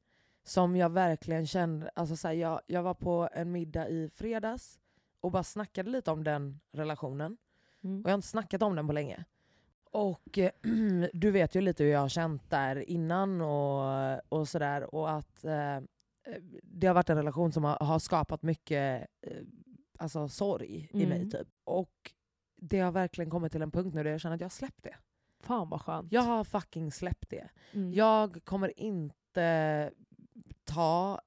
som 0.44 0.76
jag 0.76 0.90
verkligen 0.90 1.46
kände, 1.46 1.90
alltså 1.94 2.16
så 2.16 2.28
här, 2.28 2.34
jag, 2.34 2.60
jag 2.66 2.82
var 2.82 2.94
på 2.94 3.28
en 3.32 3.52
middag 3.52 3.88
i 3.88 4.08
fredags 4.08 4.78
och 5.20 5.30
bara 5.30 5.42
snackade 5.42 5.90
lite 5.90 6.10
om 6.10 6.24
den 6.24 6.60
relationen. 6.72 7.36
Mm. 7.84 8.00
Och 8.02 8.06
jag 8.08 8.12
har 8.12 8.18
inte 8.18 8.28
snackat 8.28 8.62
om 8.62 8.76
den 8.76 8.86
på 8.86 8.92
länge. 8.92 9.24
Och 9.90 10.38
eh, 10.38 10.50
du 11.12 11.30
vet 11.30 11.54
ju 11.54 11.60
lite 11.60 11.84
hur 11.84 11.90
jag 11.90 12.00
har 12.00 12.08
känt 12.08 12.50
där 12.50 12.76
innan 12.90 13.40
och, 13.40 14.20
och 14.28 14.48
sådär. 14.48 14.94
Och 14.94 15.10
att 15.10 15.44
eh, 15.44 15.78
det 16.62 16.86
har 16.86 16.94
varit 16.94 17.10
en 17.10 17.16
relation 17.16 17.52
som 17.52 17.64
har, 17.64 17.76
har 17.76 17.98
skapat 17.98 18.42
mycket 18.42 19.06
eh, 19.20 19.42
alltså, 19.98 20.28
sorg 20.28 20.88
i 20.92 21.04
Mm. 21.04 21.08
mig. 21.18 21.30
typ. 21.30 21.48
Och 21.64 22.12
det 22.56 22.80
har 22.80 22.92
verkligen 22.92 23.30
kommit 23.30 23.52
till 23.52 23.62
en 23.62 23.70
punkt 23.70 23.94
nu 23.94 24.02
där 24.02 24.10
jag 24.10 24.20
känner 24.20 24.34
att 24.34 24.40
jag 24.40 24.44
har 24.48 24.50
släppt 24.50 24.82
det. 24.82 24.94
Fan 25.44 25.68
vad 25.68 25.80
skönt. 25.80 26.12
Jag 26.12 26.22
har 26.22 26.44
fucking 26.44 26.92
släppt 26.92 27.30
det. 27.30 27.48
Mm. 27.72 27.92
Jag 27.92 28.44
kommer 28.44 28.80
inte 28.80 29.90
ta 30.64 31.20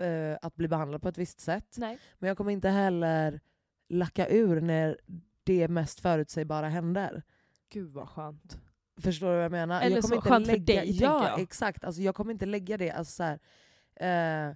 eh, 0.00 0.36
att 0.42 0.56
bli 0.56 0.68
behandlad 0.68 1.02
på 1.02 1.08
ett 1.08 1.18
visst 1.18 1.40
sätt. 1.40 1.74
Nej. 1.78 1.98
Men 2.18 2.28
jag 2.28 2.36
kommer 2.36 2.52
inte 2.52 2.68
heller 2.68 3.40
lacka 3.88 4.28
ur 4.28 4.60
när 4.60 4.98
det 5.44 5.68
mest 5.68 6.00
förutsägbara 6.00 6.68
händer. 6.68 7.22
Gud 7.68 7.92
vad 7.92 8.08
skönt. 8.08 8.58
Förstår 9.00 9.26
du 9.26 9.34
vad 9.34 9.44
jag 9.44 9.52
menar? 9.52 9.80
Eller 9.82 9.96
jag 9.96 10.04
så 10.04 10.08
kommer 10.08 10.16
inte 10.16 10.28
skönt 10.28 10.46
för 10.46 10.52
lägga, 10.52 10.80
dig, 10.80 11.02
Ja, 11.02 11.28
jag. 11.28 11.40
exakt. 11.40 11.84
Alltså, 11.84 12.02
jag 12.02 12.14
kommer 12.14 12.32
inte 12.32 12.46
lägga 12.46 12.76
det. 12.76 12.90
Alltså, 12.90 13.12
så 13.12 13.22
här, 13.22 13.38
eh, 14.48 14.54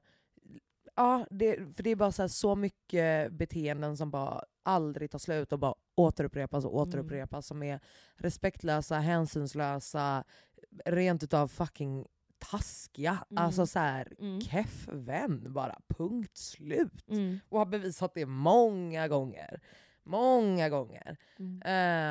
ja, 0.97 1.27
det, 1.31 1.57
för 1.77 1.83
det 1.83 1.91
är 1.91 1.97
bara 1.97 2.13
så, 2.13 2.23
här, 2.23 2.29
så 2.29 2.55
mycket 2.55 3.33
beteenden 3.33 3.97
som 3.97 4.11
bara 4.11 4.43
aldrig 4.63 5.11
tar 5.11 5.19
slut 5.19 5.53
och 5.53 5.59
bara 5.59 5.75
återupprepas 5.97 6.65
och 6.65 6.71
Mm. 6.73 6.89
återupprepas. 6.89 7.47
Som 7.47 7.63
är 7.63 7.81
respektlösa, 8.17 8.99
hänsynslösa, 8.99 10.25
rent 10.85 11.23
utav 11.23 11.49
fucking 11.49 12.07
taskiga. 12.39 13.25
Mm. 13.31 13.45
Alltså 13.45 13.67
så 13.67 13.79
här, 13.79 14.13
Mm. 14.19 14.41
keff 14.41 14.89
vän 14.93 15.53
bara. 15.53 15.79
Punkt 15.89 16.37
slut. 16.39 17.09
Mm. 17.09 17.39
Och 17.49 17.59
har 17.59 17.67
bevisat 17.67 18.15
det 18.15 18.27
många 18.27 19.09
gånger. 19.09 19.61
Många 20.05 20.69
gånger. 20.69 21.17
Mm. 21.39 21.63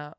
Eh, 0.08 0.14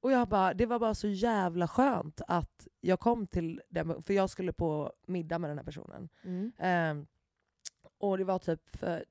och 0.00 0.12
jag 0.12 0.28
bara, 0.28 0.54
det 0.54 0.66
var 0.66 0.78
bara 0.78 0.94
så 0.94 1.08
jävla 1.08 1.68
skönt 1.68 2.20
att 2.28 2.68
jag 2.80 3.00
kom 3.00 3.26
till 3.26 3.62
den, 3.70 4.02
för 4.02 4.14
jag 4.14 4.30
skulle 4.30 4.52
på 4.52 4.92
middag 5.06 5.38
med 5.38 5.50
den 5.50 5.58
här 5.58 5.64
personen. 5.64 6.08
Mm. 6.24 6.52
Och 8.04 8.18
det 8.18 8.24
var 8.24 8.38
typ 8.38 8.76
för, 8.76 9.04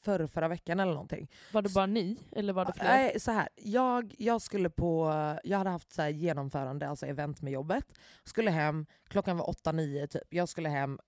förra, 0.00 0.28
förra 0.28 0.48
veckan 0.48 0.80
eller 0.80 0.92
någonting. 0.92 1.30
Var 1.52 1.62
det 1.62 1.74
bara 1.74 1.86
ni? 1.86 2.18
Eller 2.32 2.52
var 2.52 2.64
det 2.64 2.72
fler? 2.72 2.84
Nej, 2.84 3.20
så 3.20 3.30
här, 3.30 3.48
jag, 3.56 4.14
jag 4.18 4.42
skulle 4.42 4.70
på, 4.70 5.12
jag 5.44 5.58
hade 5.58 5.70
haft 5.70 5.92
så 5.92 6.02
här 6.02 6.08
genomförande, 6.08 6.88
alltså 6.88 7.06
event 7.06 7.42
med 7.42 7.52
jobbet. 7.52 7.84
Skulle 8.24 8.50
hem, 8.50 8.86
klockan 9.08 9.36
var 9.36 9.46
8-9 9.46 10.06
typ. 10.06 10.22
Jag 10.34 10.48
skulle 10.48 10.68
hem, 10.68 10.98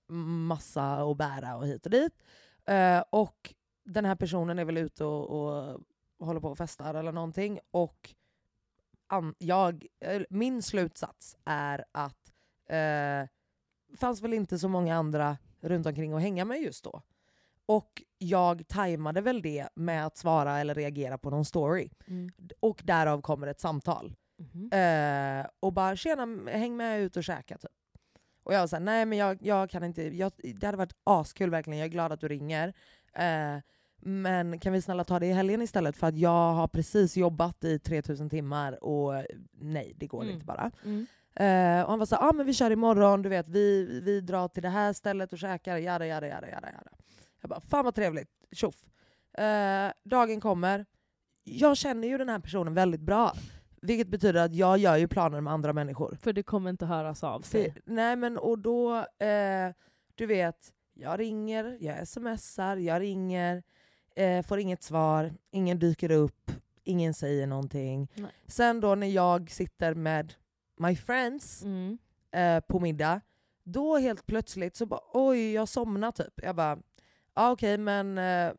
massa 0.47 1.03
och 1.03 1.15
bära 1.15 1.55
och 1.55 1.67
hit 1.67 1.85
och 1.85 1.91
dit. 1.91 2.23
Eh, 2.65 3.03
och 3.09 3.53
den 3.85 4.05
här 4.05 4.15
personen 4.15 4.59
är 4.59 4.65
väl 4.65 4.77
ute 4.77 5.05
och, 5.05 5.29
och 5.29 5.79
håller 6.19 6.39
på 6.39 6.49
och 6.49 6.57
festar 6.57 6.93
eller 6.93 7.11
någonting. 7.11 7.59
Och 7.71 8.13
an, 9.07 9.35
jag, 9.37 9.85
eh, 9.99 10.21
min 10.29 10.61
slutsats 10.61 11.37
är 11.45 11.85
att 11.91 12.33
eh, 12.65 13.29
fanns 13.97 14.21
väl 14.21 14.33
inte 14.33 14.59
så 14.59 14.67
många 14.67 14.95
andra 14.95 15.37
runt 15.61 15.85
omkring 15.85 16.13
att 16.13 16.21
hänga 16.21 16.45
med 16.45 16.61
just 16.61 16.83
då. 16.83 17.01
Och 17.65 18.03
jag 18.17 18.67
tajmade 18.67 19.21
väl 19.21 19.41
det 19.41 19.67
med 19.75 20.05
att 20.05 20.17
svara 20.17 20.59
eller 20.59 20.75
reagera 20.75 21.17
på 21.17 21.29
någon 21.29 21.45
story. 21.45 21.89
Mm. 22.07 22.31
Och 22.59 22.81
därav 22.83 23.21
kommer 23.21 23.47
ett 23.47 23.59
samtal. 23.59 24.15
Mhm. 24.37 24.69
Eh, 24.73 25.45
och 25.59 25.73
bara 25.73 25.95
“tjena, 25.95 26.51
häng 26.51 26.77
med 26.77 27.01
ut 27.01 27.17
och 27.17 27.23
käka” 27.23 27.57
typ. 27.57 27.71
Och 28.43 28.53
jag 28.53 28.59
var 28.59 28.67
såhär, 28.67 28.83
nej 28.83 29.05
men 29.05 29.17
jag, 29.17 29.37
jag 29.41 29.69
kan 29.69 29.83
inte, 29.83 30.17
jag, 30.17 30.31
det 30.55 30.65
hade 30.65 30.77
varit 30.77 30.95
askul 31.03 31.49
verkligen, 31.49 31.79
jag 31.79 31.85
är 31.85 31.89
glad 31.89 32.11
att 32.11 32.21
du 32.21 32.27
ringer. 32.27 32.73
Eh, 33.13 33.57
Men 34.01 34.59
kan 34.59 34.73
vi 34.73 34.81
snälla 34.81 35.03
ta 35.03 35.19
det 35.19 35.27
i 35.27 35.33
helgen 35.33 35.61
istället 35.61 35.97
för 35.97 36.07
att 36.07 36.17
jag 36.17 36.53
har 36.53 36.67
precis 36.67 37.17
jobbat 37.17 37.63
i 37.63 37.79
3000 37.79 38.29
timmar 38.29 38.83
och 38.83 39.25
nej, 39.51 39.93
det 39.97 40.07
går 40.07 40.21
Mm. 40.21 40.33
inte 40.33 40.45
bara. 40.45 40.71
Mm. 40.85 41.05
Eh, 41.35 41.81
och 41.81 41.89
han 41.89 41.99
var 41.99 42.05
så 42.05 42.15
ah, 42.15 42.33
men 42.33 42.45
vi 42.45 42.53
kör 42.53 42.71
imorgon, 42.71 43.21
du 43.21 43.29
vet, 43.29 43.49
vi, 43.49 43.99
vi 44.03 44.21
drar 44.21 44.47
till 44.47 44.63
det 44.63 44.69
här 44.69 44.93
stället 44.93 45.33
och 45.33 45.39
käkar, 45.39 45.77
jada 45.77 46.07
jada 46.07 46.27
jada 46.27 46.49
jada. 46.49 46.67
jada. 46.67 46.91
Jag 47.41 47.49
bara, 47.49 47.61
fan 47.61 47.85
vad 47.85 47.95
trevligt, 47.95 48.29
tjoff. 48.51 48.85
Eh, 49.37 49.91
dagen 50.03 50.41
kommer, 50.41 50.85
jag 51.43 51.77
känner 51.77 52.07
ju 52.07 52.17
den 52.17 52.29
här 52.29 52.39
personen 52.39 52.73
väldigt 52.73 53.01
bra. 53.01 53.33
Vilket 53.81 54.07
betyder 54.07 54.45
att 54.45 54.55
jag 54.55 54.77
gör 54.77 54.97
ju 54.97 55.07
planer 55.07 55.41
med 55.41 55.53
andra 55.53 55.73
människor. 55.73 56.17
För 56.21 56.33
det 56.33 56.43
kommer 56.43 56.69
inte 56.69 56.85
höras 56.85 57.23
av 57.23 57.41
sig. 57.41 57.73
För, 57.73 57.81
nej 57.85 58.15
men 58.15 58.37
och 58.37 58.59
då, 58.59 58.97
eh, 58.97 59.73
du 60.15 60.25
vet, 60.25 60.73
jag 60.93 61.19
ringer, 61.19 61.77
jag 61.79 62.07
smsar, 62.07 62.77
jag 62.77 63.01
ringer, 63.01 63.63
eh, 64.15 64.45
får 64.45 64.59
inget 64.59 64.83
svar, 64.83 65.33
ingen 65.51 65.79
dyker 65.79 66.11
upp, 66.11 66.51
ingen 66.83 67.13
säger 67.13 67.47
någonting. 67.47 68.11
Nej. 68.15 68.31
Sen 68.47 68.79
då 68.79 68.95
när 68.95 69.07
jag 69.07 69.51
sitter 69.51 69.93
med 69.93 70.33
my 70.79 70.95
friends 70.95 71.63
Mm. 71.63 71.97
eh, 72.31 72.59
på 72.59 72.79
middag, 72.79 73.21
då 73.63 73.97
helt 73.97 74.25
plötsligt 74.25 74.75
så 74.75 74.85
bara 74.85 75.01
oj, 75.13 75.51
jag 75.53 75.67
somnar 75.69 76.11
typ. 76.11 76.33
Jag 76.43 76.55
bara, 76.55 76.79
ah, 77.33 77.51
okej 77.51 77.77
men 77.77 78.17
eh, 78.17 78.53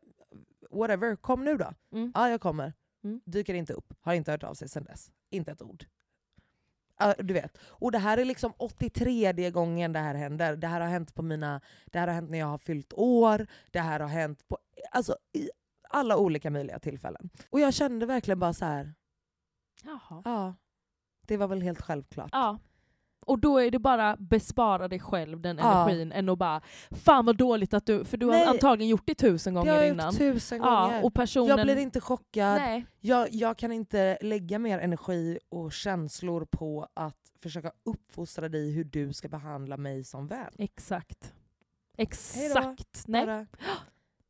whatever, 0.71 1.15
kom 1.15 1.43
nu 1.43 1.57
då. 1.57 1.73
Mm. 1.91 2.11
Ja, 2.15 2.29
jag 2.29 2.41
kommer. 2.41 2.73
Mm. 3.03 3.21
Dyker 3.25 3.53
inte 3.53 3.73
upp, 3.73 3.93
har 4.01 4.13
inte 4.13 4.31
hört 4.31 4.43
av 4.43 4.53
sig 4.53 4.69
sen 4.69 4.83
dess. 4.83 5.11
Inte 5.29 5.51
ett 5.51 5.61
ord. 5.61 5.85
Du 7.17 7.33
vet. 7.33 7.57
Och 7.67 7.91
det 7.91 7.97
här 7.99 8.17
är 8.17 8.25
liksom 8.25 8.53
83 8.57 9.51
gången 9.51 9.93
det 9.93 9.99
här 9.99 10.15
händer. 10.15 10.55
Det 10.55 10.67
här 10.67 10.81
har 10.81 10.87
hänt 10.87 11.15
på 11.15 11.21
mina, 11.21 11.61
det 11.85 11.99
här 11.99 12.07
har 12.07 12.13
hänt 12.15 12.29
när 12.29 12.37
jag 12.39 12.45
har 12.47 12.57
fyllt 12.57 12.93
år, 12.93 13.47
det 13.71 13.79
här 13.79 13.99
har 13.99 14.07
hänt 14.07 14.47
på 14.47 14.57
alltså, 14.91 15.15
i 15.33 15.49
alla 15.89 16.17
olika 16.17 16.49
möjliga 16.49 16.79
tillfällen. 16.79 17.29
Och 17.49 17.59
jag 17.59 17.73
kände 17.73 18.05
verkligen 18.05 18.39
bara 18.39 18.53
så 18.53 18.65
här. 18.65 18.93
Jaha. 19.83 20.21
ja, 20.25 20.55
det 21.31 21.37
var 21.37 21.47
väl 21.47 21.61
helt 21.61 21.81
självklart. 21.81 22.29
Ja. 22.31 22.59
Och 23.25 23.39
då 23.39 23.57
är 23.57 23.71
det 23.71 23.79
bara 23.79 24.15
bespara 24.19 24.87
dig 24.87 24.99
själv 24.99 25.41
den 25.41 25.57
Ja. 25.57 25.83
energin 25.89 26.11
än 26.11 26.29
att 26.29 26.37
bara 26.37 26.61
Fan 26.91 27.25
vad 27.25 27.37
dåligt 27.37 27.73
att 27.73 27.85
du, 27.85 28.05
för 28.05 28.17
du 28.17 28.25
har 28.25 28.33
Nej. 28.33 28.45
antagligen 28.45 28.89
gjort 28.89 29.03
det 29.05 29.15
tusen 29.15 29.55
har 29.55 29.63
gånger 29.65 29.77
jag 29.81 29.87
innan. 29.87 30.05
gjort 30.11 30.17
tusen 30.17 30.61
ja, 30.61 30.81
gånger. 30.81 31.05
och 31.05 31.13
personen... 31.13 31.47
Jag 31.57 31.65
blir 31.65 31.77
inte 31.77 32.01
chockad. 32.01 32.83
Jag, 32.99 33.27
jag 33.31 33.57
kan 33.57 33.71
inte 33.71 34.17
lägga 34.21 34.59
mer 34.59 34.79
energi 34.79 35.39
och 35.49 35.71
känslor 35.73 36.45
på 36.51 36.87
att 36.93 37.17
försöka 37.43 37.71
uppfostra 37.85 38.49
dig 38.49 38.71
hur 38.71 38.83
du 38.83 39.13
ska 39.13 39.27
behandla 39.27 39.77
mig 39.77 40.03
som 40.03 40.27
vän. 40.27 40.53
Exakt. 40.57 41.33
Exakt. 41.97 43.03
Nej. 43.07 43.25
Bara- 43.25 43.45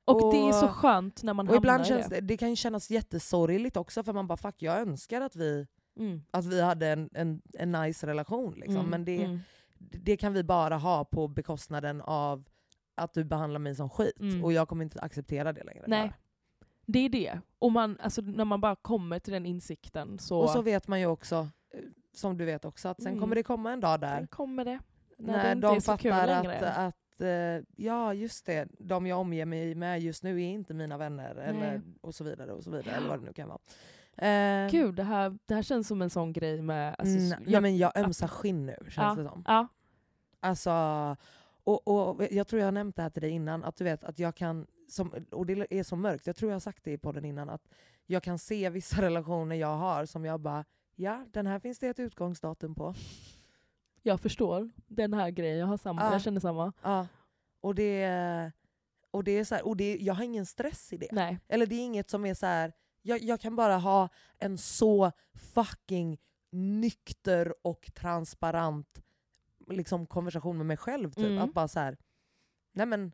Och, 0.05 0.33
det 0.33 0.39
är 0.47 0.51
så 0.51 0.65
Och- 0.65 0.71
skönt 0.75 1.23
när 1.23 1.33
man 1.33 1.49
Och 1.49 1.55
ibland 1.55 1.81
hamnar 1.81 1.85
känns 2.01 2.05
i 2.05 2.09
det. 2.09 2.15
det, 2.21 2.27
det 2.27 2.37
kan 2.37 2.49
ju 2.49 2.55
kännas 2.55 2.89
jättesorgligt 2.89 3.77
också 3.77 4.03
för 4.03 4.13
man 4.13 4.27
bara 4.27 4.37
fuck 4.37 4.55
jag 4.57 4.79
önskar 4.79 5.21
att 5.21 5.35
vi, 5.35 5.67
Mm. 5.95 6.21
att 6.31 6.45
vi 6.45 6.61
hade 6.61 6.87
en, 6.87 7.09
en, 7.13 7.41
en 7.53 7.71
nice 7.71 8.07
relation. 8.07 8.53
Liksom. 8.55 8.75
Mm, 8.77 8.89
Men 8.89 9.05
det, 9.05 9.23
mm. 9.23 9.39
det 9.77 10.17
kan 10.17 10.33
vi 10.33 10.43
bara 10.43 10.77
ha 10.77 11.05
på 11.05 11.27
bekostnaden 11.27 12.01
av 12.01 12.43
att 12.95 13.13
du 13.13 13.23
behandlar 13.23 13.59
mig 13.59 13.75
som 13.75 13.89
skit. 13.89 14.19
Mm. 14.19 14.43
Och 14.43 14.53
jag 14.53 14.67
kommer 14.67 14.83
inte 14.83 14.99
acceptera 14.99 15.53
det 15.53 15.63
längre. 15.63 15.83
Nej. 15.87 16.07
bara. 16.07 16.15
Det 16.85 16.99
är 16.99 17.09
det. 17.09 17.39
Och 17.59 17.71
man, 17.71 17.97
alltså, 17.99 18.21
när 18.21 18.45
man 18.45 18.61
bara 18.61 18.75
kommer 18.75 19.19
till 19.19 19.33
den 19.33 19.45
insikten 19.45 20.19
så, 20.19 20.39
Och 20.39 20.49
så 20.49 20.61
vet 20.61 20.87
man 20.87 20.99
ju 20.99 21.05
också, 21.05 21.47
som 22.13 22.37
du 22.37 22.45
vet 22.45 22.65
också, 22.65 22.89
att 22.89 23.01
sen 23.03 23.11
Mm. 23.11 23.21
kommer 23.21 23.35
det 23.35 23.43
komma 23.43 23.71
en 23.73 23.79
dag 23.79 23.99
där 23.99 24.17
sen 24.17 24.27
kommer 24.27 24.65
det. 24.65 24.79
När, 25.17 25.33
när 25.33 25.43
det 25.43 25.51
inte 25.51 25.67
de 25.67 25.75
är 25.75 25.79
så 25.79 25.97
kul 25.97 26.11
fattar 26.11 26.27
längre. 26.27 26.69
att, 26.69 26.77
att 26.77 27.21
eh, 27.21 27.65
ja 27.75 28.13
just 28.13 28.45
det, 28.45 28.67
de 28.79 29.07
jag 29.07 29.19
omger 29.19 29.45
mig 29.45 29.75
med 29.75 30.01
just 30.01 30.23
nu 30.23 30.41
är 30.41 30.47
inte 30.47 30.73
mina 30.73 30.97
vänner. 30.97 31.35
Eller, 31.35 31.81
och 32.01 32.15
så 32.15 32.23
vidare 32.23 32.51
och 32.51 32.63
så 32.63 32.71
vidare. 32.71 32.95
Eller 32.95 33.07
vad 33.07 33.19
det 33.19 33.25
nu 33.25 33.33
kan 33.33 33.47
vara. 33.47 33.59
Eh, 34.17 34.69
Gud, 34.71 34.95
det 34.95 35.03
här, 35.03 35.37
det 35.45 35.55
här 35.55 35.63
känns 35.63 35.87
som 35.87 36.01
en 36.01 36.09
sån 36.09 36.33
grej 36.33 36.61
med... 36.61 36.95
Alltså, 36.97 37.17
mm, 37.17 37.29
jag, 37.29 37.41
ja, 37.45 37.61
men 37.61 37.77
jag 37.77 37.97
ömsar 37.97 38.27
skinn 38.27 38.65
nu 38.65 38.75
känns 38.81 38.95
Ja. 38.97 39.23
det 39.23 39.29
som. 39.29 39.43
ja, 39.47 39.67
Alltså, 40.39 40.71
och, 41.63 41.87
och 41.87 42.27
jag 42.31 42.47
tror 42.47 42.59
jag 42.59 42.67
har 42.67 42.71
nämnt 42.71 42.95
det 42.95 43.01
här 43.01 43.09
till 43.09 43.21
dig 43.21 43.31
innan, 43.31 43.63
att 43.63 43.75
du 43.75 43.83
vet 43.83 44.03
att 44.03 44.19
jag 44.19 44.35
kan, 44.35 44.67
som, 44.89 45.13
och 45.31 45.45
det 45.45 45.73
är 45.73 45.83
så 45.83 45.95
mörkt, 45.95 46.27
jag 46.27 46.35
tror 46.35 46.51
jag 46.51 46.55
har 46.55 46.59
sagt 46.59 46.83
det 46.83 46.91
i 46.91 46.97
podden 46.97 47.25
innan, 47.25 47.49
att 47.49 47.67
jag 48.05 48.23
kan 48.23 48.39
se 48.39 48.69
vissa 48.69 49.01
relationer 49.01 49.55
jag 49.55 49.77
har 49.77 50.05
som 50.05 50.25
jag 50.25 50.39
bara, 50.39 50.65
ja 50.95 51.25
den 51.31 51.47
här 51.47 51.59
finns 51.59 51.79
det 51.79 51.87
ett 51.87 51.99
utgångsdatum 51.99 52.75
på. 52.75 52.93
jag 54.01 54.19
förstår 54.21 54.69
den 54.87 55.13
här 55.13 55.29
grejen, 55.29 55.57
jag, 55.57 55.67
har 55.67 55.77
samma, 55.77 56.01
Ja. 56.01 56.11
jag 56.11 56.21
känner 56.21 56.39
samma. 56.39 56.73
Ja. 56.81 57.07
Och 57.61 57.75
det, 57.75 58.51
och 59.11 59.23
det 59.23 59.31
är 59.31 59.43
så 59.43 59.55
här, 59.55 59.67
och 59.67 59.77
det, 59.77 59.97
jag 60.01 60.13
har 60.13 60.23
ingen 60.23 60.45
stress 60.45 60.93
i 60.93 60.97
det. 60.97 61.07
Nej. 61.11 61.39
Eller 61.47 61.65
det 61.65 61.75
är 61.75 61.85
inget 61.85 62.09
som 62.09 62.25
är 62.25 62.33
så 62.33 62.45
här. 62.45 62.73
Jag, 63.01 63.21
jag 63.21 63.39
kan 63.39 63.55
bara 63.55 63.77
ha 63.77 64.09
en 64.37 64.57
så 64.57 65.11
fucking 65.53 66.17
nykter 66.51 67.53
och 67.61 67.89
transparent 67.95 69.01
liksom, 69.67 70.05
konversation 70.05 70.57
med 70.57 70.65
mig 70.65 70.77
själv. 70.77 71.11
Typ. 71.11 71.25
Mm. 71.25 71.37
Att 71.37 71.53
bara 71.53 71.67
så 71.67 71.79
här, 71.79 71.97
nej 72.73 72.85
men 72.85 73.11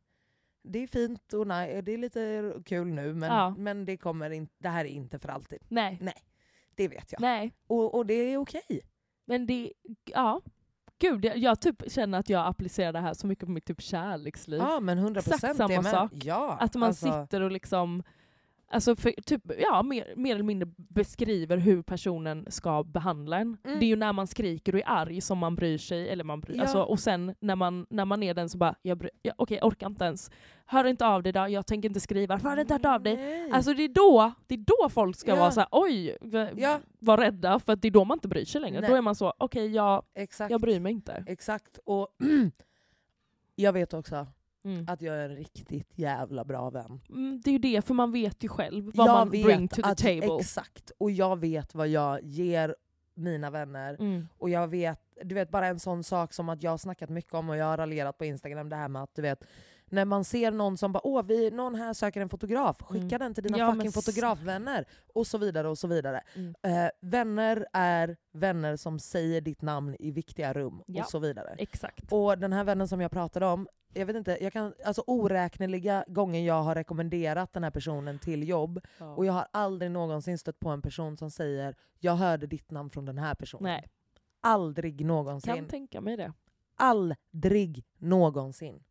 det 0.64 0.80
är 0.80 0.88
fint 0.88 1.34
och 1.34 1.48
nej, 1.48 1.82
det 1.82 1.92
är 1.92 1.98
lite 1.98 2.54
kul 2.66 2.88
nu 2.88 3.14
men, 3.14 3.30
Ja. 3.30 3.56
men 3.58 3.86
det, 3.86 3.98
kommer 3.98 4.30
in, 4.30 4.50
det 4.58 4.70
här 4.70 4.86
är 4.86 4.90
inte 4.90 5.20
för 5.20 5.30
alltid. 5.30 5.60
Nej. 5.68 6.00
Det 6.76 6.88
vet 6.88 7.12
jag. 7.12 7.22
Nej. 7.22 7.54
Och, 7.68 7.96
och 7.96 8.06
det 8.06 8.14
är 8.14 8.38
okej. 8.38 8.82
Men 9.26 9.48
det, 9.48 9.74
ja. 10.06 10.42
Gud, 11.00 11.26
jag, 11.26 11.38
jag 11.38 11.62
typ 11.62 11.92
känner 11.92 12.20
att 12.20 12.30
jag 12.30 12.48
applicerar 12.48 12.94
det 12.94 13.00
här 13.00 13.14
så 13.14 13.28
mycket 13.28 13.46
på 13.46 13.52
mitt 13.52 13.66
typ 13.66 13.82
kärleksliv. 13.82 14.60
Ja 14.60 14.80
men 14.80 15.00
100% 15.00 15.18
Exakt 15.18 15.58
samma 15.58 15.84
sak. 15.84 16.12
Ja, 16.14 16.58
Att 16.60 16.76
man 16.76 16.88
alltså, 16.88 17.24
sitter 17.24 17.42
och 17.42 17.52
liksom 17.52 18.04
Alltså 18.70 18.96
för, 18.96 19.12
typ, 19.26 19.42
ja, 19.60 19.84
mer, 19.84 20.14
mer 20.16 20.36
eller 20.36 20.44
mindre 20.44 20.70
beskriver 20.78 21.58
hur 21.58 21.82
personen 21.82 22.46
ska 22.50 22.84
behandla 22.84 23.38
en. 23.38 23.58
Mm. 23.64 23.80
Det 23.80 23.86
är 23.86 23.88
ju 23.88 23.96
när 23.96 24.14
man 24.14 24.28
skriker 24.28 24.74
och 24.76 24.80
är 24.80 24.84
arg 24.88 25.22
som 25.22 25.38
man 25.38 25.56
bryr 25.56 25.78
sig. 25.78 26.10
Eller 26.10 26.24
man 26.24 26.40
bryr, 26.42 26.56
Ja. 26.56 26.62
alltså, 26.62 26.82
och 26.82 27.00
sen 27.00 27.36
när 27.40 27.56
man, 27.56 27.86
när 27.90 28.06
man 28.06 28.24
är 28.24 28.34
den 28.34 28.50
så 28.50 28.58
bara, 28.58 28.76
jag 28.82 28.98
bry, 28.98 29.10
jag, 29.22 29.34
okej 29.38 29.58
jag 29.58 29.68
orkar 29.68 29.88
inte 29.88 30.06
ens. 30.06 30.32
Hör 30.66 30.86
inte 30.86 31.06
av 31.08 31.24
dig 31.24 31.32
då, 31.34 31.48
jag 31.50 31.68
tänker 31.68 31.90
inte 31.90 32.00
skriva. 32.00 32.34
Varför 32.36 32.50
har 32.50 32.56
du 32.56 32.62
inte 32.62 32.74
hört 32.74 32.86
av 32.86 33.04
dig? 33.04 33.16
nej. 33.16 33.52
Alltså 33.52 33.74
det 33.74 33.84
är 33.84 33.88
då, 33.90 34.32
det 34.48 34.54
är 34.56 34.58
då 34.84 34.90
folk 34.90 35.16
ska 35.18 35.32
Ja. 35.32 35.36
vara 35.40 35.52
så 35.52 35.60
här, 35.60 35.70
oj, 35.72 36.18
Ja. 36.58 36.80
vara 37.00 37.22
rädda. 37.22 37.60
För 37.60 37.74
att 37.74 37.82
det 37.82 37.88
är 37.88 37.92
då 37.92 38.06
man 38.06 38.16
inte 38.16 38.28
bryr 38.28 38.46
sig 38.46 38.62
längre. 38.62 38.82
Nej. 38.82 38.90
Då 38.90 38.96
är 38.96 39.02
man 39.02 39.16
så, 39.16 39.34
okej 39.38 39.68
jag, 39.68 40.04
Exakt. 40.16 40.52
jag 40.52 40.62
bryr 40.62 40.80
mig 40.80 40.92
inte. 40.92 41.24
Exakt. 41.28 41.80
Och 41.86 42.08
jag 43.56 43.74
vet 43.74 43.94
också 43.94 44.28
Mm. 44.68 44.86
att 44.88 45.02
jag 45.02 45.16
är 45.16 45.30
en 45.30 45.36
riktigt 45.36 45.92
jävla 45.96 46.44
bra 46.46 46.70
vän. 46.70 47.02
Mm, 47.10 47.42
det 47.44 47.50
är 47.50 47.52
ju 47.52 47.60
det, 47.60 47.82
för 47.86 47.94
man 47.94 48.12
vet 48.12 48.44
ju 48.44 48.48
själv 48.48 48.92
vad 48.94 49.08
jag 49.08 49.14
man 49.14 49.30
vet 49.30 49.44
bring 49.46 49.68
to 49.68 49.76
the 49.76 49.82
att, 49.90 49.98
table. 49.98 50.38
Exakt. 50.40 50.92
Och 50.98 51.12
jag 51.12 51.40
vet 51.40 51.76
vad 51.76 51.88
jag 51.88 52.24
ger 52.24 52.76
mina 53.14 53.50
vänner. 53.50 53.94
Mm. 54.00 54.28
Och 54.38 54.50
jag 54.50 54.68
vet, 54.68 55.00
du 55.24 55.36
vet 55.36 55.50
bara 55.50 55.68
en 55.68 55.80
sån 55.80 56.04
sak 56.04 56.34
som 56.34 56.50
att 56.50 56.64
jag 56.64 56.72
har 56.72 56.78
snackat 56.78 57.10
mycket 57.10 57.34
om 57.34 57.50
och 57.50 57.58
jag 57.58 57.66
har 57.66 57.78
raljerat 57.78 58.18
på 58.18 58.26
Instagram 58.26 58.70
det 58.70 58.76
här 58.76 58.88
med 58.88 59.04
att 59.04 59.16
du 59.16 59.22
vet 59.22 59.44
när 59.90 60.06
man 60.06 60.24
ser 60.24 60.52
någon 60.52 60.78
som 60.78 60.92
bara 60.92 61.08
åh, 61.08 61.24
vi, 61.26 61.52
någon 61.52 61.76
här 61.76 61.94
söker 61.94 62.22
en 62.22 62.30
fotograf, 62.30 62.82
skicka 62.82 63.06
Mm. 63.16 63.20
den 63.20 63.34
till 63.34 63.44
dina 63.44 63.58
Ja, 63.58 63.74
fucking 63.74 63.92
fotografvänner. 63.92 64.86
Och 65.14 65.28
så 65.28 65.38
vidare 65.38 65.68
och 65.68 65.78
så 65.78 65.88
vidare. 65.88 66.22
Mm. 66.36 66.56
Eh, 66.64 66.90
vänner 67.02 67.68
är 67.74 68.18
vänner 68.34 68.76
som 68.76 69.00
säger 69.00 69.42
ditt 69.42 69.62
namn 69.62 69.96
i 70.00 70.12
viktiga 70.12 70.54
rum 70.54 70.84
Ja. 70.88 71.04
och 71.04 71.10
så 71.10 71.20
vidare. 71.20 71.56
Exakt. 71.58 72.12
Och 72.12 72.38
den 72.38 72.54
här 72.54 72.64
vännen 72.64 72.88
som 72.88 73.02
jag 73.02 73.12
pratade 73.12 73.46
om, 73.46 73.68
jag 73.94 74.06
vet 74.06 74.16
inte, 74.16 74.38
jag 74.42 74.54
kan, 74.54 74.74
alltså 74.86 75.04
oräkneliga 75.08 76.04
gånger 76.08 76.46
jag 76.46 76.64
har 76.64 76.76
rekommenderat 76.76 77.54
den 77.54 77.64
här 77.64 77.72
personen 77.72 78.20
till 78.20 78.48
jobb 78.50 78.82
och 79.16 79.26
jag 79.26 79.34
har 79.34 79.48
aldrig 79.54 79.92
någonsin 79.92 80.38
stött 80.38 80.60
på 80.60 80.70
en 80.70 80.82
person 80.82 81.18
som 81.18 81.32
säger 81.32 81.76
jag 82.00 82.16
hörde 82.16 82.48
ditt 82.48 82.72
namn 82.72 82.90
från 82.90 83.06
den 83.06 83.18
här 83.18 83.36
personen. 83.36 83.64
Nej, 83.64 83.88
Aldrig 84.42 84.98
kan 85.00 85.08
någonsin. 85.08 85.68
tänka 85.68 86.02
mig 86.02 86.18
det. 86.18 86.34
Aldrig 86.76 87.86
någonsin. 87.98 88.84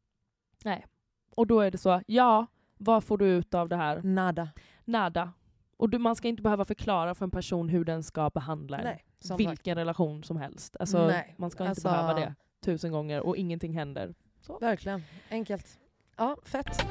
Och 1.37 1.47
då 1.47 1.61
är 1.61 1.71
det 1.71 1.79
så, 1.79 2.03
ja, 2.07 2.47
vad 2.79 3.05
får 3.05 3.19
du 3.19 3.27
ut 3.27 3.55
av 3.55 3.69
det 3.69 3.77
här? 3.77 4.03
Nada. 4.03 4.49
Nada. 4.85 5.33
Och 5.77 5.91
du, 5.91 5.99
man 5.99 6.17
ska 6.17 6.29
inte 6.29 6.43
behöva 6.43 6.65
förklara 6.65 7.15
för 7.15 7.25
en 7.25 7.31
person 7.31 7.69
hur 7.69 7.85
den 7.85 8.03
ska 8.03 8.31
behandla. 8.31 8.77
Nej, 8.77 9.05
Vilken 9.39 9.57
sagt. 9.57 9.67
relation 9.67 10.23
som 10.25 10.37
helst. 10.37 10.77
Alltså, 10.81 11.07
Nej, 11.07 11.35
man 11.39 11.51
ska 11.51 11.65
inte 11.65 11.71
alltså- 11.71 11.89
behöva 11.89 12.15
det 12.15 12.35
tusen 12.61 12.93
gånger 12.93 13.21
och 13.21 13.37
ingenting 13.37 13.73
händer. 13.73 14.15
Verkligen. 14.61 15.03
Enkelt. 15.31 15.79
Ja, 16.17 16.37
fett. 16.45 16.83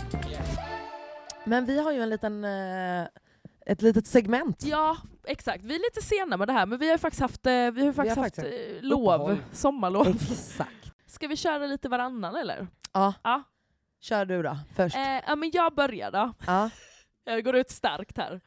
Men 1.46 1.66
vi 1.66 1.80
har 1.82 1.92
ju 1.92 2.02
en 2.02 2.10
liten, 2.10 2.44
eh, 2.46 3.08
ett 3.66 3.82
litet 3.82 4.08
segment. 4.08 4.64
Ja, 4.66 4.98
exakt. 5.24 5.64
Vi 5.64 5.76
är 5.76 5.80
lite 5.80 6.02
sena 6.08 6.38
med 6.38 6.48
det 6.48 6.54
här, 6.54 6.66
men 6.66 6.80
vi 6.80 6.86
har 6.86 6.94
ju 6.94 6.98
faktiskt 6.98 7.22
haft, 7.22 7.46
eh, 7.46 7.52
vi 7.52 7.60
har 7.80 7.88
ju 7.88 7.94
faktiskt 7.94 8.18
haft 8.18 8.36
faktiskt 8.36 8.78
eh, 8.78 8.82
lov, 8.84 9.14
uppehåll. 9.14 9.38
sommarlov. 9.52 10.08
Exakt. 10.08 10.94
Ska 11.06 11.28
vi 11.28 11.36
köra 11.36 11.66
lite 11.66 11.90
varannan 11.90 12.36
eller? 12.36 12.68
Ja. 12.94 13.14
Ja. 13.24 13.44
Kör 14.02 14.26
du 14.26 14.44
då, 14.44 14.58
först. 14.76 14.96
Eh, 14.96 15.02
ja, 15.28 15.36
men 15.36 15.52
jag 15.54 15.76
börjar 15.76 16.12
då. 16.12 16.34
Ja. 16.48 16.70
Jag 17.28 17.44
går 17.44 17.56
ut 17.56 17.70
starkt 17.70 18.18
här. 18.18 18.42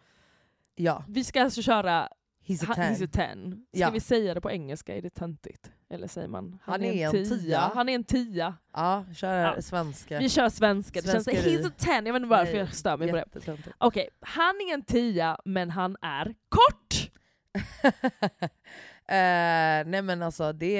ja. 0.74 1.04
Vi 1.08 1.24
ska 1.24 1.42
alltså 1.42 1.62
köra 1.62 2.08
He's 2.48 2.70
a 2.70 2.74
ten. 2.74 2.94
He's 2.94 3.04
a 3.04 3.08
ten. 3.12 3.50
Ska 3.72 3.80
Ja. 3.80 3.90
vi 3.90 4.00
säga 4.00 4.34
det 4.34 4.40
på 4.40 4.50
engelska? 4.50 4.96
Är 4.96 5.02
det 5.02 5.10
töntigt? 5.10 5.70
Eller 5.90 6.08
säger 6.08 6.28
man? 6.28 6.58
Han 6.62 6.82
är 6.84 7.06
en 7.06 7.12
tia. 7.28 7.58
Han 7.74 7.88
är 7.88 7.94
en 7.94 8.04
tia. 8.04 8.54
Ja, 8.72 9.04
kör 9.14 9.38
Ja. 9.56 9.62
svenska. 9.62 10.18
Vi 10.18 10.28
kör 10.28 10.48
svenska. 10.48 11.00
Det 11.00 11.12
känns 11.12 11.28
he's 11.28 11.66
a 11.66 11.70
ten. 11.76 12.06
Jag 12.06 12.12
vet 12.12 12.20
inte 12.22 12.28
varför 12.30 12.52
Nej, 12.52 12.60
jag 12.60 12.74
stör 12.74 12.96
mig 12.96 13.08
på 13.10 13.16
det. 13.16 13.56
Okej, 13.78 14.08
han 14.20 14.54
är 14.68 14.74
en 14.74 14.82
tia 14.82 15.38
men 15.44 15.70
han 15.70 15.96
är 16.02 16.34
kort! 16.48 17.10
Eh, 19.10 19.86
nej 19.86 20.02
men 20.02 20.22
alltså 20.22 20.52
det, 20.52 20.74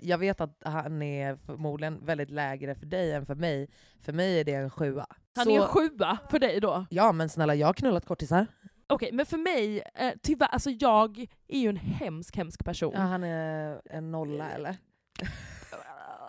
jag 0.00 0.18
vet 0.18 0.40
att 0.40 0.62
han 0.64 1.02
är 1.02 1.36
förmodligen 1.36 2.04
väldigt 2.06 2.30
lägre 2.30 2.74
för 2.74 2.86
dig 2.86 3.12
än 3.12 3.26
för 3.26 3.34
mig. 3.34 3.68
För 4.02 4.12
mig 4.12 4.40
är 4.40 4.44
det 4.44 4.54
en 4.54 4.70
sjua. 4.70 5.06
Han 5.36 5.44
Så- 5.44 5.50
är 5.50 5.56
en 5.60 5.66
sjua 5.66 6.18
för 6.30 6.38
dig 6.38 6.60
då. 6.60 6.86
Ja 6.90 7.12
men 7.12 7.28
snälla, 7.28 7.54
jag 7.54 7.66
har 7.66 7.74
knullat 7.74 8.06
kortisar. 8.06 8.46
Okej, 8.90 9.10
men 9.12 9.26
för 9.26 9.38
mig, 9.38 9.82
eh, 9.94 10.12
tyvärr, 10.22 10.48
alltså 10.48 10.70
jag 10.70 11.18
är 11.48 11.58
ju 11.58 11.68
en 11.68 11.76
hemsk, 11.76 12.36
hemsk 12.36 12.64
person. 12.64 12.92
Ja, 12.94 13.00
han 13.00 13.24
är 13.24 13.80
en 13.90 14.10
nolla 14.10 14.50
eller? 14.50 14.76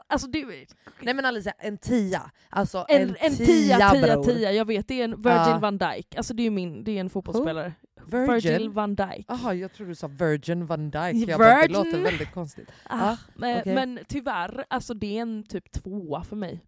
Alltså 0.08 0.28
det, 0.28 0.46
Nej 1.02 1.14
men 1.14 1.26
Alicia, 1.26 1.54
en 1.58 1.78
tia. 1.78 2.32
Alltså 2.50 2.86
en, 2.90 3.02
en, 3.02 3.16
en 3.20 3.36
tia, 3.36 3.78
tia, 3.92 4.02
bror. 4.02 4.24
tia, 4.24 4.52
jag 4.52 4.66
vet 4.66 4.88
det 4.88 5.00
är 5.00 5.04
en 5.04 5.22
Virgil 5.22 5.52
Ja. 5.52 5.60
van 5.62 5.78
Dijk. 5.78 6.16
Alltså 6.16 6.34
det 6.34 6.44
är, 6.44 6.50
min, 6.52 6.84
det 6.84 6.92
är 6.92 7.00
en 7.00 7.10
fotbollsspelare. 7.10 7.74
Virgin? 8.06 8.28
Virgil 8.34 8.70
van 8.70 8.96
Dijk. 8.96 9.26
Jaha, 9.28 9.54
jag 9.54 9.74
tror 9.74 9.88
du 9.88 9.96
sa 9.96 10.08
Virgin 10.08 10.66
van 10.66 10.90
Dijk. 10.92 11.30
Jag 11.30 11.40
bara, 11.40 11.50
det 11.50 11.62
Virgin? 11.62 11.74
låter 11.78 12.02
väldigt 12.04 12.32
konstigt. 12.34 12.72
Ah, 12.84 13.18
men, 13.36 13.60
okej. 13.60 13.76
men 13.76 14.00
tyvärr, 14.08 14.66
alltså 14.68 14.94
det 14.94 15.18
är 15.18 15.22
en 15.22 15.44
typ 15.44 15.72
tvåa 15.72 16.24
för 16.24 16.36
mig. 16.36 16.66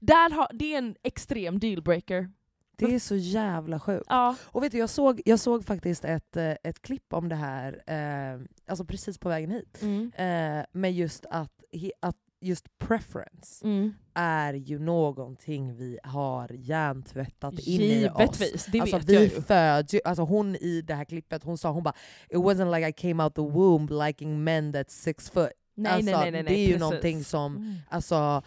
Där 0.00 0.30
har, 0.30 0.48
det 0.52 0.74
är 0.74 0.78
en 0.78 0.94
extrem 1.02 1.58
dealbreaker. 1.58 2.30
Det 2.76 2.94
är 2.94 2.98
så 2.98 3.16
jävla 3.16 3.80
sjukt. 3.80 4.06
Ja. 4.08 4.36
Och 4.44 4.62
vet 4.62 4.72
du, 4.72 4.78
jag 4.78 4.90
såg, 4.90 5.20
jag 5.24 5.40
såg 5.40 5.64
faktiskt 5.64 6.04
ett, 6.04 6.36
eh, 6.36 6.50
ett 6.64 6.82
klipp 6.82 7.12
om 7.12 7.28
det 7.28 7.34
här, 7.36 7.82
eh, 7.86 8.40
alltså 8.66 8.84
precis 8.84 9.18
på 9.18 9.28
vägen 9.28 9.50
hit. 9.50 9.78
Mm. 9.82 10.12
Eh, 10.16 10.64
med 10.72 10.92
just 10.92 11.26
att, 11.30 11.52
att 12.00 12.16
just 12.40 12.78
preference 12.78 13.64
Mm. 13.66 13.92
är 14.14 14.54
ju 14.54 14.78
någonting 14.78 15.76
vi 15.76 15.98
har 16.04 16.48
hjärntvättat 16.52 17.58
in 17.58 17.80
i 17.80 18.08
oss. 18.14 18.38
Det 18.72 18.80
alltså 18.80 18.96
vet 18.96 19.08
vi 19.08 19.14
jag 19.14 19.22
ju. 19.22 19.28
föds 19.28 19.94
ju, 19.94 20.00
alltså 20.04 20.22
hon 20.22 20.56
i 20.56 20.82
det 20.86 20.94
här 20.94 21.04
klippet, 21.04 21.44
hon 21.44 21.58
sa 21.58 21.70
hon 21.70 21.82
bara 21.82 21.94
It 22.28 22.36
wasn't 22.36 22.74
like 22.76 22.88
I 22.88 22.92
came 22.92 23.24
out 23.24 23.34
the 23.34 23.40
womb 23.42 23.88
liking 23.90 24.44
men 24.44 24.72
that's 24.74 24.88
six 24.90 25.30
foot. 25.30 25.50
Nej, 25.74 25.92
alltså, 25.92 26.10
nej, 26.10 26.30
nej, 26.30 26.42
nej, 26.42 26.42
det 26.42 26.58
är 26.58 26.60
ju 26.60 26.66
precis. 26.66 26.80
någonting 26.80 27.24
som 27.24 27.56
Mm. 27.56 27.74
alltså, 27.88 28.42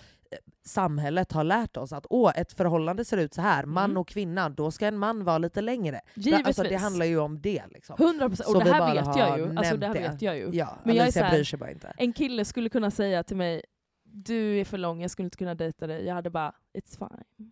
samhället 0.66 1.32
har 1.32 1.44
lärt 1.44 1.78
oss 1.78 1.94
att 1.94 2.06
åh, 2.10 2.32
ett 2.36 2.54
förhållande 2.54 3.06
ser 3.06 3.18
ut 3.18 3.34
så 3.34 3.42
här, 3.42 3.66
man 3.66 3.86
Mm. 3.86 3.98
och 3.98 4.08
kvinna, 4.08 4.50
då 4.50 4.72
ska 4.72 4.88
en 4.88 4.98
man 4.98 5.24
vara 5.24 5.38
lite 5.38 5.62
längre. 5.62 6.02
Givetvis. 6.14 6.48
Alltså, 6.48 6.64
det 6.64 6.76
handlar 6.76 7.06
ju 7.06 7.20
om 7.20 7.42
det. 7.42 7.64
Liksom. 7.70 7.96
100% 7.96 8.36
Så 8.36 8.58
och 8.58 8.64
det 8.64 8.74
här 8.74 8.94
vet 8.94 9.18
jag 9.18 9.40
ju. 9.40 9.58
Alltså 9.58 9.78
det 9.78 9.88
här 9.88 9.94
vet 9.94 10.22
jag 10.22 10.38
ju. 10.38 10.50
Ja, 10.54 10.78
Men 10.84 10.96
jag 10.96 11.08
är 11.08 11.12
så 11.12 11.20
här-. 11.20 11.94
En 11.98 12.14
kille 12.14 12.46
skulle 12.46 12.70
kunna 12.70 12.92
säga 12.92 13.24
till 13.24 13.38
mig 13.38 13.62
du 14.04 14.60
är 14.60 14.66
för 14.66 14.78
lång, 14.78 15.02
jag 15.02 15.12
skulle 15.12 15.26
inte 15.26 15.38
kunna 15.38 15.56
dejta 15.56 15.88
dig. 15.88 16.06
Jag 16.06 16.14
hade 16.14 16.30
bara, 16.30 16.54
it's 16.78 16.98
fine. 16.98 17.52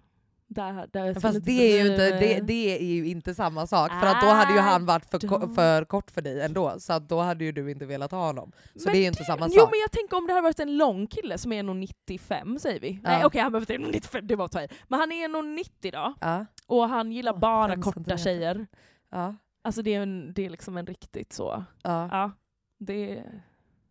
Där, 0.53 0.87
där 0.93 1.13
Fast 1.19 1.45
det 1.45 1.51
är, 1.79 1.83
ju 1.83 1.91
inte, 1.91 2.19
det, 2.19 2.39
det 2.41 2.77
är 2.81 2.83
ju 2.95 3.07
inte 3.07 3.35
samma 3.35 3.67
sak, 3.67 3.91
för 3.99 4.07
att 4.07 4.21
då 4.21 4.27
hade 4.27 4.53
ju 4.53 4.59
han 4.59 4.85
varit 4.85 5.05
för, 5.05 5.19
ko- 5.27 5.53
för 5.55 5.85
kort 5.85 6.11
för 6.11 6.21
dig 6.21 6.41
ändå, 6.41 6.79
så 6.79 6.99
då 6.99 7.19
hade 7.21 7.45
ju 7.45 7.51
du 7.51 7.71
inte 7.71 7.85
velat 7.85 8.11
ha 8.11 8.25
honom. 8.27 8.51
Så 8.75 8.81
Men 8.85 8.93
det 8.93 8.99
är 8.99 9.01
ju 9.01 9.07
inte 9.07 9.23
samma 9.23 9.45
Jo 9.47 9.61
sak. 9.61 9.69
men 9.71 9.79
jag 9.79 9.91
tänker 9.91 10.17
om 10.17 10.27
det 10.27 10.33
hade 10.33 10.43
varit 10.43 10.59
en 10.59 10.77
lång 10.77 11.07
kille 11.07 11.37
som 11.37 11.53
är 11.53 11.63
1,95 11.63 12.57
säger 12.57 12.79
vi. 12.79 12.99
Nej 13.03 13.19
Ja. 13.19 13.25
okej 13.27 13.41
han 13.41 13.51
behöver 13.51 13.73
inte 13.73 13.97
1,95, 13.99 14.21
det 14.21 14.35
var 14.35 14.45
att. 14.45 14.73
Men 14.87 14.99
han 14.99 15.11
är 15.11 15.27
1,90 15.27 15.91
då, 15.91 16.13
Ja, 16.21 16.45
och 16.67 16.89
han 16.89 17.11
gillar 17.11 17.33
bara 17.37 17.81
korta 17.81 18.17
tjejer. 18.17 18.67
ja, 19.11 19.35
Alltså 19.61 19.81
det 19.81 19.93
är, 19.95 20.01
en, 20.01 20.33
det 20.33 20.45
är 20.45 20.49
liksom 20.49 20.77
en 20.77 20.85
riktigt 20.85 21.33
så, 21.33 21.63
ja. 21.83 22.07
ja. 22.11 22.31
Det 22.79 23.23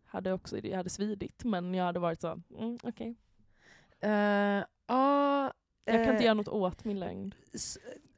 hade 0.05 0.33
också 0.33 0.55
det 0.61 0.73
hade 0.73 0.89
svidit 0.89 1.43
men 1.43 1.73
jag 1.73 1.85
hade 1.85 1.99
varit 1.99 2.21
så, 2.21 2.41
mm, 2.59 2.77
okej. 2.83 3.15
Eh, 4.01 4.63
ja, 4.87 5.53
Jag 5.85 5.95
kan 5.95 6.01
inte 6.03 6.13
eh, 6.15 6.23
göra 6.25 6.33
något 6.33 6.47
åt 6.47 6.83
min 6.85 6.99
längd. 6.99 7.35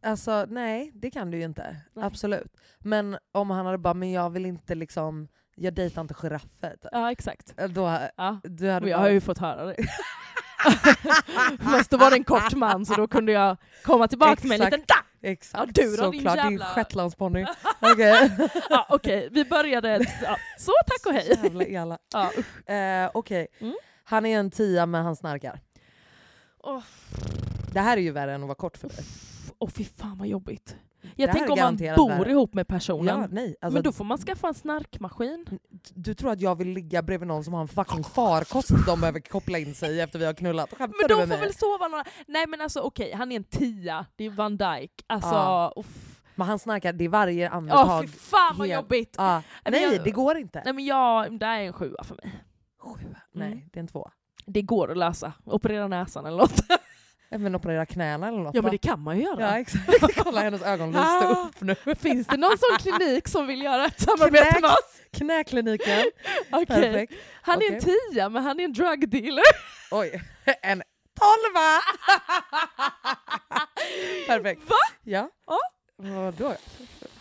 Alltså 0.04 0.46
nej, 0.50 0.92
det 0.94 1.12
kan 1.12 1.32
du 1.32 1.38
ju 1.38 1.44
inte. 1.44 1.76
Nej. 1.94 2.06
Absolut. 2.06 2.58
Men 2.80 3.18
om 3.32 3.50
han 3.50 3.66
hade 3.66 3.78
bara, 3.78 3.94
men 3.94 4.12
jag 4.12 4.30
vill 4.30 4.46
inte 4.46 4.76
liksom, 4.76 5.28
jag 5.56 5.74
dejtar 5.74 6.02
inte 6.02 6.14
giraffer. 6.14 6.70
typ. 6.72 6.90
Ja 6.92 7.12
exakt. 7.12 7.54
Eh, 7.58 7.70
Då, 7.70 8.00
Ja. 8.18 8.40
du 8.44 8.70
hade 8.70 8.84
Och 8.86 8.90
jag 8.90 8.98
bara, 9.00 9.04
har 9.06 9.10
ju 9.10 9.22
fått 9.22 9.38
höra 9.38 9.66
det. 9.66 9.76
Fast 11.60 11.90
då 11.90 11.98
var 11.98 12.10
det 12.10 12.16
en 12.16 12.24
kort 12.24 12.54
man 12.54 12.86
så 12.86 12.94
då 12.96 13.08
kunde 13.08 13.32
jag 13.32 13.58
komma 13.84 14.08
tillbaka 14.08 14.48
med 14.48 14.62
en 14.62 14.68
Exakt. 14.68 14.72
liten 14.74 14.86
da! 14.88 15.30
Exakt, 15.30 15.78
Ja, 15.78 15.84
du 15.84 15.96
då, 15.96 16.12
din 16.12 16.20
såklart. 16.22 16.36
Din 16.36 16.52
jävla- 16.52 16.66
shetlandsponny. 16.66 17.46
Okej. 17.82 18.32
Ja, 18.70 18.86
Okej, 18.90 19.30
vi 19.32 19.46
började... 19.46 20.06
Ja. 20.24 20.38
Så 20.60 20.72
tack 20.88 21.06
och 21.06 21.14
hej! 21.14 21.40
Jävla 21.44 21.64
elak. 21.64 22.00
Ja. 22.14 22.32
Eh, 22.74 23.10
Okej, 23.14 23.48
Mm. 23.60 23.76
han 24.04 24.26
är 24.26 24.40
en 24.40 24.52
tia 24.52 24.86
men 24.86 25.04
han 25.04 25.16
snarkar. 25.16 25.60
Åh, 26.64 26.82
Det 27.76 27.82
här 27.82 27.98
är 27.98 28.02
ju 28.02 28.12
värre 28.12 28.34
än 28.34 28.42
att 28.42 28.48
vara 28.48 28.56
kort 28.56 28.78
för 28.78 28.90
dig. 28.90 28.98
Åh 29.60 29.70
fy 29.70 29.84
fan 29.84 30.18
vad 30.18 30.28
jobbigt. 30.28 30.76
Jag 31.16 31.32
tänker 31.32 31.52
om 31.52 31.60
man 31.60 31.76
bor 31.96 32.10
värre. 32.10 32.32
ihop 32.32 32.54
med 32.54 32.68
personen. 32.68 33.20
Ja, 33.22 33.28
nej. 33.32 33.56
Alltså, 33.62 33.74
men 33.74 33.84
då 33.84 33.92
får 33.92 34.04
man 34.06 34.18
skaffa 34.18 34.48
en 34.48 34.54
snarkmaskin. 34.54 35.46
Du 35.94 36.14
tror 36.16 36.32
att 36.32 36.42
jag 36.42 36.56
vill 36.56 36.68
ligga 36.70 37.02
bredvid 37.02 37.28
någon 37.28 37.44
som 37.44 37.54
har 37.54 37.62
en 37.62 37.68
fucking 37.68 38.04
farkost 38.04 38.70
de 38.86 39.00
behöver 39.02 39.20
koppla 39.20 39.60
in 39.60 39.76
sig 39.76 39.96
i 39.96 40.02
efter 40.02 40.20
vi 40.20 40.26
har 40.26 40.34
knullat? 40.34 40.70
Skämtar 40.70 40.98
Men 41.02 41.08
de 41.18 41.22
får 41.22 41.28
mig? 41.28 41.40
väl 41.40 41.54
sova 41.56 41.88
några... 41.88 42.04
Nej 42.28 42.48
men 42.48 42.62
alltså 42.62 42.80
okej, 42.80 43.14
han 43.14 43.32
är 43.32 43.36
en 43.36 43.44
tia. 43.44 44.06
Det 44.16 44.26
är 44.26 44.30
Van 44.30 44.58
Dijk. 44.58 44.92
Alltså, 45.08 45.30
Ja. 45.30 45.74
uff. 45.76 46.22
Men 46.36 46.48
han 46.48 46.60
snarkar, 46.60 46.94
det 46.94 47.06
är 47.06 47.10
varje 47.10 47.50
andetag. 47.50 48.02
fy 48.10 48.18
fan 48.18 48.56
vad 48.58 48.68
helt- 48.68 48.82
jobbigt! 48.82 49.16
Men 49.18 49.44
Nej, 49.70 49.84
jag- 49.84 50.04
det 50.04 50.12
går 50.12 50.38
inte. 50.38 50.62
Nej 50.66 50.74
men 50.74 50.86
jag, 50.86 51.40
det 51.40 51.46
är 51.46 51.60
en 51.60 51.74
sjua 51.74 52.04
för 52.04 52.16
mig. 52.16 52.44
Sju. 52.80 53.16
Nej, 53.32 53.48
Mm. 53.52 53.64
det 53.74 53.80
är 53.80 53.82
en 53.82 53.88
två. 53.88 54.10
Det 54.46 54.62
går 54.62 54.92
att 54.92 54.98
lösa. 54.98 55.34
Operera 55.46 55.88
näsan 55.88 56.26
eller 56.26 56.38
något. 56.38 56.54
Även 57.30 57.56
operera 57.56 57.86
knäna 57.86 58.28
eller 58.28 58.38
något 58.38 58.56
Ja 58.56 58.62
men 58.62 58.72
det 58.72 58.78
kan 58.78 59.00
man 59.04 59.18
ju 59.18 59.24
göra. 59.24 59.42
Ja 59.42 59.60
exakt, 59.60 60.16
kolla 60.24 60.42
hennes 60.42 60.62
ögon 60.62 60.88
lyste 60.92 61.02
Ah. 61.06 61.48
upp 61.48 61.62
nu. 61.62 61.76
Finns 61.96 62.28
det 62.28 62.38
någon 62.38 62.58
sån 62.58 62.78
klinik 62.80 63.28
som 63.28 63.48
vill 63.48 63.62
göra 63.62 63.86
ett 63.86 64.02
samarbete 64.02 64.46
Knäck. 64.46 64.62
med 64.62 64.70
oss? 64.72 65.02
Knäkliniken, 65.12 66.06
perfekt. 66.68 67.14
Han 67.42 67.62
är 67.62 67.72
en 67.74 67.80
tia 67.82 68.30
men 68.30 68.44
han 68.44 68.60
är 68.60 68.64
en 68.64 68.74
drug 68.74 69.10
dealer. 69.10 69.44
Oj, 69.92 70.22
en 70.62 70.84
tolva! 71.20 71.82
perfekt. 74.28 74.70
Va? 74.70 74.76
Ja. 75.04 75.30
Ja. 75.48 75.60
Vadå? 75.98 76.54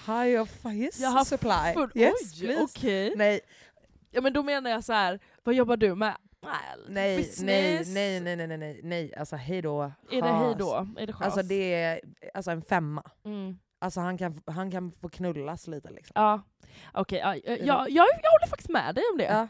High 0.07 0.41
of 0.43 0.49
his 0.65 1.03
supply. 1.27 1.73
Full, 1.75 1.91
yes, 1.95 2.13
oj, 2.35 2.47
please. 2.47 2.63
okej. 2.63 3.13
Nej, 3.17 3.41
Ja 4.11 4.21
men 4.21 4.33
då 4.33 4.43
menar 4.43 4.71
jag 4.71 4.85
så 4.85 4.93
här. 4.93 5.21
vad 5.45 5.55
jobbar 5.55 5.77
du 5.77 5.95
med? 5.95 6.15
Nej, 6.45 6.77
nej, 6.89 7.17
Business. 7.17 7.95
nej, 7.95 8.21
nej, 8.21 8.37
nej, 8.37 8.47
nej, 8.47 8.59
nej, 8.59 8.81
nej, 8.83 9.15
alltså 9.15 9.37
hej 9.37 9.63
då. 9.63 9.93
Är 10.11 10.23
det 10.23 10.33
hej 10.33 10.55
då? 10.59 10.89
Är 10.99 11.07
det 11.07 11.13
chas? 11.13 11.23
Alltså 11.27 11.43
det 11.43 11.75
är 11.75 12.01
alltså 12.35 12.51
en 12.51 12.63
femma. 12.63 13.03
Mm. 13.25 13.59
Alltså 13.79 14.01
han 14.01 14.19
kan, 14.19 14.41
han 14.47 14.71
kan 14.71 14.93
få 14.93 15.09
knullas 15.09 15.67
lite 15.67 15.91
liksom. 15.91 16.13
Ja, 16.15 16.43
okej. 16.93 17.19
ja, 17.19 17.37
jag, 17.37 17.59
jag, 17.59 17.67
jag, 17.67 17.91
jag 17.91 18.31
håller 18.31 18.49
faktiskt 18.49 18.71
med 18.71 18.95
dig 18.95 19.05
om 19.13 19.19
det. 19.19 19.25
Ja. 19.25 19.49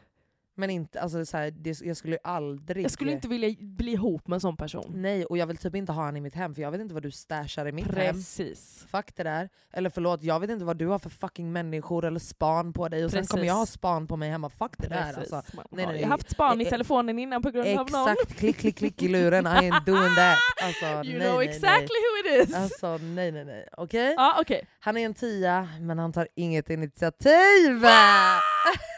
Men 0.56 0.70
inte, 0.70 1.00
alltså 1.00 1.26
så 1.26 1.36
här, 1.36 1.50
det, 1.50 1.80
jag 1.80 1.96
skulle 1.96 2.18
aldrig... 2.24 2.84
Jag 2.84 2.90
skulle 2.90 3.12
inte 3.12 3.28
vilja 3.28 3.54
bli 3.60 3.92
ihop 3.92 4.26
med 4.28 4.34
en 4.36 4.40
sån 4.40 4.56
person. 4.56 4.92
Nej, 4.94 5.24
och 5.24 5.38
jag 5.38 5.46
vill 5.46 5.56
typ 5.56 5.74
inte 5.74 5.92
ha 5.92 6.04
han 6.04 6.16
i 6.16 6.20
mitt 6.20 6.34
hem 6.34 6.54
för 6.54 6.62
jag 6.62 6.70
vet 6.70 6.80
inte 6.80 6.94
vad 6.94 7.02
du 7.02 7.10
stashar 7.10 7.66
i 7.68 7.72
mitt 7.72 7.94
hem. 7.94 8.14
Precis. 8.14 8.86
Fuck 8.90 9.16
det 9.16 9.22
där. 9.22 9.48
Eller 9.72 9.90
förlåt, 9.90 10.22
jag 10.22 10.40
vet 10.40 10.50
inte 10.50 10.64
vad 10.64 10.76
du 10.76 10.86
har 10.86 10.98
för 10.98 11.10
fucking 11.10 11.52
människor 11.52 12.04
eller 12.04 12.20
span 12.20 12.72
på 12.72 12.88
dig 12.88 13.04
och 13.04 13.10
sen 13.10 13.18
Precis. 13.18 13.30
kommer 13.30 13.44
jag 13.44 13.54
ha 13.54 13.66
span 13.66 14.06
på 14.06 14.16
mig 14.16 14.30
hemma. 14.30 14.50
Fuck 14.50 14.72
det 14.78 14.88
där 14.88 15.12
Precis. 15.12 15.32
alltså. 15.32 15.56
Man 15.56 15.66
Nej, 15.70 15.84
har 15.84 15.92
nej, 15.92 16.00
ju 16.00 16.06
nej. 16.06 16.10
haft 16.10 16.30
span 16.30 16.60
i 16.60 16.64
Eh, 16.64 16.66
eh, 16.66 16.70
telefonen 16.70 17.18
innan 17.18 17.42
på 17.42 17.50
grund 17.50 17.68
av 17.78 17.90
någon. 17.90 18.08
Exakt, 18.08 18.34
klick 18.38 18.56
klick 18.56 18.76
klick 18.76 19.02
i 19.02 19.08
luren, 19.08 19.46
I 19.46 19.48
ain't 19.48 19.84
doing 19.84 20.14
that. 20.16 20.38
Alltså, 20.62 20.84
You 21.08 21.18
nej, 21.18 21.28
know 21.28 21.38
nej, 21.38 21.48
exactly 21.48 21.86
who 21.86 22.28
it 22.28 22.42
is. 22.48 22.52
nej. 22.54 22.62
Alltså 22.62 22.98
nej 23.02 23.32
nej 23.32 23.44
nej. 23.44 23.68
Okej? 23.76 24.14
Ja, 24.16 24.36
okej. 24.40 24.66
Han 24.80 24.96
är 24.96 25.04
en 25.06 25.14
tia, 25.14 25.68
men 25.80 25.98
han 25.98 26.12
tar 26.12 26.28
inget 26.34 26.70
initiativ! 26.70 27.84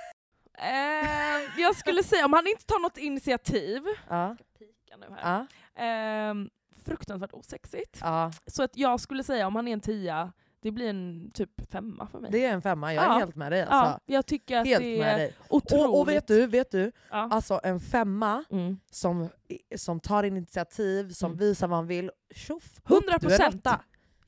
Ehm, 0.58 1.40
jag 1.58 1.76
skulle 1.76 2.02
säga, 2.02 2.24
om 2.24 2.32
han 2.32 2.46
inte 2.46 2.64
tar 2.66 2.78
något 2.78 2.98
initiativ, 2.98 3.82
Ja, 4.08 4.36
pika 4.58 4.96
nu 4.96 5.06
här. 5.16 5.46
ja, 5.76 5.82
Ehm, 5.82 6.50
fruktansvärt 6.84 7.32
osexigt. 7.32 7.98
ja. 8.00 8.32
Så 8.46 8.62
att 8.62 8.76
jag 8.76 9.00
skulle 9.00 9.24
säga, 9.24 9.46
om 9.46 9.56
han 9.56 9.68
är 9.68 9.72
en 9.72 9.80
tia, 9.80 10.32
det 10.60 10.70
blir 10.70 10.88
en 10.90 11.30
typ 11.34 11.70
femma 11.70 12.06
för 12.06 12.20
mig. 12.20 12.30
Det 12.30 12.44
är 12.44 12.52
en 12.52 12.62
femma, 12.62 12.94
jag 12.94 13.04
är 13.04 13.08
Ja. 13.08 13.18
helt 13.18 13.36
med 13.36 13.52
dig 13.52 13.60
ja, 13.60 13.66
alltså. 13.66 14.00
jag 14.06 14.26
tycker 14.26 14.58
att 14.58 14.66
Helt 14.66 14.82
det 14.84 14.98
med 14.98 15.14
är 15.14 15.18
dig. 15.18 15.34
otroligt... 15.48 15.86
Och, 15.86 16.00
och 16.00 16.08
vet 16.08 16.26
du, 16.26 16.46
vet 16.46 16.70
du? 16.70 16.92
Ja. 17.10 17.28
Alltså 17.32 17.60
en 17.62 17.80
femma 17.80 18.44
Mm. 18.50 18.78
som, 18.90 19.28
som 19.76 20.00
tar 20.00 20.22
initiativ, 20.22 21.10
som 21.10 21.26
Mm. 21.32 21.38
visar 21.38 21.68
vad 21.68 21.78
han 21.78 21.86
vill. 21.86 22.10
Tjoff! 22.34 22.64
100 22.84 23.02
Du 23.06 23.08
är 23.08 23.14
en 23.14 23.20
procent! 23.20 23.64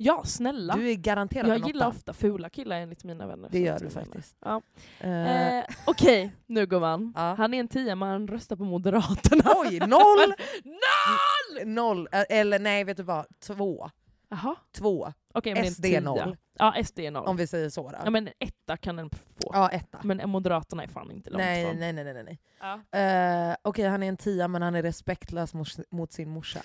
Ja, 0.00 0.22
snälla. 0.24 0.74
Du 0.76 0.90
är 0.90 0.94
garanterad 0.94 1.48
jag 1.48 1.56
en 1.60 1.66
gillar 1.66 1.86
åtta. 1.86 1.96
ofta 1.96 2.12
fula 2.12 2.50
killar 2.50 2.76
enligt 2.76 3.04
mina 3.04 3.26
vänner. 3.26 3.48
Det 3.52 3.58
gör 3.60 3.78
du 3.78 3.90
faktiskt. 3.90 4.36
Ja. 4.44 4.62
Eh, 5.00 5.58
Eh, 5.58 5.64
Okej, 5.86 6.32
nu 6.46 6.66
gumman. 6.66 7.12
Ja. 7.16 7.34
Han 7.38 7.54
är 7.54 7.60
en 7.60 7.68
tia 7.68 7.94
men 7.94 8.08
han 8.08 8.28
röstar 8.28 8.56
på 8.56 8.64
Moderaterna. 8.64 9.44
Oj, 9.56 9.78
noll! 9.78 10.34
Noll! 10.64 11.74
Noll! 11.74 12.08
Eh, 12.12 12.24
Eller 12.28 12.58
nej, 12.58 12.84
vet 12.84 12.96
du 12.96 13.02
vad? 13.02 13.26
Två. 13.40 13.90
Jaha, 14.30 14.56
Två, 14.72 15.12
men 15.44 15.70
SD 15.70 15.84
en 15.84 16.04
noll. 16.04 16.36
Ja, 16.58 16.74
SD 16.84 16.98
är 16.98 17.10
noll. 17.10 17.26
om 17.26 17.36
vi 17.36 17.46
säger 17.46 17.70
så. 17.70 17.90
Då. 17.90 17.98
Ja 18.04 18.10
men 18.10 18.26
en 18.28 18.34
etta 18.38 18.76
kan 18.76 18.96
den 18.96 19.10
få. 19.10 19.50
Ja, 19.52 19.68
etta. 19.68 19.98
Men 20.02 20.30
Moderaterna 20.30 20.82
är 20.82 20.88
fan 20.88 21.10
inte 21.10 21.30
långt 21.30 21.38
Nej, 21.38 21.62
ifrån. 21.62 21.76
nej, 21.80 21.92
nej, 21.92 22.04
nej, 22.04 22.24
nej. 22.24 22.38
Ja. 22.60 22.98
Eh, 22.98 23.56
Okej, 23.62 23.88
han 23.88 24.02
är 24.02 24.08
en 24.08 24.16
tia 24.16 24.48
men 24.48 24.62
han 24.62 24.74
är 24.74 24.82
respektlös 24.82 25.54
mot, 25.54 25.68
mot 25.90 26.12
sin 26.12 26.28
morsa. 26.28 26.60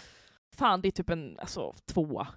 Fan 0.56 0.82
det 0.82 0.88
är 0.88 0.92
typ 0.92 1.10
en 1.10 1.40
alltså, 1.40 1.74
tvåa. 1.94 2.28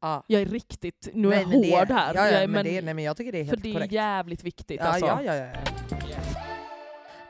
Ja. 0.00 0.24
Jag 0.26 0.42
är 0.42 0.46
riktigt, 0.46 1.08
nu 1.14 1.32
är 1.32 1.40
jag 1.40 1.50
det- 1.50 1.56
hård 1.78 1.90
här. 1.90 2.14
Ja, 2.14 2.20
ja, 2.26 2.30
jag 2.32 2.42
är, 2.42 2.48
men, 2.48 2.64
det, 2.64 2.82
nej, 2.82 2.94
men 2.94 3.04
jag 3.04 3.16
tycker 3.16 3.32
det 3.32 3.38
är 3.38 3.44
för 3.44 3.50
helt 3.50 3.62
det 3.62 3.68
är 3.70 3.74
korrekt. 3.74 3.92
jävligt 3.92 4.44
viktigt 4.44 4.80
Ja, 4.80 4.86
alltså. 4.86 5.06
ja, 5.06 5.22
ja, 5.22 5.34
ja. 5.34 5.46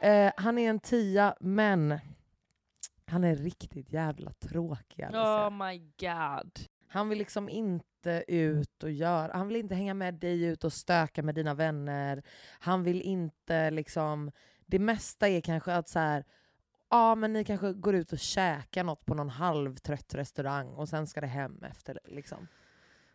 Eh, 0.09 0.33
han 0.37 0.59
är 0.59 0.70
en 0.70 0.80
tia, 0.80 1.35
men 1.40 1.98
han 3.06 3.24
är 3.24 3.37
riktigt 3.37 3.92
jävla 3.92 4.33
tråkig. 4.33 5.02
Alicia. 5.02 5.48
Oh 5.48 5.50
my 5.50 5.78
god. 5.78 6.59
Han 6.88 7.09
vill 7.09 7.18
liksom 7.18 7.48
inte 7.48 8.24
ut 8.28 8.83
och 8.83 8.90
göra, 8.90 9.33
han 9.33 9.48
vill 9.48 9.56
inte 9.56 9.74
hänga 9.74 9.94
med 9.94 10.14
dig 10.14 10.42
ut 10.44 10.64
och 10.64 10.72
stöka 10.72 11.22
med 11.22 11.35
dina 11.35 11.54
vänner. 11.54 12.22
Han 12.61 12.83
vill 12.83 13.02
inte 13.02 13.70
liksom, 13.70 14.30
det 14.66 14.78
mesta 14.78 15.28
är 15.28 15.40
kanske 15.40 15.74
att 15.74 15.88
så 15.88 15.98
här, 15.98 16.24
ja 16.90 17.14
men 17.14 17.33
ni 17.33 17.44
kanske 17.44 17.72
går 17.72 17.94
ut 17.94 18.12
och 18.12 18.18
käkar 18.18 18.85
något 18.85 19.04
på 19.06 19.14
någon 19.14 19.28
halvtrött 19.30 20.14
restaurang 20.14 20.68
och 20.68 20.88
sen 20.88 21.06
ska 21.06 21.20
det 21.20 21.26
hem 21.26 21.64
efter 21.70 21.98
liksom. 22.04 22.48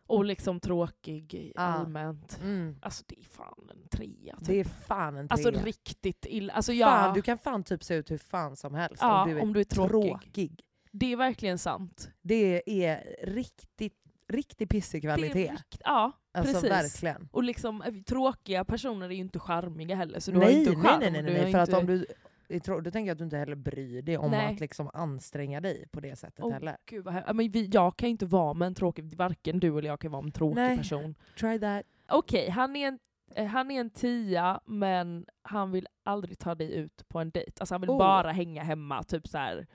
Och 0.08 0.26
liksom 0.26 0.60
tråkig 0.60 1.52
Ja. 1.56 1.62
allmänt. 1.62 2.40
Mm. 2.42 2.76
Alltså 2.82 3.04
det 3.08 3.20
är 3.20 3.24
fan 3.24 3.70
en 3.72 3.88
trea. 3.90 4.36
Typ. 4.38 4.48
Det 4.48 4.60
är 4.60 4.64
fan 4.64 5.18
en 5.18 5.28
Alltså 5.30 5.52
trea. 5.52 5.64
riktigt 5.64 6.26
illa. 6.30 6.54
Alltså, 6.54 6.74
jag, 6.74 6.90
fan, 6.90 7.14
du 7.14 7.22
kan 7.22 7.38
fan 7.38 7.64
typ 7.64 7.84
se 7.84 7.96
ut 7.96 8.12
hur 8.12 8.18
fan 8.18 8.56
som 8.56 8.74
helst 8.74 9.02
ja, 9.02 9.24
om 9.24 9.30
du 9.30 9.38
är, 9.38 9.42
om 9.42 9.54
du 9.54 9.60
är 9.60 9.64
tråkig. 9.64 10.10
tråkig. 10.12 10.62
Det 10.92 11.12
är 11.14 11.18
verkligen 11.18 11.58
sant. 11.58 12.10
Det 12.22 12.64
är 12.86 13.16
riktigt, 13.28 13.98
riktigt 14.28 14.70
pissig 14.70 15.02
kvalitet. 15.04 15.52
rikt, 15.52 15.82
ja, 15.86 16.12
alltså 16.34 16.54
precis. 16.54 16.70
verkligen. 16.72 17.30
Och 17.32 17.44
liksom, 17.44 17.82
eh, 17.82 17.94
tråkiga 17.94 18.66
personer 18.66 19.06
är 19.06 19.14
ju 19.14 19.22
inte 19.22 19.40
charmiga 19.40 19.96
heller. 19.96 20.20
Så 20.20 20.32
du 20.32 20.38
har 20.38 20.46
Nej, 20.46 20.60
inte 20.60 20.72
nej, 20.72 20.82
charm. 20.82 21.00
nej, 21.00 21.12
nej, 21.12 21.22
nej, 21.24 21.44
har 21.44 21.52
för 21.52 21.58
att 21.60 21.70
inte... 21.70 21.78
om 21.80 21.86
du 21.86 22.06
då 22.48 22.92
tänker 22.92 23.00
jag 23.00 23.10
att 23.10 23.18
du 23.18 23.24
inte 23.24 23.38
heller 23.38 23.56
bryr 23.56 24.02
dig 24.02 24.18
om 24.18 24.32
Nej. 24.32 24.54
att 24.54 24.60
liksom 24.60 24.90
anstränga 24.94 25.62
dig 25.62 25.88
på 25.92 26.00
det 26.00 26.16
sättet 26.16 26.46
Åh, 26.46 26.54
heller. 26.54 26.78
Gud 26.86 27.06
vad 27.06 27.36
men 27.36 27.52
vi, 27.52 27.66
jag 27.74 27.98
kan 27.98 28.10
inte 28.10 28.26
vara 28.26 28.54
med 28.54 28.66
en 28.66 28.76
tråkig, 28.76 29.16
varken 29.16 29.60
du 29.60 29.78
eller 29.78 29.90
jag 29.90 30.00
kan 30.00 30.12
vara 30.12 30.24
en 30.24 30.32
tråkig 30.32 30.56
Nej. 30.56 30.78
person. 30.78 31.16
Try 31.40 31.60
that. 31.60 31.86
Okej, 32.10 32.50
han, 32.50 32.76
är 32.76 32.88
en, 32.88 33.00
eh, 33.36 33.46
han 33.46 33.72
är 33.72 33.80
en 33.80 33.90
tia 33.90 34.60
men 34.66 35.26
han 35.42 35.72
vill 35.72 35.88
aldrig 36.04 36.40
ta 36.40 36.56
dig 36.56 36.76
ut 36.76 37.08
på 37.08 37.20
en 37.20 37.30
dejt. 37.30 37.52
Alltså 37.60 37.74
han 37.74 37.82
vill 37.82 37.90
Oh. 37.90 37.98
bara 37.98 38.32
hänga 38.32 38.64
hemma. 38.64 39.04
Typ 39.04 39.28
så 39.28 39.38
här. 39.38 39.68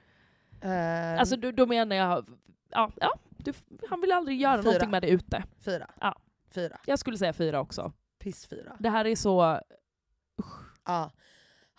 Eh, 0.61 1.21
Alltså 1.21 1.37
då, 1.37 1.51
då 1.51 1.67
menar 1.67 1.97
jag, 1.97 2.29
ja, 2.71 2.91
ja 3.01 3.15
du, 3.37 3.53
han 3.91 4.01
vill 4.01 4.13
aldrig 4.13 4.41
göra 4.41 4.57
Fyra. 4.57 4.63
någonting 4.65 4.91
med 4.91 5.03
det 5.03 5.09
ute. 5.11 5.45
fyra. 5.65 5.91
Ja. 6.01 6.17
Fyra. 6.51 6.79
Jag 6.87 6.99
skulle 6.99 7.19
säga 7.19 7.33
fyra 7.33 7.61
också. 7.61 7.93
Piss 8.19 8.47
fyra. 8.47 8.77
Det 8.79 8.91
här 8.91 9.05
är 9.05 9.17
så... 9.17 9.61
Ja. 10.87 11.11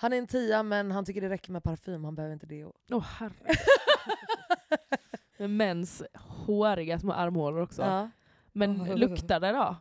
Han 0.01 0.13
är 0.13 0.17
en 0.17 0.27
tia 0.27 0.63
men 0.63 0.91
han 0.91 1.05
tycker 1.05 1.21
det 1.21 1.29
räcker 1.29 1.51
med 1.51 1.63
parfym, 1.63 2.03
han 2.03 2.15
behöver 2.15 2.33
inte 2.33 2.45
det. 2.45 2.65
Åh 2.65 2.71
oh, 2.91 3.03
herre. 3.03 3.33
Med 5.37 5.49
mäns 5.49 6.03
håriga 6.13 6.99
små 6.99 7.13
armhålor 7.13 7.61
också. 7.61 7.81
Ja. 7.81 8.09
Men 8.51 8.99
luktar 8.99 9.39
det 9.39 9.51
då? 9.51 9.75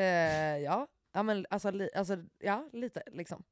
Eh, 0.00 0.58
ja. 0.58 0.86
Ja, 1.12 1.22
men 1.22 1.46
alltså, 1.50 1.70
li, 1.70 1.90
alltså, 1.94 2.16
ja, 2.38 2.68
lite 2.72 3.02
liksom. 3.06 3.44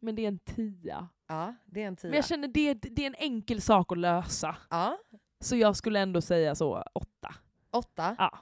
Men 0.00 0.14
det 0.14 0.22
är 0.22 0.28
en 0.28 0.38
tia. 0.38 1.08
Ja, 1.26 1.54
det 1.64 1.82
är 1.82 1.86
en 1.86 1.96
tia. 1.96 2.10
Men 2.10 2.16
jag 2.16 2.26
känner 2.26 2.48
det, 2.48 2.74
det 2.74 3.02
är 3.02 3.06
en 3.06 3.14
enkel 3.18 3.60
sak 3.60 3.92
att 3.92 3.98
lösa. 3.98 4.56
Ja, 4.70 4.98
Så 5.40 5.56
jag 5.56 5.76
skulle 5.76 6.00
ändå 6.00 6.20
säga 6.20 6.54
så 6.54 6.84
åtta. 6.94 7.34
åtta. 7.70 8.16
Ja. 8.18 8.38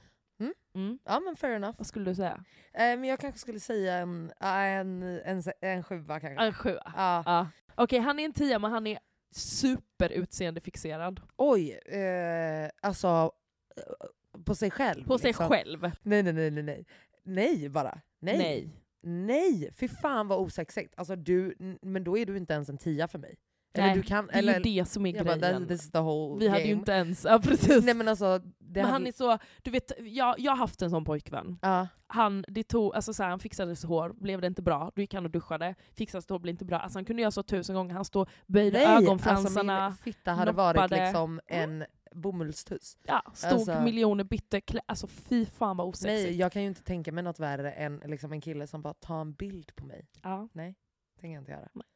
Mm. 0.76 0.98
Ja 1.04 1.20
men 1.20 1.36
fair 1.36 1.52
enough. 1.52 1.74
Vad 1.78 1.86
skulle 1.86 2.04
du 2.04 2.14
säga? 2.14 2.44
Eh, 2.72 2.80
men 2.80 3.04
jag 3.04 3.20
kanske 3.20 3.40
skulle 3.40 3.60
säga 3.60 3.94
en, 3.94 4.32
en, 4.40 5.02
en, 5.02 5.42
en 5.60 5.82
sjua 5.82 6.20
kanske. 6.20 6.44
En 6.44 6.52
sjua. 6.52 6.92
Ja. 6.96 7.22
Ja. 7.26 7.48
Okej, 7.74 7.98
han 7.98 8.18
är 8.18 8.24
en 8.24 8.32
tia 8.32 8.58
men 8.58 8.72
han 8.72 8.86
är 8.86 8.98
superutseendefixerad. 9.34 11.20
Oj, 11.36 11.70
eh, 11.72 12.70
alltså 12.82 13.32
eh, 13.76 14.42
på 14.44 14.54
sig 14.54 14.70
själv. 14.70 15.04
På 15.04 15.18
sig 15.18 15.28
liksom. 15.28 15.48
själv. 15.48 15.90
Nej, 16.02 16.22
nej, 16.22 16.32
nej, 16.32 16.50
nej, 16.50 16.62
nej. 16.62 16.86
Nej 17.22 17.68
bara. 17.68 18.00
Nej. 18.18 18.38
Nej. 18.38 18.70
Nej, 19.08 19.70
fy 19.76 19.88
fan 19.88 20.28
vad 20.28 20.38
osexigt. 20.38 20.94
Alltså, 20.96 21.16
du, 21.16 21.56
men 21.82 22.04
då 22.04 22.18
är 22.18 22.26
du 22.26 22.36
inte 22.36 22.54
ens 22.54 22.68
en 22.68 22.78
tia 22.78 23.08
för 23.08 23.18
mig. 23.18 23.36
Eller 23.74 23.86
Nej, 23.86 23.96
du 23.96 24.02
kan, 24.02 24.26
Det 24.26 24.32
är 24.32 24.38
eller, 24.38 24.54
ju 24.54 24.60
det 24.60 24.84
som 24.84 25.06
är 25.06 25.24
bara, 25.24 25.36
grejen. 25.36 25.78
whole 25.92 26.40
Vi 26.40 26.48
hade 26.48 26.62
ju 26.62 26.72
inte 26.72 26.92
ens... 26.92 27.24
Ja 27.24 27.40
precis. 27.44 27.84
Nej 27.84 27.94
men 27.94 28.08
alltså, 28.08 28.40
men 28.82 28.90
hade, 28.90 28.92
han 28.92 29.06
är 29.06 29.12
så, 29.12 29.38
du 29.62 29.70
vet, 29.70 29.92
jag, 29.98 30.34
jag 30.38 30.52
har 30.52 30.56
haft 30.56 30.82
en 30.82 30.90
sån 30.90 31.04
pojkvän. 31.04 31.58
ja, 31.62 31.88
Han, 32.06 32.44
det 32.48 32.62
tog, 32.62 32.94
alltså 32.94 33.14
så 33.14 33.22
här, 33.22 33.30
han 33.30 33.38
fixade 33.38 33.76
sitt 33.76 33.88
hår, 33.88 34.12
blev 34.16 34.40
det 34.40 34.46
inte 34.46 34.62
bra, 34.62 34.92
då 34.94 35.00
gick 35.02 35.14
han 35.14 35.24
och 35.24 35.30
duschade, 35.30 35.74
fixade 35.92 36.22
sitt 36.22 36.30
hår, 36.30 36.38
blev 36.38 36.52
inte 36.52 36.64
bra. 36.64 36.78
Alltså 36.78 36.98
han 36.98 37.04
kunde 37.04 37.22
göra 37.22 37.30
så 37.30 37.42
tusen 37.42 37.74
gånger, 37.76 37.94
han 37.94 38.04
stod 38.04 38.28
böjde 38.46 38.78
nej, 38.78 38.96
ögonfransarna, 39.04 39.80
alltså 39.86 40.00
min 40.04 40.14
fitta 40.14 40.32
hade 40.32 40.52
varit 40.52 40.80
noppade. 40.80 41.04
liksom 41.04 41.40
en 41.46 41.84
bomullstuss. 42.12 42.98
ja, 43.02 43.22
stod 43.34 43.52
alltså- 43.52 43.80
miljoner 43.80 44.24
bytte 44.24 44.60
klä, 44.60 44.80
alltså 44.86 45.06
fy 45.06 45.46
fan 45.46 45.76
vad 45.76 45.86
osexigt. 45.86 46.28
Nej, 46.30 46.36
jag 46.36 46.52
kan 46.52 46.62
ju 46.62 46.68
inte 46.68 46.82
tänka 46.82 47.12
mig 47.12 47.24
något 47.24 47.40
värre 47.40 47.72
än 47.72 48.02
liksom 48.04 48.32
en 48.32 48.40
kille 48.40 48.66
som 48.66 48.82
bara 48.82 48.94
tar 48.94 49.20
en 49.20 49.32
bild 49.32 49.76
på 49.76 49.86
mig. 49.86 50.06
Ja. 50.22 50.48
Nej, 50.52 50.74
tänker 51.20 51.34
jag 51.34 51.40
inte 51.40 51.52
göra. 51.52 51.68
Mm. 51.74 51.86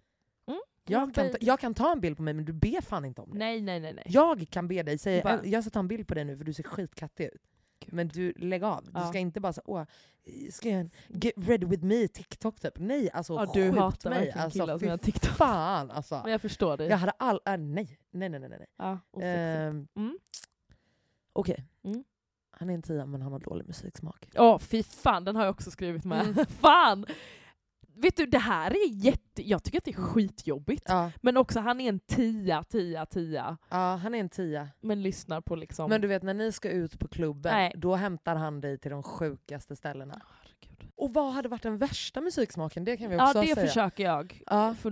Jag, 0.91 1.15
kan 1.15 1.31
ta, 1.31 1.37
jag 1.41 1.61
kan 1.61 1.75
ta 1.75 1.93
en 1.93 2.01
bild 2.01 2.17
på 2.17 2.23
mig 2.23 2.35
men 2.35 2.45
du 2.45 2.53
ber 2.53 2.81
fan 2.81 3.05
inte 3.05 3.21
om 3.21 3.31
det. 3.33 3.39
nej, 3.39 3.61
nej, 3.61 3.81
nej. 3.81 3.95
nej. 3.95 4.05
Jag 4.09 4.47
kan 4.51 4.69
be 4.69 4.83
dig 4.83 4.99
säga 4.99 5.23
Bara- 5.23 5.47
jag 5.47 5.65
ska 5.65 5.71
ta 5.71 5.79
en 5.79 5.89
bild 5.89 6.09
på 6.09 6.15
dig 6.15 6.25
nu 6.25 6.37
för 6.37 6.45
du 6.45 6.53
ser 6.53 6.63
skitkattig 6.63 7.25
ut. 7.25 7.43
Gud. 7.85 7.93
Men 7.95 8.09
du, 8.09 8.33
lägg 8.37 8.65
av. 8.65 8.85
Du 8.85 8.91
Ja. 8.95 9.09
ska 9.09 9.19
inte 9.19 9.41
bara 9.41 9.53
säga 9.53 9.63
åh, 9.67 9.85
ska 10.51 10.69
jag 10.69 10.91
get 11.09 11.33
ready 11.37 11.67
with 11.67 11.85
me 11.85 12.09
TikTok 12.09 12.61
typ. 12.61 12.79
Nej 12.79 13.11
alltså 13.11 13.35
Ja, 13.35 13.51
du 13.55 13.71
hatar 13.71 14.11
mig. 14.11 14.31
alltså, 14.31 14.79
fy 14.79 14.99
TikTok. 14.99 15.31
fan 15.37 15.91
alltså. 15.91 16.21
Men 16.23 16.33
jag 16.33 16.41
förstår 16.41 16.77
dig. 16.77 16.89
Jag 16.89 16.97
hade 16.97 17.13
all... 17.19 17.41
Äh, 17.47 17.57
nej. 17.57 17.99
nej, 18.11 18.29
nej, 18.29 18.41
nej, 18.41 18.49
nej. 18.49 18.67
Ja. 18.79 18.99
Ehm, 19.23 19.89
Mm. 19.97 20.19
Okej. 21.33 21.65
Mm. 21.85 22.05
Han 22.51 22.71
är 22.71 22.75
en 22.75 22.83
tia 22.83 23.07
men 23.07 23.23
han 23.23 23.33
har 23.33 23.39
dålig 23.39 23.67
musiksmak. 23.67 24.29
Åh 24.39 24.59
fy 24.59 24.83
fan, 24.83 25.25
den 25.25 25.37
har 25.37 25.45
jag 25.45 25.51
också 25.51 25.71
skrivit 25.71 26.05
med. 26.05 26.23
Mm. 26.27 26.47
fan! 26.61 27.07
Vet 28.01 28.17
du, 28.17 28.27
det 28.27 28.39
här 28.39 28.71
är 28.71 28.89
jätte... 28.89 29.49
Jag 29.49 29.63
tycker 29.63 29.79
att 29.79 29.85
det 29.85 29.91
är 29.91 29.95
skitjobbigt. 30.03 30.83
Ja, 30.89 31.11
Men 31.21 31.37
också, 31.37 31.61
han 31.61 31.81
är 31.81 31.89
en 31.89 32.01
tia, 32.01 32.63
tia, 32.65 33.07
tia. 33.07 33.57
ja 33.69 33.97
han 34.03 34.15
är 34.15 34.19
en 34.19 34.29
tia. 34.29 34.69
Men 34.81 35.03
lyssnar 35.03 35.41
på 35.41 35.57
liksom... 35.57 35.91
Men 35.91 36.01
du 36.01 36.09
vet 36.09 36.23
när 36.23 36.35
ni 36.35 36.53
ska 36.53 36.71
ut 36.71 36.99
på 36.99 37.09
klubben, 37.09 37.53
Nej. 37.53 37.73
då 37.77 37.95
hämtar 37.95 38.37
han 38.37 38.61
dig 38.61 38.79
till 38.79 38.91
de 38.91 39.03
sjukaste 39.03 39.77
ställena. 39.77 40.21
Herregud. 40.41 40.91
Och 40.97 41.15
vad 41.15 41.33
hade 41.33 41.49
varit 41.49 41.63
den 41.63 41.79
värsta 41.79 42.21
musiksmaken? 42.21 42.85
Det 42.85 42.97
kan 42.97 43.11
vi 43.11 43.17
Ja, 43.17 43.29
också 43.29 43.41
det 43.41 43.55
säga. 43.55 43.67
försöker 43.67 44.05
jag. 44.05 44.43
Ja. 44.47 44.53
Alltså, 44.53 44.91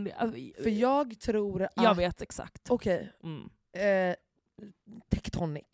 För 0.62 0.70
jag 0.70 1.20
tror 1.20 1.62
att... 1.62 1.72
jag 1.76 1.94
vet 1.94 2.22
exakt. 2.22 2.70
Okej. 2.70 3.12
Mm. 3.22 3.50
Eh, 4.10 4.16
Tectonic. 5.10 5.64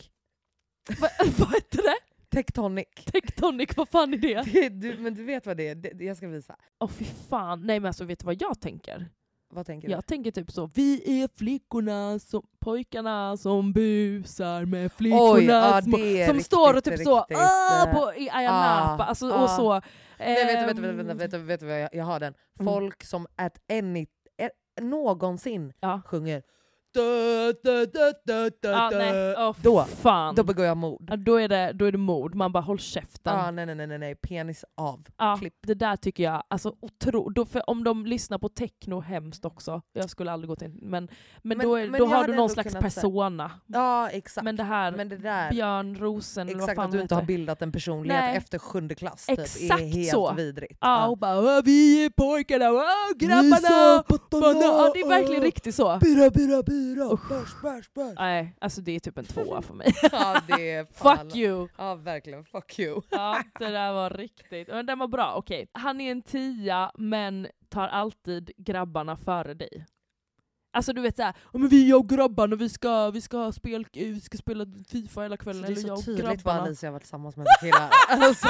Va, 1.01 1.09
vad 1.39 1.55
heter 1.55 1.83
det? 1.83 1.97
Tectonic. 2.35 2.89
Tectonic, 3.13 3.77
vad 3.77 3.89
fan 3.89 4.15
är 4.15 4.19
det? 4.19 4.43
Det, 4.53 4.69
du, 4.69 4.99
men 4.99 5.15
du 5.15 5.25
vet 5.25 5.47
vad 5.47 5.57
det 5.57 5.69
är? 5.69 5.75
Det, 5.75 6.05
jag 6.05 6.17
ska 6.17 6.29
visa. 6.29 6.57
Åh 6.81 6.89
fy 6.89 7.05
fan. 7.05 7.67
Nej 7.67 7.81
men 7.81 7.87
alltså 7.87 8.05
vet 8.05 8.19
du 8.19 8.27
vad 8.27 8.43
jag 8.43 8.61
tänker? 8.61 9.09
Vad 9.55 9.67
tänker 9.67 9.89
du? 9.89 9.95
Jag 9.95 10.07
tänker 10.07 10.31
typ 10.31 10.51
så, 10.51 10.71
vi 10.75 11.23
är 11.23 11.29
flickorna, 11.39 12.19
som, 12.19 12.43
pojkarna 12.61 13.37
som 13.37 13.73
busar 13.73 14.65
med 14.65 14.93
flickorna 14.93 15.33
Oj, 15.33 15.45
ja, 15.45 15.83
små, 15.83 15.97
som 15.97 16.07
riktigt, 16.07 16.47
står 16.47 16.77
och 16.77 16.85
typ 16.85 16.99
så, 16.99 17.19
riktigt, 17.21 17.39
ah, 17.39 17.87
eh, 17.87 17.95
på, 17.95 18.15
i 18.17 18.31
Ayia 18.31 18.51
Napa, 18.51 19.05
alltså, 19.05 19.33
ah. 19.33 19.43
och 19.43 19.51
så. 19.51 19.81
Nej, 20.19 20.67
vet 20.67 21.31
du, 21.31 21.39
vet 21.39 21.61
du 21.61 21.67
vad 21.67 21.81
jag, 21.81 21.89
jag 21.93 22.05
har 22.05 22.21
den? 22.21 22.35
Mm. 22.61 22.73
Folk 22.73 23.05
som 23.05 23.27
at 23.37 23.59
any, 23.71 24.07
eh, 24.37 24.49
någonsin 24.85 25.73
Ja. 25.81 26.03
sjunger 26.07 26.43
da, 26.95 27.53
da, 27.65 27.87
da, 27.87 28.13
da, 28.27 28.51
da, 28.63 28.71
Ja, 28.71 28.91
nej, 28.99 29.13
da. 29.35 29.49
åh, 29.49 29.57
Då- 29.63 29.85
fan. 29.85 30.35
Då 30.35 30.43
begår 30.45 30.65
jag 30.67 30.77
mord. 30.77 31.09
Ja, 31.11 31.17
då, 31.17 31.37
är 31.41 31.49
det, 31.49 31.73
då 31.75 31.85
är 31.85 31.93
det 31.93 31.99
mord, 31.99 32.35
man 32.35 32.53
bara 32.53 32.63
håll 32.63 32.79
käften. 32.79 33.37
Ah, 33.39 33.51
nej, 33.51 33.67
nej, 33.67 33.75
nej, 33.87 33.99
nej, 33.99 34.15
penis 34.15 34.65
av. 34.77 35.07
Ja, 35.19 35.37
Klipp. 35.41 35.55
det 35.67 35.75
där 35.75 35.97
tycker 35.97 36.23
jag, 36.25 36.43
alltså 36.49 36.75
otro, 36.81 37.29
då, 37.29 37.45
för 37.47 37.71
om 37.71 37.85
de 37.85 38.07
lyssnar 38.07 38.39
på 38.39 38.49
techno, 38.49 39.01
hemskt 39.01 39.45
också. 39.45 39.83
Jag 39.93 40.11
skulle 40.11 40.33
aldrig 40.33 40.49
gå 40.49 40.57
till 40.57 40.71
men, 40.83 41.09
men, 41.43 41.59
Men- 41.59 41.67
då, 41.67 41.75
är, 41.77 41.89
men 41.89 42.01
då 42.01 42.07
har 42.07 42.25
du 42.27 42.35
någon 42.35 42.51
slags 42.51 42.75
persona. 42.75 43.51
Ja, 43.67 44.09
exakt. 44.09 44.45
Men 44.45 44.57
det 44.57 44.63
här, 44.63 44.93
Men 44.93 45.09
det 45.09 45.17
där, 45.17 45.51
Björn 45.51 45.97
Rosen 45.97 46.49
eller 46.49 46.55
vad 46.61 46.63
exakt 46.65 46.77
fan 46.77 46.87
att 46.87 46.93
du 46.93 47.01
inte 47.01 47.15
har 47.15 47.23
bildat 47.23 47.63
en 47.63 47.73
personlighet 47.73 48.23
Nej. 48.23 48.37
efter 48.37 48.59
sjunde 48.59 48.95
klass 48.95 49.27
typ, 49.27 49.39
Exakt 49.39 49.81
är 49.81 49.87
helt 49.87 50.11
så. 50.11 50.33
vidrigt. 50.33 50.79
Ja, 50.81 51.07
och 51.07 51.19
bara 51.19 51.39
"Åh, 51.39 51.61
vi 51.65 52.05
är 52.05 52.11
pojkarna, 52.11 52.65
grabbarna! 53.17 54.05
Bana- 54.31 54.61
Ja, 54.63 54.91
det 54.95 55.01
är 55.01 55.09
verkligen 55.09 55.43
riktigt 55.43 55.75
så. 55.75 55.99
Bira, 56.01 56.31
bira, 56.31 56.63
bira, 56.63 56.84
Usch. 56.93 57.29
bärs, 57.29 57.63
bärs, 57.63 57.93
bärs. 57.95 58.15
Nej, 58.19 58.57
alltså 58.61 58.81
det 58.81 58.93
är 58.93 59.01
typ 59.01 59.19
en 59.19 59.25
tvåa 59.25 59.63
för 59.63 59.75
mig. 59.75 59.93
Ja, 60.13 60.41
det 60.47 60.71
är 60.71 60.85
fan. 60.93 61.19
Fuck 61.19 61.37
you! 61.37 61.69
Ja, 61.79 61.95
verkligen. 61.95 62.45
Fuck 62.45 62.79
you. 62.79 63.01
Ja, 63.11 63.43
det 63.59 63.67
där 63.71 63.93
var 63.93 64.11
riktigt. 64.11 64.69
Men 64.69 64.87
den 64.87 64.99
var 64.99 65.09
bra, 65.09 65.35
okej. 65.37 65.67
Han 65.73 66.01
är 66.01 66.11
en 66.13 66.23
tia, 66.23 66.91
men 66.95 67.47
tar 67.69 67.89
alltid 67.89 68.51
grabbarna 68.57 69.17
före 69.17 69.55
dig. 69.55 69.87
Alltså 70.75 70.93
du 70.93 71.01
vet 71.01 71.17
såhär, 71.17 71.35
"Ja, 71.53 71.59
men 71.59 71.69
vi 71.69 71.89
jag 71.89 72.01
och 72.01 72.09
grabbarna 72.09 72.57
vi 72.57 72.69
ska, 72.69 73.11
vi 73.11 73.21
ska, 73.21 73.53
spel, 73.53 73.87
vi 73.93 74.21
ska 74.21 74.39
spela 74.39 74.67
Fifa 74.89 75.23
hela 75.23 75.37
Så 75.37 75.43
kvällen. 75.43 75.63
det 75.63 75.69
är 75.69 75.73
eller 75.73 75.89
jag 75.89 75.99
så 75.99 76.11
och 76.13 76.17
tydligt 76.19 76.45
vad. 76.45 76.57
Alicia 76.57 76.89
har 76.89 76.93
varit 76.93 77.03
tillsammans 77.03 77.37
med 77.37 77.47
killar. 77.61 77.91
alltså, 78.09 78.47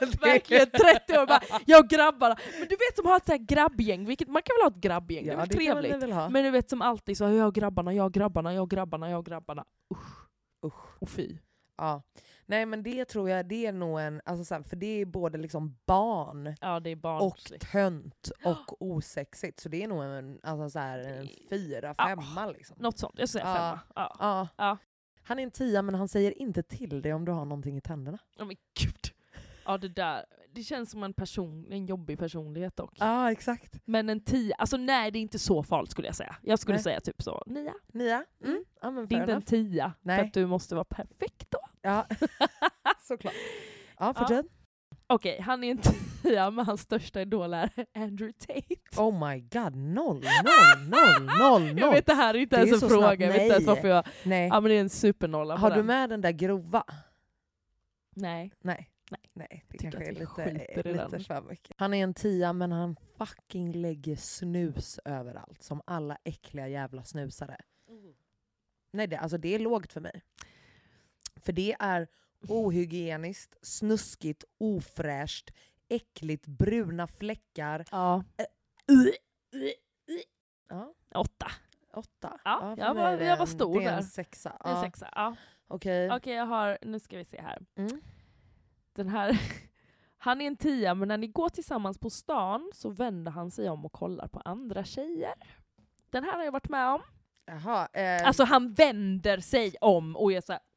det- 0.00 0.20
Verkligen 0.26 0.66
30 0.70 1.18
år 1.18 1.26
bara, 1.26 1.40
jag 1.66 1.84
och 1.84 1.90
grabbarna. 1.90 2.36
Men 2.58 2.68
du 2.68 2.76
vet 2.76 2.96
som 2.96 3.06
har 3.06 3.16
ett 3.16 3.26
så 3.26 3.32
här 3.32 3.38
grabbgäng, 3.38 4.06
vilket, 4.06 4.28
man 4.28 4.42
kan 4.42 4.54
väl 4.56 4.62
ha 4.62 4.76
ett 4.76 4.82
grabbgäng, 4.82 5.24
det 5.24 5.30
är 5.30 5.32
Ja, 5.32 5.38
väl 5.38 5.48
det 5.48 5.54
trevligt. 5.54 6.02
väl 6.02 6.12
ha. 6.12 6.28
Men 6.28 6.44
du 6.44 6.50
vet 6.50 6.70
som 6.70 6.82
alltid 6.82 7.16
så, 7.18 7.24
jag 7.24 7.46
och 7.48 7.54
grabbarna, 7.54 7.92
jag 7.94 8.06
och 8.06 8.12
grabbarna, 8.12 8.54
jag 8.54 8.62
och 8.62 8.70
grabbarna, 8.70 9.10
jag 9.10 9.18
och 9.18 9.26
grabbarna. 9.26 9.64
Usch. 9.94 10.26
Usch. 10.66 11.02
Och 11.02 11.08
fy. 11.10 11.36
Ja. 11.78 12.02
Nej 12.48 12.66
men 12.66 12.82
det 12.82 13.04
tror 13.04 13.30
jag, 13.30 13.46
det 13.48 13.66
är 13.66 13.72
nog 13.72 14.00
en, 14.00 14.20
alltså, 14.24 14.44
så 14.44 14.54
här, 14.54 14.62
för 14.62 14.76
det 14.76 14.86
är 15.00 15.04
både 15.04 15.38
liksom 15.38 15.76
barn 15.86 16.54
Ja 16.60 16.80
det 16.80 16.90
är 16.90 16.94
och 16.96 17.00
barnsligt. 17.00 17.72
tönt 17.72 18.30
och 18.44 18.82
osexigt. 18.82 19.60
Så 19.60 19.68
det 19.68 19.82
är 19.82 19.88
nog 19.88 20.02
en, 20.04 20.40
alltså, 20.42 20.70
så 20.70 20.78
här, 20.78 20.98
en 20.98 21.28
fyra, 21.50 21.94
Ja. 21.98 22.06
femma 22.08 22.46
liksom. 22.46 22.76
Något 22.80 22.98
sånt, 22.98 23.14
jag 23.18 23.28
säger 23.28 23.46
Ja. 23.46 23.54
femma. 23.54 23.80
Ja. 23.94 24.16
Ja. 24.18 24.48
Ja. 24.56 24.78
Han 25.22 25.38
är 25.38 25.42
en 25.42 25.50
tia 25.50 25.82
men 25.82 25.94
han 25.94 26.08
säger 26.08 26.38
inte 26.38 26.62
till 26.62 27.02
dig 27.02 27.14
om 27.14 27.24
du 27.24 27.32
har 27.32 27.44
någonting 27.44 27.76
i 27.76 27.80
tänderna. 27.80 28.18
Ja 28.38 28.44
men 28.44 28.56
gud. 28.80 28.96
Ja 29.64 29.78
det 29.78 29.88
där, 29.88 30.24
det 30.54 30.62
känns 30.62 30.90
som 30.90 31.02
en, 31.02 31.12
person, 31.12 31.66
en 31.72 31.86
jobbig 31.86 32.18
personlighet 32.18 32.76
dock. 32.76 32.92
Ja 32.98 33.32
exakt. 33.32 33.80
Men 33.84 34.08
en 34.10 34.20
tia, 34.20 34.54
alltså 34.56 34.76
nej 34.76 35.10
det 35.10 35.18
är 35.18 35.20
inte 35.20 35.38
så 35.38 35.62
farligt 35.62 35.90
skulle 35.90 36.08
jag 36.08 36.16
säga. 36.16 36.36
Jag 36.42 36.58
skulle 36.58 36.74
Nej. 36.76 36.82
säga 36.84 37.00
typ 37.00 37.22
så, 37.22 37.42
nia. 37.46 37.74
Nia? 37.92 38.24
Mm. 38.44 38.64
Ja, 38.82 38.90
men 38.90 39.06
Det 39.08 39.14
är 39.14 39.20
inte 39.20 39.32
en 39.32 39.36
enough. 39.36 39.46
tia, 39.46 39.92
Nej. 40.00 40.18
för 40.18 40.26
att 40.26 40.34
du 40.34 40.46
måste 40.46 40.74
vara 40.74 40.84
perfekt 40.84 41.50
då. 41.50 41.58
Ja, 41.86 42.06
såklart. 43.08 43.34
Ja, 43.98 44.14
fortsätt. 44.14 44.46
Okej, 45.06 45.40
han 45.40 45.64
är 45.64 45.70
en 45.70 45.78
tia 46.22 46.50
men 46.50 46.66
hans 46.66 46.80
största 46.80 47.20
idol 47.20 47.54
är 47.54 47.70
Andrew 47.94 48.32
Tate. 48.32 49.00
Oh 49.02 49.28
my 49.30 49.40
god, 49.40 49.76
noll, 49.76 50.24
noll, 50.24 50.88
noll, 50.88 51.38
noll, 51.38 51.66
Jag 51.68 51.80
noll. 51.80 51.94
vet 51.94 52.06
det 52.06 52.14
här 52.14 52.34
är 52.34 52.38
inte 52.38 52.56
Det 52.56 52.62
är 52.62 52.66
ens 52.66 52.82
en 52.82 52.88
så 52.88 52.94
fråga, 52.94 53.06
snabbt 53.06 53.20
jag 53.20 53.28
vet 53.32 53.42
inte 53.42 53.54
ens 53.54 53.66
varför 53.66 53.88
jag... 53.88 54.06
Nej. 54.24 54.48
Ja 54.48 54.60
men 54.60 54.68
det 54.68 54.74
är 54.76 54.80
en 54.80 54.88
supernolla 54.90 55.56
Har 55.56 55.70
du 55.70 55.76
den. 55.76 55.86
med 55.86 56.10
den 56.10 56.20
där 56.20 56.32
grova? 56.32 56.84
Nej. 58.16 58.52
Nej. 58.60 58.90
Nej. 59.10 59.20
Nej, 59.32 59.64
det 59.68 59.78
Tycker 59.78 59.90
kanske 59.90 60.10
är 60.10 60.52
lite, 60.52 60.92
lite 60.92 61.24
för 61.24 61.40
mycket. 61.42 61.76
Han 61.78 61.94
är 61.94 62.02
en 62.02 62.14
tia 62.14 62.52
men 62.52 62.72
han 62.72 62.96
fucking 63.18 63.72
lägger 63.72 64.16
snus 64.16 65.00
överallt. 65.04 65.62
Som 65.62 65.82
alla 65.84 66.18
äckliga 66.24 66.68
jävla 66.68 67.04
snusare. 67.04 67.56
Nej, 68.92 69.06
det, 69.06 69.16
alltså 69.16 69.38
det 69.38 69.54
är 69.54 69.58
lågt 69.58 69.92
för 69.92 70.00
mig. 70.00 70.22
För 71.36 71.52
det 71.52 71.76
är 71.78 72.08
ohygieniskt, 72.48 73.56
snuskigt, 73.66 74.44
ofräscht, 74.58 75.50
äckligt, 75.88 76.46
bruna 76.46 77.06
fläckar. 77.06 77.84
Ja. 77.90 78.24
Ja, 80.68 80.94
Åtta. 81.14 81.46
åtta. 81.94 82.40
Ja, 82.44 82.74
för 82.76 82.82
jag 82.82 82.94
var- 82.94 83.10
jag 83.12 83.36
var 83.36 83.46
en- 83.46 83.52
stor 83.52 83.80
Det 83.80 83.86
är 83.86 83.90
en 83.90 83.96
där. 83.96 84.02
sexa. 84.02 84.50
En 84.50 84.70
Ja, 84.70 84.82
sexa. 84.82 85.08
Ja. 85.14 85.36
Okej. 85.68 86.10
Okej 86.12 86.34
jag 86.34 86.46
har, 86.46 86.78
nu 86.82 86.98
ska 87.00 87.16
vi 87.18 87.24
se 87.24 87.40
här. 87.40 87.62
Mm. 87.76 88.00
Den 88.92 89.08
här, 89.08 89.28
han 90.18 90.40
är 90.40 90.46
en 90.46 90.56
tia 90.56 90.94
men 90.94 91.08
när 91.08 91.16
ni 91.18 91.26
går 91.26 91.48
tillsammans 91.48 91.98
på 91.98 92.10
stan 92.10 92.70
så 92.74 92.90
vänder 92.90 93.32
han 93.32 93.50
sig 93.50 93.70
om 93.70 93.84
och 93.84 93.92
kollar 93.92 94.28
på 94.28 94.40
andra 94.44 94.84
tjejer. 94.84 95.34
Den 96.10 96.24
här 96.24 96.32
har 96.36 96.44
jag 96.44 96.52
varit 96.52 96.68
med 96.68 96.88
om. 96.90 97.02
Jaha. 97.46 97.88
Eh, 97.92 98.26
Alltså 98.26 98.44
han 98.44 98.72
vänder 98.74 99.38
sig 99.40 99.74
om 99.80 100.16
och 100.16 100.32
är 100.32 100.40
såhär, 100.40 100.60
ja, 100.60 100.75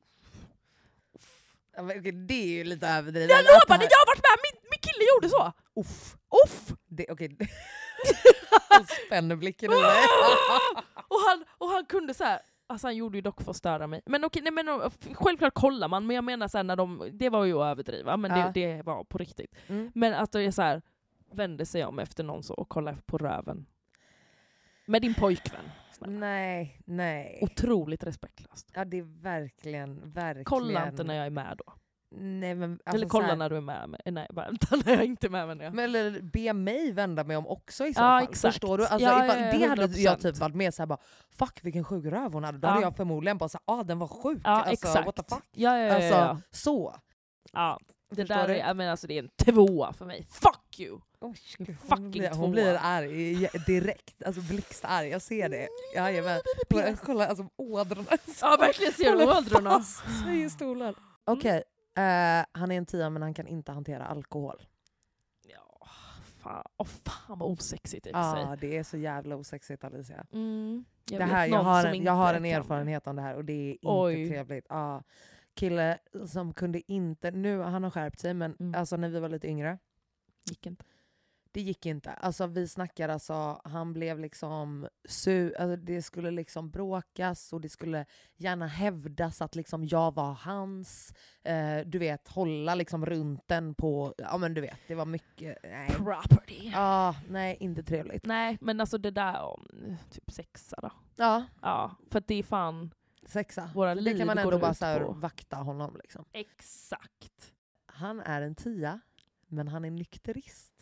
det 2.27 2.33
är 2.33 2.47
ju 2.57 2.63
lite 2.63 2.87
överdrivet. 2.87 3.29
jag 3.29 3.35
här- 3.37 3.43
jag 3.67 3.77
har 3.77 4.07
varit 4.07 4.23
med, 4.23 4.37
min, 4.43 4.61
min 4.71 4.79
kille 4.81 5.05
gjorde 5.15 5.29
så! 5.29 5.53
Uff. 5.81 6.15
Uff! 6.45 6.77
Det, 6.87 7.05
okej. 7.09 7.37
Han 8.69 8.85
spänner 9.07 9.35
blicken 9.35 9.71
i 9.71 9.75
mig. 9.75 9.81
och, 11.07 11.17
han, 11.29 11.45
och 11.57 11.67
han 11.67 11.85
kunde 11.85 12.13
så 12.13 12.23
här. 12.23 12.39
Alltså 12.67 12.87
han 12.87 12.95
gjorde 12.95 13.17
ju 13.17 13.21
dock 13.21 13.41
för 13.41 13.51
att 13.51 13.57
störa 13.57 13.87
mig. 13.87 14.01
Men 14.05 14.23
okej, 14.23 14.41
nej, 14.41 14.51
men, 14.51 14.91
självklart 15.15 15.53
kollar 15.53 15.87
man, 15.87 16.07
men 16.07 16.15
jag 16.15 16.23
menar 16.23 16.47
så 16.47 16.57
här, 16.57 16.63
när 16.63 16.75
de, 16.75 17.09
det 17.13 17.29
var 17.29 17.45
ju 17.45 17.53
att 17.61 17.71
överdriva, 17.71 18.17
men 18.17 18.31
Ja. 18.39 18.51
det, 18.53 18.75
det 18.75 18.81
var 18.83 19.03
på 19.03 19.17
riktigt. 19.17 19.55
Mm. 19.67 19.91
Men 19.95 20.13
att 20.13 20.31
det 20.31 20.41
är 20.41 20.51
så 20.51 20.61
här, 20.61 20.81
vände 21.33 21.65
sig 21.65 21.85
om 21.85 21.99
efter 21.99 22.23
någon 22.23 22.43
så 22.43 22.53
och 22.53 22.69
kollar 22.69 22.97
på 23.05 23.17
röven. 23.17 23.65
Med 24.85 25.01
din 25.01 25.13
pojkvän. 25.13 25.69
Snälla. 25.99 26.19
Nej, 26.19 26.81
nej. 26.85 27.39
Otroligt 27.41 28.03
respektlöst. 28.03 28.71
Ja 28.73 28.85
det 28.85 28.97
är 28.97 29.21
verkligen, 29.21 30.11
verkligen. 30.11 30.45
Kolla 30.45 30.87
inte 30.87 31.03
när 31.03 31.13
jag 31.15 31.25
är 31.25 31.29
med 31.29 31.55
då. 31.65 31.73
Nej, 32.11 32.55
men, 32.55 32.71
alltså, 32.71 32.95
Eller 32.97 33.09
kolla 33.09 33.27
här, 33.27 33.35
när 33.35 33.49
du 33.49 33.57
är 33.57 33.61
med 33.61 33.89
mig. 33.89 33.99
Nej, 34.05 34.27
vänta 34.33 34.75
när 34.85 34.93
jag 34.95 35.05
inte 35.05 35.27
är 35.27 35.29
med 35.29 35.47
mig. 35.57 35.71
Men 35.71 35.79
eller 35.79 36.21
be 36.21 36.53
mig 36.53 36.91
vända 36.91 37.23
mig 37.23 37.37
om 37.37 37.47
också 37.47 37.85
i 37.87 37.93
så 37.93 37.99
Ja, 38.01 38.03
fall. 38.03 38.23
exakt. 38.23 38.53
Förstår 38.53 38.77
du? 38.77 38.83
Alltså, 38.87 39.07
Ja, 39.09 39.25
ifall 39.25 39.39
ja, 39.41 39.51
det 39.51 39.65
hade 39.67 39.81
jag 40.01 40.17
100%. 40.17 40.21
typ 40.21 40.37
varit 40.37 40.55
med 40.55 40.73
såhär 40.73 40.87
bara 40.87 40.99
fuck 41.31 41.59
vilken 41.63 41.83
sjuk 41.83 42.05
röv 42.05 42.33
hon 42.33 42.43
hade. 42.43 42.57
Då 42.57 42.67
Ja. 42.67 42.71
hade 42.71 42.83
jag 42.83 42.95
förmodligen 42.95 43.37
bara 43.37 43.49
såhär 43.49 43.63
ah 43.65 43.83
den 43.83 43.99
var 43.99 44.07
sjuk. 44.07 44.41
Ja, 44.43 44.49
alltså, 44.49 44.71
exakt. 44.73 45.05
What 45.05 45.15
the 45.15 45.23
fuck? 45.35 45.43
Ja, 45.51 45.77
ja, 45.77 45.83
ja, 45.85 45.95
Alltså 45.95 46.13
ja. 46.15 46.37
så. 46.51 46.95
ja. 47.53 47.79
Det 48.09 48.15
Förstår 48.15 48.35
där 48.35 48.47
du? 48.47 48.53
är, 48.59 48.73
menar, 48.73 48.91
alltså, 48.91 49.07
det 49.07 49.17
är 49.17 49.23
en 49.23 49.29
tvåa 49.29 49.93
för 49.93 50.05
mig. 50.05 50.25
Fuck 50.29 50.79
you! 50.79 50.99
Oh, 51.21 51.33
Fucking 51.33 51.77
hon, 51.89 52.11
blir, 52.11 52.29
hon 52.29 52.51
blir 52.51 52.77
arg 52.81 53.43
ja, 53.43 53.49
direkt, 53.67 54.23
alltså 54.23 54.41
blixtarg. 54.41 55.09
Jag 55.09 55.21
ser 55.21 55.49
det. 55.49 55.67
Jajamän. 55.95 56.41
Kolla, 56.69 56.95
kolla 56.95 57.27
alltså 57.27 57.49
ådrorna. 57.55 58.07
Ja 58.41 58.57
verkligen 58.59 58.93
ser 58.93 59.15
du 59.15 59.23
ådrorna. 59.23 59.69
fast 59.69 60.23
sig 60.23 60.41
i 60.43 60.49
stolen. 60.49 60.93
Okej, 61.25 61.63
eh, 61.97 62.45
han 62.51 62.71
är 62.71 62.77
en 62.77 62.85
tia 62.85 63.09
men 63.09 63.21
han 63.21 63.33
kan 63.33 63.47
inte 63.47 63.71
hantera 63.71 64.05
alkohol. 64.05 64.61
Ja, 65.47 65.87
fan, 66.39 66.63
oh, 66.77 66.85
fan 66.85 67.39
vad 67.39 67.51
osexigt 67.51 68.07
i 68.07 68.09
och 68.09 68.13
för 68.13 68.19
Ja, 68.19 68.55
sig. 68.59 68.69
det 68.69 68.77
är 68.77 68.83
så 68.83 68.97
jävla 68.97 69.35
osexigt 69.35 69.83
Alicia. 69.83 70.25
Mm, 70.33 70.85
jag 71.09 71.19
det 71.21 71.25
här, 71.25 71.47
jag, 71.47 71.63
har 71.63 71.85
en, 71.85 72.03
jag 72.03 72.13
har 72.13 72.33
en 72.33 72.45
erfarenhet 72.45 73.07
om 73.07 73.15
det 73.15 73.21
här 73.21 73.35
och 73.35 73.45
det 73.45 73.53
är 73.53 73.71
inte 73.71 73.79
Oj. 73.87 74.29
trevligt. 74.29 74.65
Ja, 74.69 75.03
kille 75.55 75.99
som 76.27 76.53
kunde 76.53 76.91
inte, 76.91 77.31
nu 77.31 77.59
han 77.59 77.83
har 77.83 77.91
skärpt 77.91 78.19
sig 78.19 78.33
men 78.33 78.55
Mm. 78.59 78.75
alltså 78.79 78.97
när 78.97 79.09
vi 79.09 79.19
var 79.19 79.29
lite 79.29 79.47
yngre, 79.47 79.77
Gick 80.49 80.65
inte. 80.65 80.85
det 81.51 81.61
gick 81.61 81.85
inte. 81.85 82.11
Alltså 82.13 82.47
vi 82.47 82.67
snackar 82.67 83.09
alltså, 83.09 83.61
han 83.63 83.93
blev 83.93 84.19
liksom 84.19 84.87
su 85.09 85.53
alltså, 85.59 85.75
det 85.75 86.01
skulle 86.01 86.31
liksom 86.31 86.69
bråkas 86.69 87.53
och 87.53 87.61
det 87.61 87.69
skulle 87.69 88.05
gärna 88.37 88.67
hävdas 88.67 89.41
att 89.41 89.55
liksom 89.55 89.85
jag 89.85 90.13
var 90.15 90.33
hans. 90.33 91.13
Eh, 91.43 91.79
du 91.85 91.99
vet, 91.99 92.27
hålla 92.27 92.75
liksom 92.75 93.05
runt 93.05 93.47
den 93.47 93.75
på, 93.75 94.13
ja 94.17 94.37
men 94.37 94.53
du 94.53 94.61
vet, 94.61 94.77
det 94.87 94.95
var 94.95 95.05
mycket, 95.05 95.57
nej. 95.63 95.89
Property. 95.89 96.69
Ja, 96.73 97.15
nej 97.29 97.57
inte 97.59 97.83
trevligt. 97.83 98.25
Nej 98.25 98.57
men 98.61 98.79
alltså 98.79 98.97
det 98.97 99.11
där 99.11 99.41
om 99.41 99.67
typ 100.11 100.31
sexa 100.31 100.75
då. 100.81 100.91
Ja, 101.15 101.45
Ja, 101.61 101.95
för 102.11 102.19
att 102.19 102.27
det 102.27 102.35
är 102.35 102.43
fan 102.43 102.91
sexa. 103.29 103.71
våra 103.75 103.95
det 103.95 104.01
liv 104.01 104.17
kan 104.17 104.27
man 104.27 104.37
ändå 104.37 104.59
bara 104.59 104.73
så 104.73 104.85
här 104.85 105.01
vakta 105.01 105.55
honom 105.55 105.97
liksom. 106.03 106.25
Exakt. 106.31 107.53
Han 107.85 108.19
är 108.19 108.41
en 108.41 108.55
tia, 108.55 108.99
men 109.47 109.67
han 109.67 109.85
är 109.85 109.91
nykterist. 109.91 110.73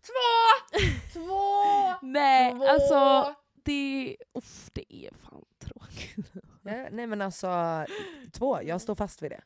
Två! 0.00 0.76
Två! 1.12 1.98
Nej 2.06 2.52
Två! 2.54 2.64
alltså 2.64 3.34
det, 3.54 4.16
uff, 4.32 4.70
det 4.72 4.94
är 4.94 5.14
fan 5.14 5.44
tråkigt. 5.58 6.32
Ja, 6.62 6.88
nej 6.90 7.06
men 7.06 7.20
alltså, 7.22 7.84
två. 8.32 8.62
Jag 8.62 8.80
står 8.80 8.94
fast 8.94 9.22
vid 9.22 9.30
det. 9.30 9.42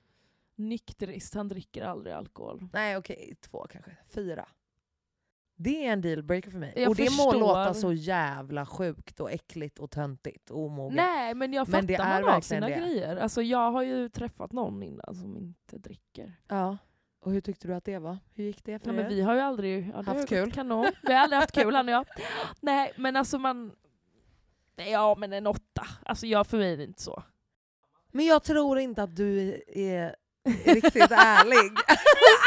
Nykterist, 0.55 1.35
han 1.35 1.49
dricker 1.49 1.82
aldrig 1.82 2.14
alkohol. 2.14 2.68
Nej 2.72 2.97
okej, 2.97 3.37
två 3.41 3.66
kanske. 3.70 3.97
Fyra. 4.09 4.49
Det 5.57 5.87
är 5.87 5.93
en 5.93 6.01
dealbreaker 6.01 6.51
för 6.51 6.59
mig. 6.59 6.73
Jag 6.77 6.89
och 6.89 6.97
det 6.97 7.03
må 7.03 7.09
förstår. 7.09 7.33
låta 7.41 7.75
så 7.75 7.93
jävla 7.93 8.67
sjukt 8.67 9.21
och 9.21 9.31
äckligt 9.33 9.79
och 9.79 9.91
töntigt 9.91 10.51
och 10.51 10.59
omoget. 10.59 10.97
Nej 10.97 11.35
men 11.35 11.53
jag 11.53 11.67
fattar 11.67 11.79
Men 11.79 11.87
det 11.87 11.95
är 11.95 12.23
man 12.23 12.33
har 12.33 12.41
sina 12.41 12.69
det. 12.69 12.75
grejer. 12.77 13.17
Alltså 13.17 13.43
jag 13.43 13.71
har 13.71 13.83
ju 13.83 14.09
träffat 14.09 14.53
någon 14.53 14.83
innan 14.83 15.15
som 15.15 15.37
inte 15.37 15.79
dricker. 15.79 16.33
Ja. 16.49 16.79
Och 17.21 17.33
hur 17.33 17.41
tyckte 17.41 17.69
du 17.69 17.75
att 17.75 17.85
det 17.85 17.99
var? 17.99 18.19
Hur 18.35 18.45
gick 18.45 18.65
det 18.65 18.79
för 18.79 18.89
Ja, 18.89 18.93
er? 18.93 18.97
men 18.97 19.09
vi 19.09 19.21
har 19.21 19.35
ju 19.35 19.41
aldrig 19.41 19.91
ja, 19.95 20.03
Haft 20.03 20.29
kul. 20.29 20.53
Kanon. 20.53 20.87
Vi 21.03 21.13
har 21.13 21.21
aldrig 21.21 21.41
haft 21.41 21.55
kul 21.55 21.75
han 21.75 21.89
och 21.89 21.95
jag. 21.95 22.07
Nej 22.61 22.93
men 22.97 23.17
alltså 23.17 23.39
man... 23.39 23.73
Ja 24.77 25.15
men 25.19 25.33
en 25.33 25.47
åtta. 25.47 25.87
Alltså 26.03 26.27
jag 26.27 26.47
för 26.47 26.59
mig 26.59 26.73
är 26.73 26.77
det 26.77 26.85
inte 26.85 27.03
så. 27.03 27.23
Men 28.11 28.27
jag 28.27 28.43
tror 28.43 28.79
inte 28.79 29.03
att 29.03 29.17
du 29.17 29.63
är 29.69 30.17
riktigt 30.65 31.11
ärlig. 31.11 31.73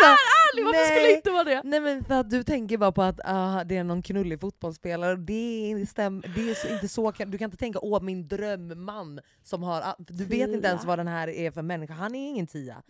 Alltså, 0.01 0.17
Ärlig, 0.57 0.65
varför 0.65 0.79
nej. 0.79 0.87
skulle 0.91 1.07
det 1.07 1.15
inte 1.15 1.31
vara 1.31 1.43
det? 1.43 1.61
Nej 1.63 1.79
men 1.79 2.03
för 2.03 2.13
att 2.13 2.29
du 2.29 2.43
tänker 2.43 2.77
bara 2.77 2.91
på 2.91 3.01
att 3.01 3.19
ah, 3.25 3.63
det 3.63 3.77
är 3.77 3.83
någon 3.83 4.01
knullig 4.01 4.39
fotbollsspelare, 4.41 5.11
och 5.11 5.19
det 5.19 5.71
är, 5.71 5.85
stäm, 5.85 6.21
det 6.35 6.41
är 6.41 6.73
inte 6.73 6.87
så, 6.87 7.11
du 7.11 7.37
kan 7.37 7.45
inte 7.45 7.57
tänka 7.57 7.79
åh 7.81 8.01
min 8.01 8.27
drömman 8.27 9.19
som 9.43 9.63
har, 9.63 9.95
du 9.97 10.25
vet 10.25 10.49
inte 10.49 10.67
ens 10.67 10.85
vad 10.85 10.99
den 10.99 11.07
här 11.07 11.27
är 11.27 11.51
för 11.51 11.61
människa, 11.61 11.93
han 11.93 12.15
är 12.15 12.29
ingen 12.29 12.47
tia. 12.47 12.83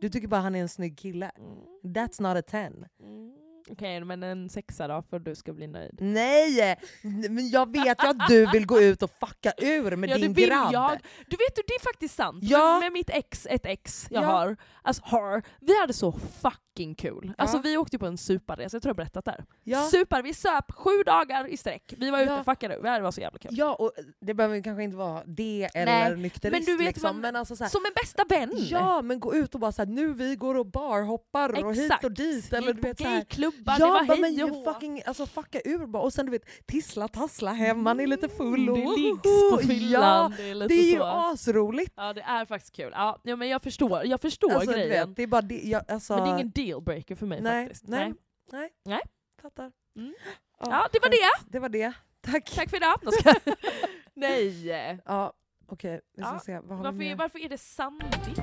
Du 0.00 0.08
tycker 0.08 0.28
bara 0.28 0.40
han 0.40 0.54
är 0.54 0.60
en 0.60 0.68
snygg 0.68 0.98
kille. 0.98 1.30
Mm. 1.38 1.94
That's 1.94 2.22
not 2.22 2.36
a 2.38 2.42
ten. 2.50 2.84
Mm. 3.02 3.32
Okej 3.70 4.04
men 4.04 4.22
en 4.22 4.48
sexa 4.48 4.88
då 4.88 5.02
för 5.10 5.16
att 5.16 5.24
du 5.24 5.34
ska 5.34 5.52
bli 5.52 5.66
nöjd. 5.66 5.98
Nej! 6.00 6.78
Men 7.02 7.48
jag 7.50 7.72
vet 7.72 8.04
ju 8.04 8.08
att 8.08 8.28
du 8.28 8.46
vill 8.46 8.66
gå 8.66 8.80
ut 8.80 9.02
och 9.02 9.10
fucka 9.20 9.52
ur 9.58 9.96
med 9.96 10.10
ja, 10.10 10.18
din 10.18 10.32
det 10.32 10.40
vill 10.40 10.48
grabb. 10.48 10.72
jag. 10.72 10.90
Du 11.26 11.36
vet 11.36 11.56
du, 11.56 11.62
det 11.66 11.74
är 11.74 11.82
faktiskt 11.82 12.14
sant. 12.14 12.38
Ja. 12.42 12.80
Med 12.80 12.92
mitt 12.92 13.10
ex, 13.10 13.46
ett 13.50 13.66
ex 13.66 14.06
jag 14.10 14.22
Ja. 14.22 14.26
har, 14.26 14.56
alltså 14.82 15.02
har, 15.04 15.42
vi 15.60 15.80
hade 15.80 15.92
så 15.92 16.12
fucking 16.78 16.94
kul. 16.94 17.32
Alltså 17.38 17.56
Ja. 17.56 17.60
vi 17.64 17.76
åkte 17.76 17.98
på 17.98 18.06
en 18.06 18.18
suparresa, 18.18 18.74
jag 18.76 18.82
tror 18.82 18.90
jag 18.90 18.96
berättat 18.96 19.24
där. 19.24 19.44
Ja. 19.64 19.82
Super, 19.90 20.22
vi 20.22 20.34
söp 20.34 20.72
sju 20.72 21.02
dagar 21.06 21.46
i 21.46 21.56
sträck. 21.56 21.94
Vi 21.98 22.10
var 22.10 22.20
ute 22.20 22.32
Ja. 22.32 22.38
och 22.38 22.44
fuckade, 22.44 22.82
det 22.82 22.88
här 22.88 23.00
var 23.00 23.10
så 23.10 23.20
jävla 23.20 23.38
kul. 23.38 23.50
Ja, 23.54 23.74
och 23.74 23.92
det 24.20 24.34
behöver 24.34 24.62
kanske 24.62 24.82
inte 24.82 24.96
vara 24.96 25.22
det 25.26 25.68
eller 25.74 26.10
Nej, 26.10 26.16
nykterist 26.16 26.52
men 26.52 26.76
du 26.76 26.84
vet 26.84 26.86
liksom. 26.94 27.02
vad- 27.12 27.22
men 27.22 27.36
alltså 27.36 27.56
så 27.56 27.64
här, 27.64 27.70
Som 27.70 27.84
en 27.86 27.92
bästa 28.02 28.24
vän! 28.28 28.50
Ja, 28.70 29.02
men 29.02 29.20
gå 29.20 29.34
ut 29.34 29.54
och 29.54 29.60
bara 29.60 29.72
såhär, 29.72 29.86
nu 29.86 30.12
vi 30.12 30.36
går 30.36 30.54
och 30.54 30.66
barhoppar 30.66 31.64
och 31.64 31.74
hit 31.74 31.84
Exakt. 31.84 32.04
och 32.04 32.12
dit. 32.12 32.52
Eller, 32.52 32.72
du 32.72 32.80
vet, 32.80 32.98
gayklubbar, 32.98 33.76
ja, 33.78 33.86
det 33.86 33.92
var 33.92 34.06
bara, 34.06 34.26
hej 34.28 34.44
och 34.44 34.64
fucking, 34.74 35.02
alltså, 35.06 35.26
fucka 35.26 35.60
ur 35.64 35.86
bara. 35.86 36.02
Och 36.02 36.12
sen 36.12 36.26
du 36.26 36.32
vet, 36.32 36.44
tissla 36.66 37.08
tassla 37.08 37.52
hem, 37.52 37.82
man 37.82 38.00
är 38.00 38.06
lite 38.06 38.28
full. 38.28 38.70
Och, 38.70 38.76
Mm, 38.78 38.90
Det 38.90 38.96
liggs 38.96 39.50
på 39.52 39.58
fyllan, 39.68 40.34
det 40.36 40.50
är 40.50 40.54
lite 40.54 40.74
det 40.74 40.80
är 40.80 40.92
ju 40.92 40.96
så. 40.98 41.04
asroligt. 41.04 41.92
Ja 41.96 42.12
det 42.12 42.20
är 42.20 42.44
faktiskt 42.46 42.76
kul. 42.76 42.90
Ja, 42.94 43.18
men 43.22 43.48
jag 43.48 43.62
förstår, 43.62 44.04
jag 44.06 44.20
förstår 44.20 44.52
Alltså, 44.52 44.72
grejen. 44.72 45.08
vet, 45.08 45.16
det 45.16 45.22
är 45.22 45.26
bara 45.26 45.42
det, 45.42 45.60
jag, 45.64 45.82
alltså, 45.88 46.14
Men 46.14 46.22
det 46.24 46.30
är 46.30 46.34
ingen 46.34 46.50
dealbreaker 46.68 47.14
för 47.14 47.26
mig 47.26 47.40
nej, 47.40 47.64
faktiskt. 47.64 47.88
nej, 47.88 48.14
nej, 48.52 48.70
Nej. 48.84 49.00
Fattar. 49.42 49.72
Mm. 49.96 50.14
Ja, 50.58 50.66
Ja 50.70 50.88
det 50.92 50.98
var 51.02 51.10
det! 51.10 51.50
Det 51.52 51.58
var 51.58 51.68
det. 51.68 51.92
Tack. 52.20 52.50
Tack 52.54 52.70
för 52.70 52.76
idag! 52.76 53.00
Nej! 54.14 54.68
Ja, 55.04 55.32
okej. 55.66 56.00
Vi 56.16 56.22
ska 56.22 56.32
Ja, 56.32 56.40
se. 56.40 56.60
Vad 56.60 56.68
har 56.68 56.76
vi 56.76 56.82
Varför, 56.84 56.98
mer? 56.98 57.16
varför 57.16 57.38
är 57.38 57.48
det 57.48 57.58
Sandvik? 57.58 58.38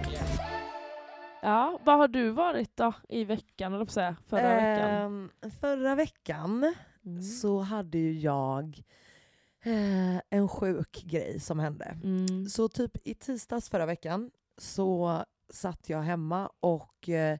Ja, 1.42 1.80
vad 1.84 1.98
har 1.98 2.08
du 2.08 2.30
varit 2.30 2.78
då 2.78 2.94
i 3.10 3.24
veckan, 3.24 3.74
eller 3.74 3.86
säga, 3.86 4.16
förra 4.28 4.42
veckan? 4.56 4.90
Ehm, 4.90 5.32
förra 5.62 5.96
veckan 5.96 6.74
Mm. 7.06 7.22
så 7.24 7.60
hade 7.60 7.98
ju 7.98 8.14
jag 8.20 8.84
eh, 9.64 10.18
en 10.30 10.50
sjuk 10.50 11.04
grej 11.06 11.40
som 11.40 11.60
hände. 11.60 11.98
Mm. 12.04 12.46
Så 12.46 12.70
typ 12.70 12.92
i 13.08 13.14
tisdags 13.16 13.70
förra 13.70 13.86
veckan 13.86 14.32
så 14.58 15.24
satt 15.50 15.90
jag 15.90 16.02
hemma 16.02 16.50
och 16.60 17.10
eh, 17.10 17.38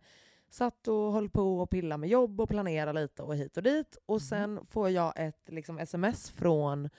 satt 0.50 0.88
och 0.88 1.14
höll 1.14 1.30
på 1.30 1.60
och 1.60 1.70
pilla 1.70 1.98
med 1.98 2.10
jobb 2.10 2.42
och 2.42 2.50
planera 2.50 2.92
lite 2.92 3.24
och 3.24 3.36
hit 3.36 3.58
och 3.58 3.64
dit. 3.64 3.98
Och 4.06 4.22
sen 4.22 4.66
får 4.66 4.90
jag 4.90 5.14
ett 5.16 5.42
liksom, 5.48 5.80
sms 5.80 6.30
från 6.30 6.90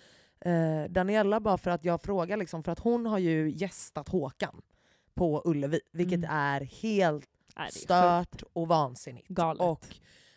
eh, 0.40 0.84
Daniela 0.88 1.40
bara 1.40 1.58
för 1.58 1.70
att 1.70 1.84
jag 1.84 2.02
frågar, 2.02 2.36
liksom, 2.36 2.62
för 2.62 2.72
att 2.72 2.78
hon 2.78 3.06
har 3.06 3.18
ju 3.18 3.50
gästat 3.50 4.08
Håkan 4.08 4.62
på 5.14 5.42
Ullevi, 5.44 5.80
vilket 5.92 6.18
Mm. 6.18 6.30
är 6.30 6.60
helt 6.60 7.28
Nej, 7.56 7.66
är 7.66 7.70
stört 7.70 8.42
och 8.52 8.68
vansinnigt. 8.68 9.28
Galet. 9.28 9.62
Och, 9.62 9.86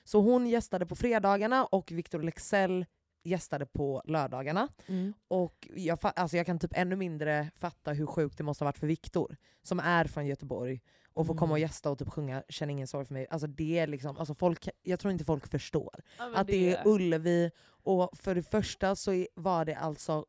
så 0.04 0.22
hon 0.22 0.48
gästade 0.48 0.86
på 0.86 0.96
fredagarna 0.96 1.66
och 1.66 1.92
Victor 1.92 2.24
Lexell 2.24 2.86
gästade 3.24 3.66
på 3.66 4.02
lördagarna. 4.06 4.68
Mm. 4.88 5.14
Och 5.28 5.68
jag, 5.76 6.00
alltså 6.02 6.38
jag 6.38 6.46
kan 6.46 6.60
typ 6.60 6.72
ännu 6.74 6.96
mindre 6.96 7.52
fatta 7.56 7.92
hur 7.92 8.06
sjukt 8.06 8.38
det 8.38 8.44
måste 8.44 8.64
ha 8.64 8.68
varit 8.68 8.78
för 8.78 8.88
Viktor, 8.88 9.36
som 9.64 9.80
är 9.80 10.06
från 10.06 10.26
Göteborg, 10.28 10.82
och 11.20 11.26
få 11.26 11.32
Mm. 11.34 11.40
komma 11.40 11.52
och 11.54 11.60
gästa 11.60 11.90
och 11.92 12.00
typ 12.00 12.10
sjunga 12.10 12.44
Känn 12.50 12.70
ingen 12.70 12.88
sorg 12.88 13.06
för 13.06 13.14
mig. 13.14 13.28
Alltså 13.30 13.48
det 13.48 13.80
är 13.80 13.88
liksom, 13.88 14.18
alltså 14.18 14.34
folk, 14.36 14.68
jag 14.84 15.00
tror 15.00 15.12
inte 15.12 15.26
folk 15.26 15.48
förstår. 15.48 16.02
Ja, 16.18 16.32
att 16.36 16.48
det 16.48 16.76
är 16.76 16.88
Ullevi, 16.88 17.52
och 17.68 18.18
för 18.18 18.36
det 18.36 18.44
första 18.44 18.96
så 18.96 19.26
var 19.36 19.66
det 19.66 19.76
alltså 19.76 20.26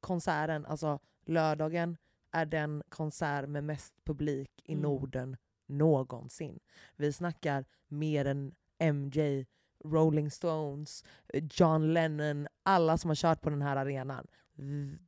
konserten, 0.00 0.66
alltså 0.66 0.98
lördagen, 1.26 1.96
är 2.30 2.46
den 2.46 2.82
konsert 2.88 3.48
med 3.48 3.64
mest 3.64 3.94
publik 4.04 4.50
i 4.64 4.72
Mm. 4.72 4.82
Norden 4.82 5.36
någonsin. 5.66 6.58
Vi 6.96 7.12
snackar 7.12 7.64
mer 7.88 8.24
än 8.24 8.54
MJ, 8.78 9.46
Rolling 9.84 10.30
Stones, 10.30 11.04
John 11.32 11.92
Lennon, 11.92 12.48
alla 12.62 12.98
som 12.98 13.10
har 13.10 13.14
kört 13.14 13.40
på 13.40 13.50
den 13.50 13.62
här 13.62 13.76
arenan. 13.76 14.26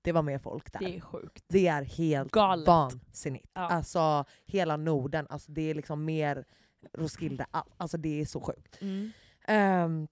Det 0.03 0.12
var 0.12 0.22
mer 0.22 0.38
folk 0.38 0.72
där. 0.72 0.80
Det 0.80 0.97
är 0.97 1.01
sjukt. 1.01 1.45
Det 1.49 1.66
är 1.66 1.82
helt 1.82 2.30
Galet. 2.32 2.66
vansinnigt. 2.66 3.51
Ja. 3.55 3.61
Alltså 3.61 4.24
hela 4.47 4.76
Norden, 4.76 5.26
alltså, 5.30 5.53
det 5.53 5.70
är 5.70 5.74
liksom 5.74 6.05
mer 6.05 6.45
Roskilde, 6.92 7.47
all- 7.51 7.70
alltså 7.76 7.97
det 7.97 8.20
är 8.20 8.24
så 8.24 8.40
sjukt. 8.40 8.78
Mm. 8.82 9.11
Ehm, 9.47 10.09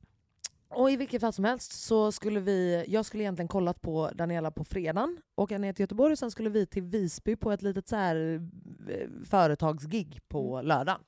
och 0.68 0.90
i 0.90 0.96
vilket 0.96 1.20
fall 1.20 1.32
som 1.32 1.44
helst 1.44 1.72
så 1.72 2.12
skulle 2.12 2.40
vi, 2.40 2.84
jag 2.88 3.04
skulle 3.06 3.22
egentligen 3.22 3.48
kollat 3.48 3.80
på 3.82 4.10
Daniela 4.14 4.50
på 4.50 4.64
fredagen, 4.64 5.18
åka 5.36 5.58
ner 5.58 5.72
till 5.72 5.82
Göteborg 5.82 6.12
och 6.12 6.18
sen 6.18 6.30
skulle 6.30 6.50
vi 6.50 6.66
till 6.66 6.82
Visby 6.82 7.36
på 7.36 7.52
ett 7.52 7.62
litet 7.62 7.88
så 7.88 7.96
här, 7.96 8.40
eh, 8.88 9.08
företagsgig 9.24 10.20
på 10.28 10.54
Mm. 10.54 10.66
lördagen. 10.66 11.00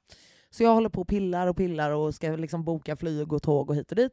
Så 0.51 0.63
jag 0.63 0.75
håller 0.75 0.89
på 0.89 1.01
och 1.01 1.09
pillar 1.09 1.47
och 1.47 1.57
pillar 1.57 1.91
och 1.91 2.15
ska 2.15 2.31
liksom 2.37 2.65
boka 2.65 2.97
flyg 2.97 3.33
och 3.33 3.43
tåg 3.43 3.71
och 3.71 3.77
hit 3.77 3.91
och 3.91 3.97
dit. 3.97 4.13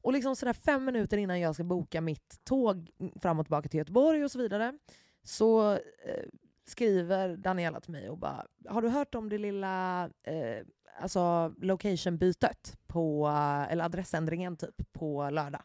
Och 0.00 0.12
liksom 0.12 0.36
sådär 0.36 0.52
fem 0.52 0.84
minuter 0.84 1.16
innan 1.18 1.40
jag 1.40 1.54
ska 1.54 1.64
boka 1.64 2.00
mitt 2.00 2.44
tåg 2.44 2.90
fram 3.20 3.38
och 3.38 3.46
tillbaka 3.46 3.68
till 3.68 3.78
Göteborg 3.78 4.24
och 4.24 4.30
så 4.30 4.38
vidare 4.38 4.78
så 5.22 5.72
eh, 5.72 6.24
skriver 6.66 7.36
Daniela 7.36 7.80
till 7.80 7.92
mig 7.92 8.10
och 8.10 8.18
bara 8.18 8.46
“Har 8.68 8.82
du 8.82 8.88
hört 8.88 9.14
om 9.14 9.28
det 9.28 9.38
lilla 9.38 10.04
eh, 10.22 10.66
alltså 11.00 11.54
location-bytet, 11.58 12.78
på, 12.86 13.28
eller 13.70 13.84
adressändringen 13.84 14.56
typ, 14.56 14.92
på 14.92 15.30
lördag?” 15.30 15.62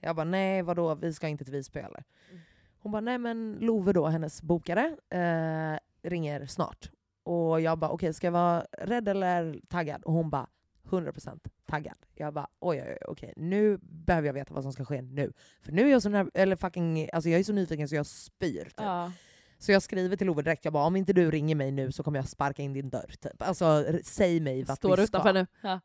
Jag 0.00 0.16
bara 0.16 0.24
“Nej, 0.24 0.62
vadå, 0.62 0.94
vi 0.94 1.12
ska 1.14 1.28
inte 1.28 1.44
till 1.44 1.52
Visby 1.54 1.80
eller?” 1.80 2.04
Mm. 2.30 2.42
Hon 2.78 2.92
bara 2.92 3.00
“Nej 3.00 3.18
men 3.18 3.56
Love 3.60 3.92
då, 3.92 4.06
hennes 4.06 4.42
bokare, 4.42 4.96
eh, 5.10 5.78
ringer 6.10 6.46
snart.” 6.46 6.90
Och 7.22 7.60
jag 7.60 7.78
bara 7.78 7.90
“Okej, 7.90 8.14
ska 8.14 8.26
jag 8.26 8.32
vara 8.32 8.66
rädd 8.72 9.08
eller 9.08 9.60
taggad?” 9.68 10.02
Och 10.04 10.12
hon 10.12 10.30
bara 10.30 10.46
100% 10.82 11.48
taggad. 11.66 11.96
Jag 12.14 12.34
bara 12.34 12.46
oj, 12.60 12.82
oj, 12.82 12.88
oj, 12.90 12.98
okej, 13.08 13.32
nu 13.36 13.78
behöver 13.82 14.26
jag 14.28 14.32
veta 14.34 14.54
vad 14.54 14.62
som 14.62 14.72
ska 14.72 14.84
ske 14.84 15.02
nu. 15.02 15.32
För 15.60 15.72
nu 15.72 15.82
är 15.82 15.90
jag 15.90 16.02
så, 16.02 16.08
nerv- 16.08 16.30
eller 16.34 16.56
fucking, 16.56 17.08
alltså 17.12 17.28
jag 17.30 17.40
är 17.40 17.44
så 17.44 17.52
nyfiken 17.52 17.88
så 17.88 17.94
jag 17.94 18.06
spyr. 18.06 18.64
Typ. 18.64 18.72
Ja. 18.76 19.12
Så 19.58 19.72
jag 19.72 19.82
skriver 19.82 20.16
till 20.16 20.30
Ove 20.30 20.42
direkt, 20.42 20.64
jag 20.64 20.72
bara 20.74 20.84
om 20.86 20.96
inte 20.96 21.12
du 21.12 21.30
ringer 21.30 21.54
mig 21.54 21.70
nu 21.72 21.92
så 21.92 22.02
kommer 22.02 22.18
jag 22.18 22.28
sparka 22.28 22.62
in 22.62 22.72
din 22.72 22.90
dörr. 22.90 23.14
Typ. 23.20 23.42
Alltså 23.42 23.64
r- 23.64 24.00
säg 24.04 24.40
mig 24.40 24.62
vart 24.64 24.78
Står 24.78 24.96
vi 24.96 25.02
utanför 25.04 25.28
ska. 25.28 25.32
nu. 25.32 25.46
Ja. 25.62 25.80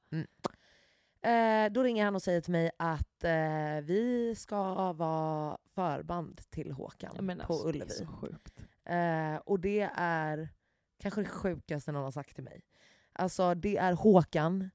Eh, 1.29 1.71
då 1.71 1.83
ringer 1.83 2.05
han 2.05 2.15
och 2.15 2.21
säger 2.21 2.41
till 2.41 2.51
mig 2.51 2.71
att 2.77 3.23
eh, 3.23 3.81
vi 3.83 4.33
ska 4.37 4.93
vara 4.93 5.57
förband 5.75 6.41
till 6.49 6.71
Håkan 6.71 7.25
menar, 7.25 7.45
på 7.45 7.53
alltså, 7.53 7.71
det 7.71 7.77
är 7.77 7.81
Ullevi. 7.83 7.91
så 7.91 8.05
sjukt. 8.05 8.63
Eh, 8.85 9.35
och 9.35 9.59
det 9.59 9.89
är 9.95 10.49
kanske 10.99 11.21
det 11.21 11.27
sjukaste 11.27 11.91
någon 11.91 12.03
har 12.03 12.11
sagt 12.11 12.35
till 12.35 12.43
mig. 12.43 12.61
Alltså 13.13 13.55
det 13.55 13.77
är 13.77 13.93
Håkan, 13.93 14.69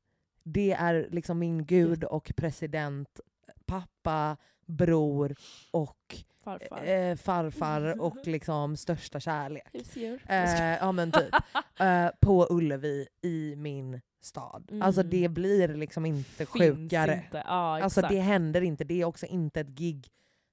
det 0.49 0.73
är 0.73 1.09
liksom 1.11 1.39
min 1.39 1.65
gud 1.67 2.05
och 2.05 2.33
president, 2.37 3.21
pappa, 3.67 4.37
bror 4.67 5.37
och 5.71 6.17
Farfar. 6.45 6.85
eh, 6.85 7.17
farfar 7.17 8.01
och 8.01 8.17
liksom 8.27 8.77
största 8.77 9.21
kärlek. 9.21 9.69
Husdjur. 9.73 10.23
Eh, 10.29 10.61
ja 10.77 10.93
men 10.93 11.13
typ. 11.13 11.35
Eh, 11.81 12.09
på 12.21 12.47
Ullevi 12.51 13.07
i 13.23 13.55
min 13.57 14.01
stad. 14.21 14.69
Mm. 14.71 14.83
Alltså 14.83 15.03
det 15.03 15.29
blir 15.29 15.69
liksom 15.69 16.07
inte 16.07 16.25
Finns 16.37 16.49
sjukare. 16.49 17.15
Inte. 17.25 17.43
Ja, 17.47 17.83
Alltså 17.83 18.01
det 18.01 18.21
händer 18.21 18.61
inte, 18.61 18.85
det 18.85 19.01
är 19.01 19.05
också 19.05 19.27
inte 19.27 19.61
ett 19.61 19.69
gig 19.69 20.09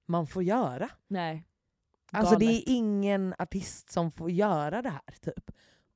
man 0.06 0.28
får 0.28 0.44
göra. 0.44 0.90
Nej. 1.08 1.44
Alltså 2.12 2.36
det 2.36 2.46
Galet. 2.46 2.68
är 2.68 2.72
ingen 2.72 3.36
artist 3.40 3.92
som 3.92 4.12
får 4.12 4.32
göra 4.32 4.82
det 4.82 4.90
här 4.90 5.16
typ. 5.22 5.52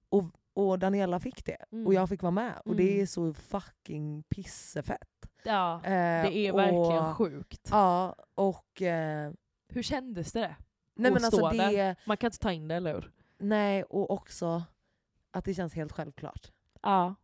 Och, 0.10 0.24
och 0.58 0.80
Daniela 0.80 1.20
fick 1.20 1.46
det. 1.46 1.58
Mm. 1.72 1.88
Och 1.88 1.94
jag 1.94 2.10
fick 2.10 2.22
vara 2.22 2.32
med. 2.32 2.54
Och 2.66 2.76
det 2.76 2.90
Mm. 2.90 3.02
är 3.02 3.06
så 3.06 3.34
fucking 3.34 4.24
pissefett. 4.24 5.10
Ja, 5.44 5.76
Eh, 5.76 5.82
det 6.30 6.38
är 6.38 6.52
och, 6.54 6.60
verkligen 6.60 7.16
sjukt. 7.16 7.68
Ja, 7.72 8.16
och... 8.36 8.82
Eh, 8.82 9.32
Hur 9.70 9.84
kändes 9.84 10.32
det? 10.32 10.56
nej 10.96 11.10
Och 11.12 11.14
men 11.14 11.26
alltså 11.26 11.50
det... 11.50 11.58
där. 11.58 11.96
Man 12.06 12.18
kan 12.18 12.28
inte 12.28 12.40
ta 12.40 12.52
in 12.52 12.68
det, 12.68 12.76
eller 12.76 12.94
hur? 12.94 13.12
Nej, 13.38 13.84
och 13.84 14.12
också 14.12 14.64
att 15.32 15.46
det 15.46 15.54
känns 15.54 15.74
helt 15.74 15.92
självklart. 15.92 16.52
Ja. 16.82 17.16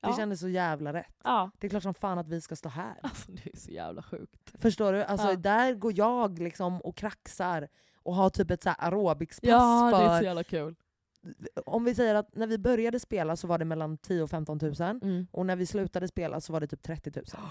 Det 0.00 0.08
Ja. 0.10 0.16
kändes 0.16 0.40
så 0.40 0.48
jävla 0.48 0.92
rätt. 0.92 1.16
Ja. 1.24 1.50
Det 1.58 1.66
är 1.66 1.68
klart 1.68 1.82
som 1.82 1.94
fan 1.94 2.18
att 2.18 2.28
vi 2.28 2.40
ska 2.40 2.56
stå 2.56 2.68
här. 2.68 2.94
Alltså 3.02 3.32
det 3.32 3.52
är 3.54 3.56
så 3.58 3.70
jävla 3.70 4.02
sjukt. 4.02 4.52
Förstår 4.58 4.92
du? 4.92 5.04
Alltså 5.04 5.30
Ja. 5.30 5.36
där 5.36 5.74
går 5.74 5.92
jag 5.98 6.38
liksom 6.38 6.80
och 6.80 6.96
kraxar 6.96 7.68
och 8.02 8.14
har 8.14 8.30
typ 8.30 8.50
ett 8.50 8.62
så 8.62 8.68
här 8.68 8.76
aerobicspass 8.80 9.48
Ja, 9.50 9.90
det 9.90 10.26
är 10.26 10.44
för... 10.44 10.74
Om 11.66 11.84
vi 11.84 11.94
säger 11.94 12.14
att 12.14 12.34
när 12.34 12.46
vi 12.46 12.58
började 12.58 13.00
spela 13.00 13.36
så 13.36 13.46
var 13.46 13.58
det 13.58 13.64
mellan 13.64 13.98
10 13.98 14.22
och 14.22 14.30
15 14.30 14.58
000. 14.62 14.74
Mm. 14.80 15.26
Och 15.30 15.46
när 15.46 15.56
vi 15.56 15.66
slutade 15.66 16.08
spela 16.08 16.40
så 16.40 16.52
var 16.52 16.60
det 16.60 16.66
typ 16.66 16.82
30 16.82 17.12
000. 17.16 17.24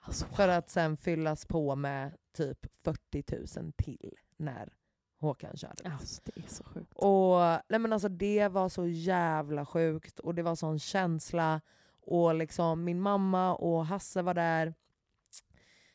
Alltså, 0.00 0.26
För 0.26 0.48
att 0.48 0.70
sen 0.70 0.96
fyllas 0.96 1.46
på 1.46 1.76
med 1.76 2.16
typ 2.36 2.66
40 2.84 3.60
000 3.60 3.72
till 3.72 4.14
när 4.36 4.72
Håkan 5.20 5.56
körde. 5.56 5.90
alltså, 5.92 6.22
det 6.24 6.44
är 6.44 6.48
så 6.48 6.64
sjukt. 6.64 6.92
Och 6.94 7.38
nej 7.68 7.80
men 7.80 7.92
alltså 7.92 8.08
det 8.08 8.48
var 8.48 8.68
så 8.68 8.86
jävla 8.86 9.66
sjukt 9.66 10.18
och 10.18 10.34
det 10.34 10.42
var 10.42 10.54
sån 10.54 10.78
känsla. 10.78 11.60
Och 12.00 12.34
liksom 12.34 12.84
min 12.84 13.00
mamma 13.00 13.54
och 13.54 13.86
Hasse 13.86 14.22
var 14.22 14.34
där. 14.34 14.74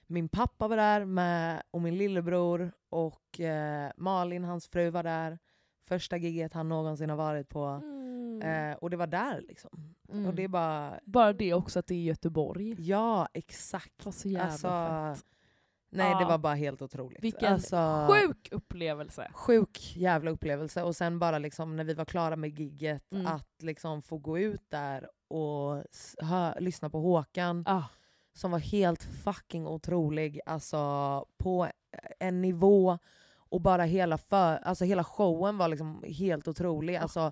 Min 0.08 0.30
pappa 0.30 0.68
var 0.68 0.78
där 0.78 1.06
med, 1.06 1.64
och 1.72 1.82
min 1.82 1.98
lillebror 1.98 2.72
och 2.90 3.40
eh, 3.40 3.92
Malin, 3.98 4.44
hans 4.44 4.68
fru, 4.68 4.90
var 4.90 5.04
där. 5.04 5.40
Första 5.92 6.18
giget 6.18 6.54
han 6.54 6.70
någonsin 6.70 7.10
har 7.10 7.18
varit 7.18 7.50
på. 7.50 7.64
Mm. 7.66 8.42
Eh, 8.42 8.78
och 8.78 8.90
det 8.90 8.98
var 8.98 9.08
där 9.08 9.42
liksom. 9.48 9.94
Mm. 10.12 10.26
Och 10.26 10.34
det 10.36 10.44
är 10.44 10.48
bara, 10.48 11.00
Bara 11.06 11.34
det 11.34 11.54
också 11.54 11.80
att 11.80 11.88
det 11.88 11.96
är 11.96 12.02
Göteborg. 12.02 12.76
ja 12.80 13.28
exakt. 13.34 13.92
Det 13.98 14.06
var 14.06 14.12
så 14.12 14.28
jävla 14.30 14.52
Alltså, 14.52 14.68
fett. 15.22 15.26
Nej 15.90 16.16
det 16.16 16.22
Ja. 16.22 16.28
var 16.28 16.38
bara 16.38 16.54
helt 16.56 16.82
otroligt. 16.82 17.24
Vilken 17.24 17.54
alltså, 17.54 18.08
Sjuk 18.10 18.50
upplevelse. 18.52 19.32
sjuk 19.34 19.94
jävla 19.96 20.32
upplevelse. 20.32 20.84
Och 20.84 20.96
sen 20.96 21.20
bara 21.20 21.40
liksom 21.40 21.76
när 21.76 21.84
vi 21.84 21.94
var 21.94 22.06
klara 22.06 22.36
med 22.36 22.60
gigget 22.60 23.12
Mm. 23.12 23.28
att 23.28 23.50
liksom 23.62 24.02
få 24.02 24.18
gå 24.18 24.40
ut 24.40 24.70
där 24.70 25.10
och 25.28 25.84
hö, 26.22 26.60
lyssna 26.60 26.90
på 26.90 27.00
Håkan 27.00 27.64
Ah. 27.68 27.84
som 28.34 28.52
var 28.52 28.60
helt 28.60 29.04
fucking 29.04 29.68
otrolig. 29.68 30.40
Alltså 30.46 31.26
på 31.38 31.68
en 32.20 32.42
nivå 32.42 32.98
och 33.52 33.62
bara 33.62 33.84
hela, 33.84 34.18
för, 34.18 34.58
alltså, 34.58 34.86
hela 34.86 35.04
showen 35.04 35.58
var 35.58 35.68
liksom 35.68 36.04
helt 36.08 36.48
otrolig. 36.48 36.96
Alltså, 36.96 37.32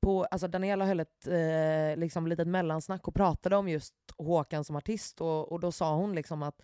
på, 0.00 0.24
alltså 0.24 0.48
Daniela 0.48 0.84
höll 0.86 1.00
ett 1.00 1.26
eh, 1.26 1.96
liksom 1.96 2.26
litet 2.26 2.48
mellansnack 2.48 3.08
och 3.08 3.14
pratade 3.14 3.56
om 3.56 3.68
just 3.68 3.94
Håkan 4.18 4.64
som 4.64 4.76
artist 4.76 5.20
och, 5.20 5.52
och 5.52 5.60
då 5.60 5.72
sa 5.72 5.94
hon 5.96 6.14
liksom 6.14 6.42
att 6.42 6.62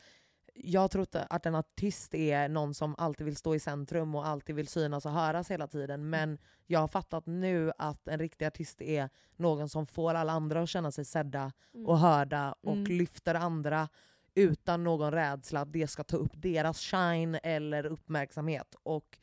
jag 0.54 0.90
tror 0.90 1.06
att 1.30 1.46
en 1.46 1.54
artist 1.54 2.14
är 2.14 2.48
någon 2.48 2.74
som 2.74 2.94
alltid 2.98 3.24
vill 3.24 3.36
stå 3.36 3.54
i 3.54 3.60
centrum 3.60 4.14
och 4.14 4.26
alltid 4.26 4.56
vill 4.56 4.68
synas 4.68 5.06
och 5.06 5.12
höras 5.12 5.50
hela 5.50 5.66
tiden. 5.66 6.10
Men 6.10 6.38
jag 6.66 6.80
har 6.80 6.88
fattat 6.88 7.26
nu 7.26 7.72
att 7.78 8.08
en 8.08 8.18
riktig 8.18 8.46
artist 8.46 8.82
är 8.82 9.10
någon 9.36 9.68
som 9.68 9.86
får 9.86 10.14
alla 10.14 10.32
andra 10.32 10.62
att 10.62 10.68
känna 10.68 10.90
sig 10.92 11.04
sedda 11.04 11.52
och 11.86 11.98
hörda 11.98 12.54
och 12.60 12.72
Mm. 12.72 12.84
lyfter 12.84 13.34
andra 13.34 13.88
utan 14.36 14.84
någon 14.84 15.12
rädsla 15.12 15.60
att 15.60 15.72
det 15.72 15.86
ska 15.86 16.04
ta 16.04 16.16
upp 16.16 16.32
deras 16.34 16.80
shine 16.80 17.38
eller 17.42 17.86
uppmärksamhet. 17.86 18.74
Och 18.82 19.18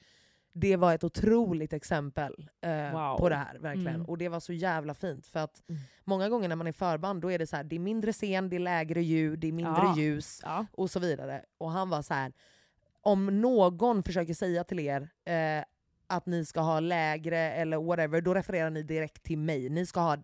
det 0.54 0.76
var 0.76 0.94
ett 0.96 1.04
otroligt 1.04 1.74
exempel 1.74 2.50
eh, 2.62 2.92
Wow. 2.92 3.18
på 3.18 3.30
det 3.30 3.36
här. 3.36 3.58
verkligen. 3.60 3.96
Mm. 3.96 4.06
Och 4.06 4.18
det 4.18 4.30
var 4.30 4.40
så 4.40 4.54
jävla 4.54 4.94
fint. 4.94 5.28
För 5.28 5.40
att 5.40 5.64
Mm. 5.70 5.82
många 6.04 6.30
gånger 6.30 6.48
när 6.50 6.56
man 6.56 6.68
är 6.68 6.72
förband 6.72 7.22
då 7.22 7.32
är 7.32 7.40
det 7.40 7.48
så 7.48 7.56
här, 7.56 7.64
det 7.64 7.76
är 7.76 7.80
mindre 7.80 8.14
scen, 8.14 8.50
det 8.50 8.56
är 8.56 8.60
lägre 8.60 9.02
ljud, 9.04 9.40
det 9.40 9.48
är 9.48 9.52
mindre 9.52 9.84
Ja. 9.84 9.96
ljus 9.98 10.40
Ja. 10.44 10.66
och 10.72 10.92
så 10.92 11.00
vidare. 11.00 11.46
Och 11.58 11.72
han 11.72 11.90
var 11.90 12.02
så 12.02 12.14
här, 12.14 12.34
om 13.02 13.42
någon 13.42 14.04
försöker 14.04 14.34
säga 14.34 14.64
till 14.64 14.80
er 14.80 15.10
eh, 15.26 15.64
att 16.08 16.26
ni 16.26 16.46
ska 16.46 16.62
ha 16.62 16.80
lägre 16.80 17.38
eller 17.40 17.78
whatever, 17.78 18.22
då 18.22 18.34
refererar 18.34 18.70
ni 18.70 18.84
direkt 18.84 19.24
till 19.24 19.38
mig. 19.38 19.70
Ni 19.70 19.86
ska 19.86 20.00
ha 20.00 20.14
eh, 20.14 20.20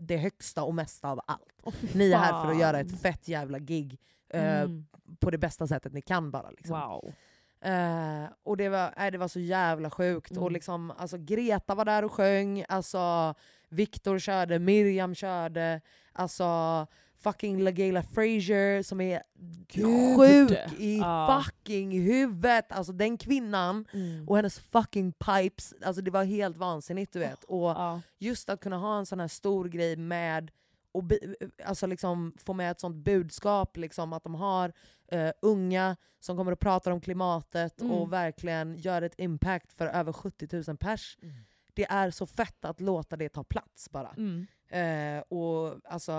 det 0.00 0.16
högsta 0.16 0.62
och 0.62 0.74
mesta 0.74 1.08
av 1.10 1.20
allt. 1.26 1.94
Ni 1.94 2.12
är 2.12 2.18
här 2.18 2.44
för 2.44 2.52
att 2.52 2.58
göra 2.60 2.80
ett 2.80 3.00
fett 3.00 3.28
jävla 3.28 3.58
gig 3.58 3.98
eh, 4.34 4.60
Mm. 4.60 4.86
på 5.20 5.30
det 5.30 5.38
bästa 5.38 5.66
sättet 5.66 5.92
ni 5.92 6.00
kan 6.00 6.30
bara. 6.30 6.50
Liksom. 6.50 6.80
Wow. 6.80 7.12
Eh, 7.60 8.24
och 8.42 8.56
det 8.56 8.68
var, 8.68 8.94
nej, 8.96 9.10
det 9.10 9.18
var 9.18 9.28
så 9.28 9.40
jävla 9.40 9.90
sjukt. 9.90 10.30
Mm. 10.30 10.42
Och 10.42 10.52
liksom, 10.52 10.90
alltså, 10.90 11.16
Greta 11.18 11.74
var 11.74 11.84
där 11.84 12.04
och 12.04 12.12
sjöng, 12.12 12.64
alltså, 12.68 13.34
Viktor 13.68 14.18
körde, 14.18 14.58
Miriam 14.58 15.14
körde, 15.14 15.80
alltså, 16.12 16.86
fucking 17.18 17.60
LaGayla 17.62 18.02
Frazier 18.02 18.82
som 18.82 19.00
är 19.00 19.22
Gud. 19.68 20.16
sjuk 20.16 20.58
i 20.78 20.98
Ja. 20.98 21.42
fucking 21.44 21.90
huvudet. 22.02 22.72
Alltså 22.72 22.92
den 22.92 23.18
kvinnan 23.18 23.84
Mm. 23.92 24.28
och 24.28 24.36
hennes 24.36 24.58
fucking 24.58 25.12
pipes, 25.12 25.74
alltså 25.84 26.02
det 26.02 26.10
var 26.10 26.24
helt 26.24 26.56
vansinnigt 26.56 27.12
du 27.12 27.18
vet. 27.18 27.44
Och 27.44 27.68
Ja. 27.70 28.00
just 28.18 28.48
att 28.50 28.60
kunna 28.60 28.78
ha 28.78 28.98
en 28.98 29.06
sån 29.06 29.20
här 29.20 29.28
stor 29.28 29.68
grej 29.68 29.96
med 29.96 30.50
och 30.94 31.04
alltså 31.64 31.86
liksom 31.86 32.34
få 32.38 32.52
med 32.52 32.70
ett 32.70 32.80
sånt 32.80 32.96
budskap, 32.96 33.76
liksom, 33.76 34.12
att 34.12 34.22
de 34.22 34.34
har 34.34 34.72
eh, 35.08 35.30
unga 35.42 35.96
som 36.20 36.36
kommer 36.36 36.52
att 36.52 36.60
prata 36.60 36.92
om 36.92 37.00
klimatet 37.00 37.80
Mm. 37.80 37.92
och 37.92 38.12
verkligen 38.12 38.76
gör 38.76 39.02
ett 39.02 39.14
impact 39.18 39.72
för 39.72 39.86
över 39.86 40.12
70 40.12 40.62
000 40.68 40.76
pers. 40.76 41.18
Mm. 41.22 41.34
Det 41.74 41.84
är 41.84 42.10
så 42.10 42.26
fett 42.26 42.64
att 42.64 42.80
låta 42.80 43.16
det 43.16 43.28
ta 43.28 43.44
plats 43.44 43.90
bara. 43.90 44.14
Mm. 44.16 44.46
Eh, 44.68 45.22
och 45.28 45.74
alltså, 45.84 46.12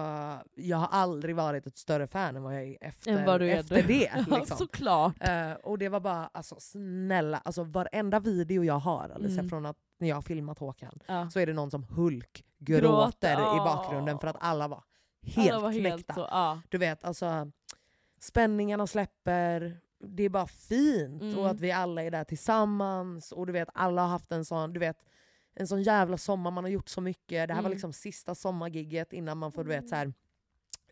jag 0.55 0.77
har 0.77 0.87
aldrig 0.87 1.35
varit 1.35 1.67
ett 1.67 1.77
större 1.77 2.07
fan 2.07 2.35
än 2.35 2.43
vad 2.43 2.55
jag 2.55 2.63
är 2.63 2.77
efter, 2.81 3.11
är 3.41 3.59
efter 3.59 3.83
det. 3.83 4.11
Liksom. 4.39 4.57
såklart. 4.57 5.15
Eh, 5.27 5.51
och 5.53 5.77
det 5.77 5.89
var 5.89 5.99
bara, 5.99 6.29
alltså 6.33 6.55
snälla, 6.59 7.37
alltså 7.45 7.63
varenda 7.63 8.19
video 8.19 8.63
jag 8.63 8.79
har 8.79 9.09
Alicia, 9.09 9.39
Mm. 9.39 9.49
från 9.49 9.65
att 9.65 9.77
när 9.97 10.07
jag 10.07 10.15
har 10.15 10.21
filmat 10.21 10.59
Håkan, 10.59 10.99
Ja. 11.05 11.29
så 11.29 11.39
är 11.39 11.45
det 11.45 11.53
någon 11.53 11.71
som 11.71 11.83
Hulk 11.83 12.45
gråter 12.57 12.81
Gråter, 12.81 13.55
i 13.57 13.59
bakgrunden 13.59 14.19
för 14.19 14.27
att 14.27 14.37
alla 14.39 14.67
var 14.67 14.83
helt 15.23 15.51
Alla 15.51 15.59
var 15.61 15.71
knäckta. 15.71 15.89
helt 15.89 16.13
så, 16.15 16.27
ja. 16.31 16.61
Du 16.69 16.77
vet, 16.77 17.05
alltså 17.05 17.51
spänningarna 18.19 18.87
släpper, 18.87 19.77
det 19.99 20.23
är 20.23 20.29
bara 20.29 20.47
fint. 20.47 21.21
Mm. 21.21 21.37
Och 21.39 21.49
att 21.49 21.59
vi 21.59 21.71
alla 21.71 22.03
är 22.03 22.11
där 22.11 22.23
tillsammans. 22.23 23.31
Och 23.31 23.45
du 23.47 23.53
vet, 23.53 23.69
alla 23.73 24.01
har 24.01 24.09
haft 24.09 24.31
en 24.31 24.45
sån, 24.45 24.73
du 24.73 24.79
vet, 24.79 24.97
en 25.53 25.67
sån 25.67 25.83
jävla 25.83 26.17
sommar, 26.17 26.51
man 26.51 26.63
har 26.63 26.71
gjort 26.71 26.89
så 26.89 27.01
mycket. 27.01 27.47
Det 27.47 27.53
här 27.53 27.61
var 27.61 27.69
Mm. 27.69 27.71
liksom 27.71 27.93
sista 27.93 28.35
sommargigget 28.35 29.13
innan 29.13 29.37
man 29.37 29.51
får 29.51 29.63
du 29.63 29.69
vet, 29.69 29.89
så 29.89 29.95
här, 29.95 30.13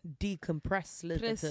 decompress 0.02 1.02
lite. 1.02 1.36
Typ. 1.36 1.50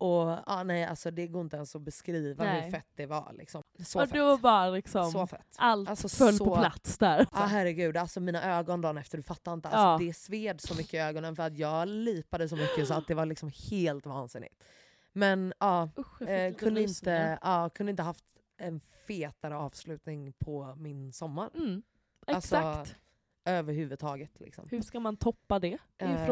Och 0.00 0.38
ja, 0.46 0.62
nej, 0.64 0.84
alltså, 0.84 1.10
det 1.10 1.26
går 1.26 1.42
inte 1.42 1.56
ens 1.56 1.76
att 1.76 1.82
beskriva 1.82 2.44
hur 2.44 2.52
Nej. 2.60 2.70
fett 2.70 2.86
det 2.94 3.06
var. 3.06 3.32
Liksom. 3.38 3.62
Så 3.84 4.02
Och 4.02 4.08
fett. 4.08 4.18
då 4.18 4.36
var 4.36 4.70
liksom 4.70 5.10
så 5.10 5.26
fett. 5.26 5.46
allt 5.58 5.88
Alltså, 5.90 6.08
föll 6.08 6.34
så- 6.36 6.44
på 6.44 6.56
plats 6.56 6.98
där. 6.98 7.26
Ja 7.32 7.38
herregud, 7.38 7.96
alltså 7.96 8.20
mina 8.20 8.58
ögon 8.58 8.80
dagen 8.80 8.98
efter, 8.98 9.16
du 9.18 9.22
fattar 9.22 9.52
inte. 9.52 9.68
Alltså, 9.68 10.04
Ja. 10.04 10.08
Det 10.08 10.14
sved 10.14 10.60
så 10.60 10.74
mycket 10.74 10.94
i 10.94 10.98
ögonen 10.98 11.36
för 11.36 11.42
att 11.42 11.58
jag 11.58 11.88
lipade 11.88 12.48
så 12.48 12.56
mycket 12.56 12.88
så 12.88 12.94
att 12.94 13.06
det 13.08 13.14
var 13.14 13.26
liksom 13.26 13.50
helt 13.70 14.06
vansinnigt. 14.06 14.64
Men 15.12 15.52
ja, 15.60 15.88
fick 16.18 16.28
eh, 16.28 16.54
kunde, 16.54 16.82
inte, 16.82 17.38
ja, 17.42 17.70
kunde 17.74 17.90
inte 17.90 18.02
haft 18.02 18.24
en 18.58 18.80
fetare 19.06 19.56
avslutning 19.56 20.32
på 20.32 20.74
min 20.76 21.12
sommar. 21.12 21.50
Mm. 21.54 21.82
Alltså, 22.26 22.56
Exakt. 22.56 22.96
överhuvudtaget. 23.44 24.40
Liksom. 24.40 24.64
Hur 24.70 24.82
ska 24.82 25.00
man 25.00 25.16
toppa 25.16 25.58
det? 25.58 25.78
Det 25.96 26.04
är 26.04 26.08
ju 26.08 26.14
Eh, 26.14 26.26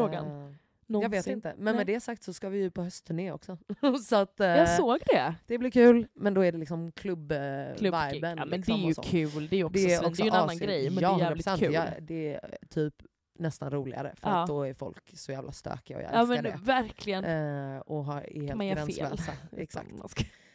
frågan. 0.93 1.01
Jag 1.01 1.09
vet 1.09 1.25
Någonsin. 1.25 1.33
inte. 1.33 1.53
Men 1.57 1.65
Nej. 1.65 1.73
med 1.75 1.87
det 1.87 1.99
sagt 1.99 2.23
så 2.23 2.33
ska 2.33 2.49
vi 2.49 2.57
ju 2.57 2.71
på 2.71 2.83
höstturné 2.83 3.31
också. 3.31 3.57
så 4.07 4.15
att, 4.15 4.39
eh, 4.39 4.47
Jag 4.47 4.69
såg 4.69 4.99
det. 5.05 5.35
det 5.47 5.57
blir 5.57 5.71
kul, 5.71 6.07
men 6.13 6.33
då 6.33 6.41
är 6.45 6.51
det 6.51 6.57
liksom 6.57 6.91
klubb-viben. 6.91 8.37
Ja, 8.37 8.45
men 8.45 8.49
liksom, 8.49 8.77
det 8.81 8.85
är 8.85 8.87
ju 8.87 8.93
kul. 9.29 9.47
Det 9.47 9.59
är, 9.59 9.63
också 9.63 9.73
Det 9.73 9.93
är, 9.93 10.05
också 10.05 10.09
det 10.11 10.21
är 10.21 10.25
ju 10.25 10.29
en 10.29 10.35
annan 10.43 10.57
grej, 10.57 10.89
men 10.89 11.03
ja, 11.03 11.09
det 11.17 11.23
är 11.23 11.25
jävligt 11.25 11.47
100%. 11.47 11.57
kul. 11.59 11.73
Ja, 11.73 11.85
det 12.01 12.33
är 12.33 12.57
typ 12.69 12.93
nästan 13.39 13.71
roligare, 13.71 14.13
för 14.21 14.29
Ja. 14.29 14.41
att 14.41 14.47
då 14.47 14.63
är 14.63 14.73
folk 14.73 15.17
så 15.17 15.31
jävla 15.31 15.51
stökiga 15.51 15.97
och 15.97 16.03
jag 16.03 16.11
Ja 16.13 16.19
älskar 16.19 16.35
men 16.35 16.43
det. 16.43 16.59
verkligen. 16.63 17.23
Eh, 17.25 17.79
och 17.79 18.05
har, 18.05 18.21
är 18.37 18.41
helt 18.41 18.61
gränslösa. 18.61 19.31
Exakt. 19.57 19.89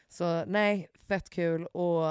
Så 0.09 0.45
nej, 0.45 0.87
fett 1.09 1.30
kul. 1.30 1.66
Och 1.66 2.05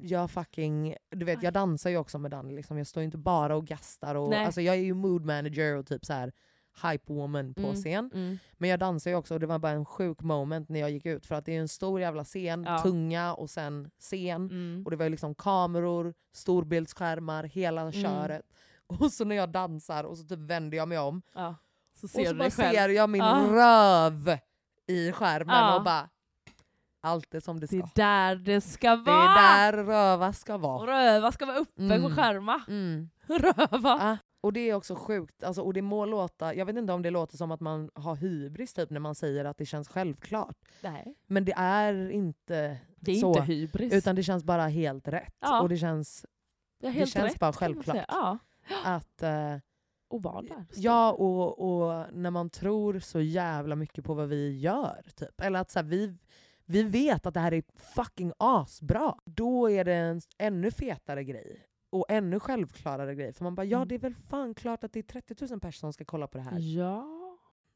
jag 0.00 0.30
fucking, 0.30 0.96
du 1.10 1.24
vet 1.26 1.42
jag 1.42 1.52
dansar 1.52 1.90
ju 1.90 1.96
också 1.96 2.18
med 2.18 2.30
Danny, 2.30 2.54
liksom. 2.54 2.78
jag 2.78 2.86
står 2.86 3.00
ju 3.00 3.04
inte 3.04 3.18
bara 3.18 3.56
och 3.56 3.66
gastar. 3.66 4.14
Och, 4.14 4.30
Nej. 4.30 4.44
alltså, 4.44 4.60
jag 4.60 4.74
är 4.74 4.80
ju 4.80 4.94
mood 4.94 5.24
manager 5.24 5.76
och 5.76 5.86
typ 5.86 6.04
så 6.06 6.12
här 6.12 6.32
hype 6.82 7.12
woman 7.12 7.54
på 7.54 7.60
Mm, 7.62 7.74
scen. 7.74 8.10
Mm. 8.14 8.38
Men 8.52 8.70
jag 8.70 8.78
dansar 8.80 9.10
ju 9.10 9.16
också 9.16 9.34
och 9.34 9.40
det 9.40 9.46
var 9.46 9.58
bara 9.58 9.72
en 9.72 9.84
sjuk 9.84 10.20
moment 10.22 10.68
när 10.68 10.80
jag 10.80 10.90
gick 10.90 11.06
ut 11.06 11.26
för 11.26 11.34
att 11.34 11.44
det 11.44 11.56
är 11.56 11.60
en 11.60 11.68
stor 11.68 12.00
jävla 12.00 12.24
scen, 12.24 12.64
Ja. 12.64 12.78
tunga 12.78 13.34
och 13.34 13.50
sen 13.50 13.90
scen. 13.98 14.46
Mm. 14.50 14.82
Och 14.84 14.90
det 14.90 14.96
var 14.96 15.04
ju 15.04 15.10
liksom 15.10 15.34
kameror, 15.34 16.14
storbildsskärmar, 16.32 17.44
hela 17.44 17.80
Mm. 17.80 17.92
köret. 17.92 18.42
Och 18.86 19.12
så 19.12 19.24
när 19.24 19.36
jag 19.36 19.48
dansar 19.48 20.04
och 20.04 20.18
så 20.18 20.24
typ 20.24 20.38
vänder 20.38 20.76
jag 20.78 20.88
mig 20.88 20.98
om 20.98 21.22
Ja. 21.34 21.54
Så 22.00 22.06
och 22.06 22.10
ser 22.10 22.24
så 22.24 22.32
du 22.32 22.38
bara 22.38 22.50
ser 22.50 22.88
jag 22.88 23.10
min 23.10 23.20
Ja. 23.22 23.46
röv 23.50 24.38
i 24.86 25.12
skärmen 25.12 25.74
och 25.74 25.82
bara 25.84 26.08
allt 27.00 27.34
är 27.34 27.40
som 27.40 27.60
det 27.60 27.66
ska. 27.66 27.76
Det 27.76 27.82
är 27.82 27.90
där 27.94 28.36
det 28.36 28.60
ska 28.60 28.90
Det 28.96 29.02
vara! 29.10 29.38
är 29.40 29.72
där 29.72 29.84
röva 29.84 30.32
ska 30.32 30.56
vara. 30.58 30.86
Röva 31.14 31.32
ska 31.32 31.46
vara 31.46 31.56
uppe 31.58 31.82
Mm. 31.82 32.02
på 32.02 32.10
skärma. 32.10 32.60
Mm. 32.68 33.08
Röva! 33.26 34.18
Och 34.40 34.52
det 34.52 34.60
är 34.70 34.74
också 34.74 34.94
sjukt, 34.94 35.44
alltså, 35.44 35.62
och 35.62 35.72
det 35.74 35.82
må 35.82 36.04
låta, 36.06 36.54
jag 36.54 36.66
vet 36.66 36.76
inte 36.76 36.92
om 36.92 37.02
det 37.02 37.10
låter 37.10 37.36
som 37.36 37.50
att 37.50 37.60
man 37.60 37.90
har 37.94 38.16
hybris 38.16 38.74
typ 38.74 38.90
när 38.90 39.00
man 39.00 39.14
säger 39.14 39.44
att 39.44 39.58
det 39.58 39.66
känns 39.66 39.88
självklart. 39.88 40.56
Nej. 40.82 41.14
Men 41.26 41.44
det 41.44 41.52
är 41.56 42.10
inte 42.10 42.78
Det 42.96 43.12
är 43.12 43.16
så. 43.16 43.28
inte 43.28 43.42
hybris. 43.42 43.92
Utan 43.92 44.16
det 44.16 44.22
känns 44.22 44.44
bara 44.44 44.66
helt 44.66 45.08
rätt. 45.08 45.34
Ja. 45.40 45.62
Och 45.62 45.68
det 45.68 45.76
känns 45.76 46.26
det 46.80 46.86
det 46.86 46.92
känns 46.94 47.16
rätt, 47.16 47.38
bara 47.40 47.52
självklart. 47.52 48.04
Ja. 48.08 48.38
att 48.84 49.22
eh, 49.22 49.56
Och 50.08 50.22
vara 50.22 50.42
där. 50.42 50.64
Ja, 50.74 51.12
och, 51.12 51.58
och 51.58 52.06
när 52.12 52.30
man 52.30 52.50
tror 52.50 52.98
så 52.98 53.20
jävla 53.20 53.76
mycket 53.76 54.04
på 54.04 54.14
vad 54.14 54.28
vi 54.28 54.58
gör. 54.58 55.02
Typ. 55.16 55.40
Eller 55.40 55.60
att 55.60 55.70
så 55.70 55.78
här, 55.78 55.86
vi, 55.86 56.16
vi 56.64 56.82
vet 56.82 57.26
att 57.26 57.34
det 57.34 57.40
här 57.40 57.54
är 57.54 57.62
fucking 57.94 58.32
asbra. 58.38 59.14
Då 59.24 59.70
är 59.70 59.84
det 59.84 59.94
en 59.94 60.20
ännu 60.38 60.70
fetare 60.70 61.24
grej. 61.24 61.64
Och 61.90 62.06
ännu 62.08 62.40
självklarare 62.40 63.14
grej. 63.14 63.32
För 63.32 63.44
man 63.44 63.54
bara, 63.54 63.64
ja 63.64 63.76
Mm. 63.76 63.88
det 63.88 63.94
är 63.94 63.98
väl 63.98 64.14
fan 64.14 64.54
klart 64.54 64.84
att 64.84 64.92
det 64.92 64.98
är 64.98 65.02
30 65.02 65.34
000 65.50 65.60
personer 65.60 65.70
som 65.70 65.92
ska 65.92 66.04
kolla 66.04 66.26
på 66.26 66.38
det 66.38 66.44
här. 66.44 66.58
Ja. 66.58 67.06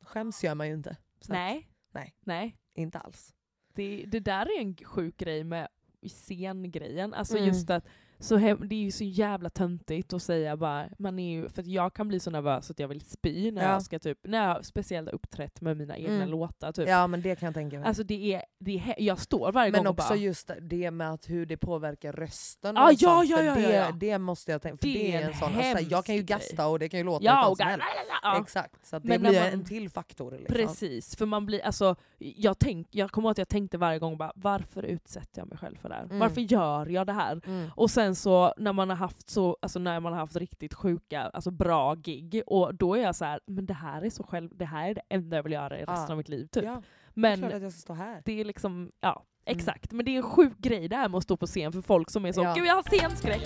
Skäms 0.00 0.44
gör 0.44 0.54
man 0.54 0.68
ju 0.68 0.74
inte. 0.74 0.96
Så 1.20 1.32
Nej. 1.32 1.68
nej. 1.90 2.14
Nej. 2.20 2.56
Inte 2.74 2.98
alls. 2.98 3.34
Det, 3.74 4.04
det 4.08 4.20
där 4.20 4.46
är 4.46 4.60
en 4.60 4.76
sjuk 4.76 5.16
grej 5.16 5.44
med 5.44 5.68
scengrejen. 6.08 7.14
Alltså 7.14 7.36
Mm. 7.36 7.48
just 7.48 7.70
att 7.70 7.86
så 8.22 8.36
det 8.36 8.74
är 8.74 8.82
ju 8.82 8.90
så 8.90 9.04
jävla 9.04 9.50
töntigt 9.50 10.12
att 10.12 10.22
säga 10.22 10.56
bara, 10.56 10.88
man 10.98 11.18
är 11.18 11.32
ju, 11.32 11.48
för 11.48 11.62
att 11.62 11.68
jag 11.68 11.94
kan 11.94 12.08
bli 12.08 12.20
så 12.20 12.30
nervös 12.30 12.70
att 12.70 12.78
jag 12.78 12.88
vill 12.88 13.00
spy 13.00 13.50
när 13.50 13.62
Ja. 13.62 13.68
jag 13.72 13.82
ska 13.82 13.98
typ, 13.98 14.18
när 14.22 14.48
jag 14.48 14.64
speciellt 14.64 15.08
uppträtt 15.08 15.60
med 15.60 15.76
mina 15.76 15.96
egna 15.96 16.14
Mm. 16.14 16.28
låtar. 16.28 16.72
Typ. 16.72 16.88
Ja 16.88 17.06
men 17.06 17.22
det 17.22 17.36
kan 17.36 17.46
jag 17.46 17.54
tänka 17.54 17.78
mig. 17.78 17.88
Alltså 17.88 18.02
det 18.02 18.34
är, 18.34 18.42
det 18.60 18.78
är, 18.78 18.94
jag 19.02 19.18
står 19.18 19.52
varje 19.52 19.72
men 19.72 19.78
gång 19.78 19.86
och 19.86 19.98
också 19.98 20.08
bara, 20.08 20.18
just 20.18 20.50
det 20.60 20.90
med 20.90 21.10
att 21.10 21.30
hur 21.30 21.46
det 21.46 21.56
påverkar 21.56 22.12
rösten. 22.12 22.76
Ah, 22.76 22.90
ja, 22.90 22.96
sånt, 22.96 23.30
ja, 23.30 23.42
ja, 23.42 23.54
det, 23.54 23.60
ja, 23.62 23.70
ja. 23.70 23.92
det 23.92 24.18
måste 24.18 24.52
jag 24.52 24.62
tänka 24.62 24.78
för 24.80 24.86
Det 24.88 24.94
det, 24.94 25.12
är 25.12 25.20
en 25.22 25.28
en 25.28 25.34
sån, 25.38 25.54
alltså, 25.54 25.84
jag 25.90 26.04
kan 26.04 26.14
ju 26.14 26.22
gasta 26.22 26.66
och 26.66 26.78
det 26.78 26.88
kan 26.88 26.98
ju 27.00 27.04
låta 27.04 27.24
ja, 27.24 27.48
och 27.48 27.56
som 27.56 27.66
helst. 27.66 27.86
ja. 28.22 28.40
Exakt, 28.42 28.86
så 28.86 28.98
det 28.98 29.08
Men 29.08 29.20
blir 29.20 29.40
man- 29.40 29.48
en 29.52 29.64
till 29.64 29.90
faktor. 29.90 30.30
Liksom. 30.30 30.54
Precis, 30.54 31.16
för 31.16 31.26
man 31.26 31.46
blir, 31.46 31.60
alltså, 31.64 31.96
jag, 32.18 32.58
tänk, 32.58 32.88
jag 32.90 33.10
kommer 33.10 33.28
ihåg 33.28 33.30
att 33.32 33.38
jag 33.38 33.48
tänkte 33.48 33.78
varje 33.78 33.98
gång 33.98 34.16
bara, 34.18 34.32
varför 34.34 34.82
utsätter 34.82 35.40
jag 35.40 35.48
mig 35.48 35.58
själv 35.58 35.76
för 35.76 35.88
det 35.88 35.94
här? 35.94 36.04
Mm. 36.04 36.18
Varför 36.18 36.40
gör 36.40 36.86
jag 36.86 37.06
det 37.06 37.12
här? 37.12 37.40
Mm. 37.46 37.70
Och 37.76 37.90
sen 37.90 38.11
sen 38.14 38.22
så 38.22 38.54
när 38.56 38.72
man 38.72 38.88
har 38.90 38.96
haft 38.96 39.30
så, 39.30 39.56
alltså 39.62 39.78
när 39.78 40.00
man 40.00 40.12
har 40.12 40.20
haft 40.20 40.36
riktigt 40.36 40.74
sjuka, 40.74 41.20
alltså 41.22 41.50
bra 41.50 41.94
gig, 41.94 42.42
och 42.46 42.74
då 42.74 42.94
är 42.94 43.02
jag 43.02 43.16
så 43.16 43.24
här, 43.24 43.40
men 43.46 43.66
det 43.66 43.74
här 43.74 44.02
är 44.04 44.10
så 44.10 44.22
själv, 44.22 44.50
det 44.56 44.64
här 44.64 44.90
är 44.90 44.94
det 44.94 45.02
enda 45.08 45.36
jag 45.36 45.42
vill 45.42 45.52
göra 45.52 45.76
i 45.78 45.80
resten 45.80 45.96
Ja. 46.06 46.10
av 46.10 46.16
mitt 46.16 46.28
liv 46.28 46.46
typ. 46.46 46.64
Ja, 46.64 46.70
det 46.70 46.76
är 46.76 46.82
men 47.14 47.38
klart 47.38 47.52
att 47.52 47.62
jag 47.62 47.72
ska 47.72 47.80
stå 47.80 47.92
här. 47.94 48.22
det 48.24 48.40
är 48.40 48.44
liksom, 48.44 48.92
ja 49.00 49.24
Mm. 49.46 49.58
exakt. 49.58 49.92
Men 49.92 50.04
det 50.04 50.10
är 50.10 50.16
en 50.16 50.22
sjuk 50.22 50.58
grej 50.58 50.88
det 50.88 50.96
här 50.96 51.08
med 51.08 51.18
att 51.18 51.24
stå 51.24 51.36
på 51.36 51.46
scen 51.46 51.72
för 51.72 51.80
folk 51.80 52.10
som 52.10 52.26
är 52.26 52.32
så, 52.32 52.42
Ja. 52.42 52.54
gud 52.54 52.66
jag 52.66 52.74
har 52.74 52.82
scenskräck. 52.82 53.42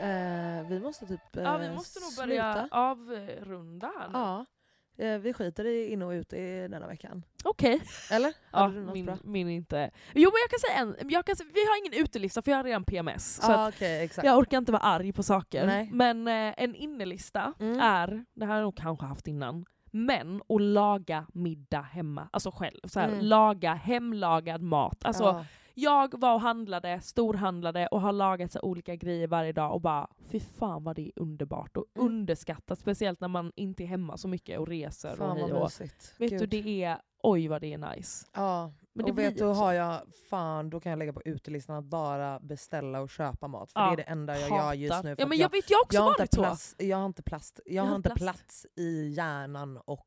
Eh, 0.00 0.68
vi 0.68 0.80
måste 0.80 1.06
typ 1.06 1.36
eh, 1.36 1.42
Ja 1.42 1.56
vi 1.56 1.70
måste 1.74 2.00
nog 2.00 2.28
börja 2.28 2.52
sluta. 2.52 2.76
avrunda. 2.76 3.90
Ja. 4.12 4.44
Eh, 4.98 5.18
vi 5.18 5.32
skiter 5.32 5.64
i 5.66 5.92
in 5.92 6.02
och 6.02 6.10
ut 6.10 6.32
i 6.32 6.68
denna 6.70 6.86
veckan. 6.86 7.22
Okej. 7.44 7.80
Eller? 8.10 8.32
Ja, 8.52 8.68
min, 8.68 9.06
bra? 9.06 9.18
min 9.24 9.48
inte. 9.48 9.90
Jo 10.14 10.30
men 10.30 10.38
jag 10.40 10.50
kan 10.50 10.58
säga 10.60 10.78
en, 11.02 11.10
jag 11.10 11.26
kan, 11.26 11.36
vi 11.54 11.60
har 11.66 11.78
ingen 11.86 12.04
utelista 12.04 12.42
för 12.42 12.50
jag 12.50 12.58
har 12.58 12.64
redan 12.64 12.84
PMS. 12.84 13.34
Så 13.42 13.52
Ja, 13.52 13.66
att 13.68 13.74
okej, 13.74 14.04
exakt. 14.04 14.26
jag 14.26 14.38
orkar 14.38 14.58
inte 14.58 14.72
vara 14.72 14.82
arg 14.82 15.12
på 15.12 15.22
saker. 15.22 15.66
Nej. 15.66 15.90
Men 15.92 16.28
eh, 16.28 16.54
en 16.56 16.74
innelista 16.74 17.52
Mm. 17.60 17.80
är, 17.80 18.24
det 18.34 18.44
här 18.46 18.52
har 18.52 18.58
jag 18.58 18.64
nog 18.64 18.76
kanske 18.76 19.06
haft 19.06 19.26
innan, 19.28 19.64
men 19.90 20.42
att 20.48 20.60
laga 20.60 21.26
middag 21.32 21.80
hemma, 21.82 22.28
alltså 22.32 22.50
själv. 22.50 22.80
Så 22.84 23.00
här, 23.00 23.08
Mm. 23.08 23.20
Laga 23.24 23.74
hemlagad 23.74 24.62
mat. 24.62 25.04
Alltså, 25.04 25.22
Ja. 25.24 25.44
Jag 25.76 26.20
var 26.20 26.34
och 26.34 26.40
handlade, 26.40 27.00
storhandlade 27.00 27.86
och 27.86 28.00
har 28.00 28.12
lagat 28.12 28.52
så 28.52 28.60
olika 28.60 28.96
grejer 28.96 29.26
varje 29.28 29.52
dag 29.52 29.72
och 29.74 29.80
bara 29.80 30.08
fy 30.30 30.40
fan 30.40 30.84
vad 30.84 30.96
det 30.96 31.02
är 31.08 31.12
underbart 31.16 31.76
och 31.76 31.84
Mm. 31.98 32.08
underskattat. 32.08 32.78
Speciellt 32.78 33.20
när 33.20 33.28
man 33.28 33.52
inte 33.56 33.82
är 33.82 33.86
hemma 33.86 34.16
så 34.16 34.28
mycket 34.28 34.58
och 34.58 34.68
reser 34.68 35.12
och 35.12 35.18
Fan 35.18 35.36
hej 35.36 35.42
vad 35.42 35.52
och 35.52 35.62
mysigt. 35.64 36.14
Vet 36.18 36.30
Gud. 36.30 36.40
du, 36.40 36.62
det 36.62 36.84
är, 36.84 36.98
oj 37.22 37.48
vad 37.48 37.60
det 37.60 37.72
är 37.72 37.78
nice. 37.96 38.26
Ja, 38.34 38.72
Men 38.92 39.06
det 39.06 39.12
och 39.12 39.18
vet 39.18 39.38
du, 39.38 39.44
också- 39.46 39.60
har 39.60 39.72
jag, 39.72 40.00
fan 40.30 40.70
då 40.70 40.80
kan 40.80 40.90
jag 40.90 40.98
lägga 40.98 41.12
på 41.12 41.22
utelistan 41.24 41.76
att 41.76 41.84
bara 41.84 42.40
beställa 42.40 43.00
och 43.00 43.10
köpa 43.10 43.48
mat. 43.48 43.72
För 43.72 43.80
Ja, 43.80 43.86
det 43.86 43.92
är 43.92 43.96
det 43.96 44.02
enda 44.02 44.38
jag 44.40 44.50
gör 44.50 44.72
just 44.74 44.94
Hatar. 44.94 45.08
nu. 45.08 45.16
För 45.16 45.22
Ja 45.22 45.26
men 45.28 45.38
jag, 45.38 45.44
jag 45.44 45.50
vet, 45.52 45.70
jag 45.70 45.82
också 45.82 45.94
jag, 45.96 46.02
har 46.02 46.10
inte 46.22 46.36
plats, 46.36 46.74
jag 46.78 46.96
har 46.96 47.06
inte 47.06 47.22
plats, 47.22 47.60
jag 47.66 47.82
har 47.82 47.88
har 47.88 47.96
inte 47.96 48.10
plats 48.10 48.66
i 48.76 49.08
hjärnan 49.08 49.76
och 49.76 50.06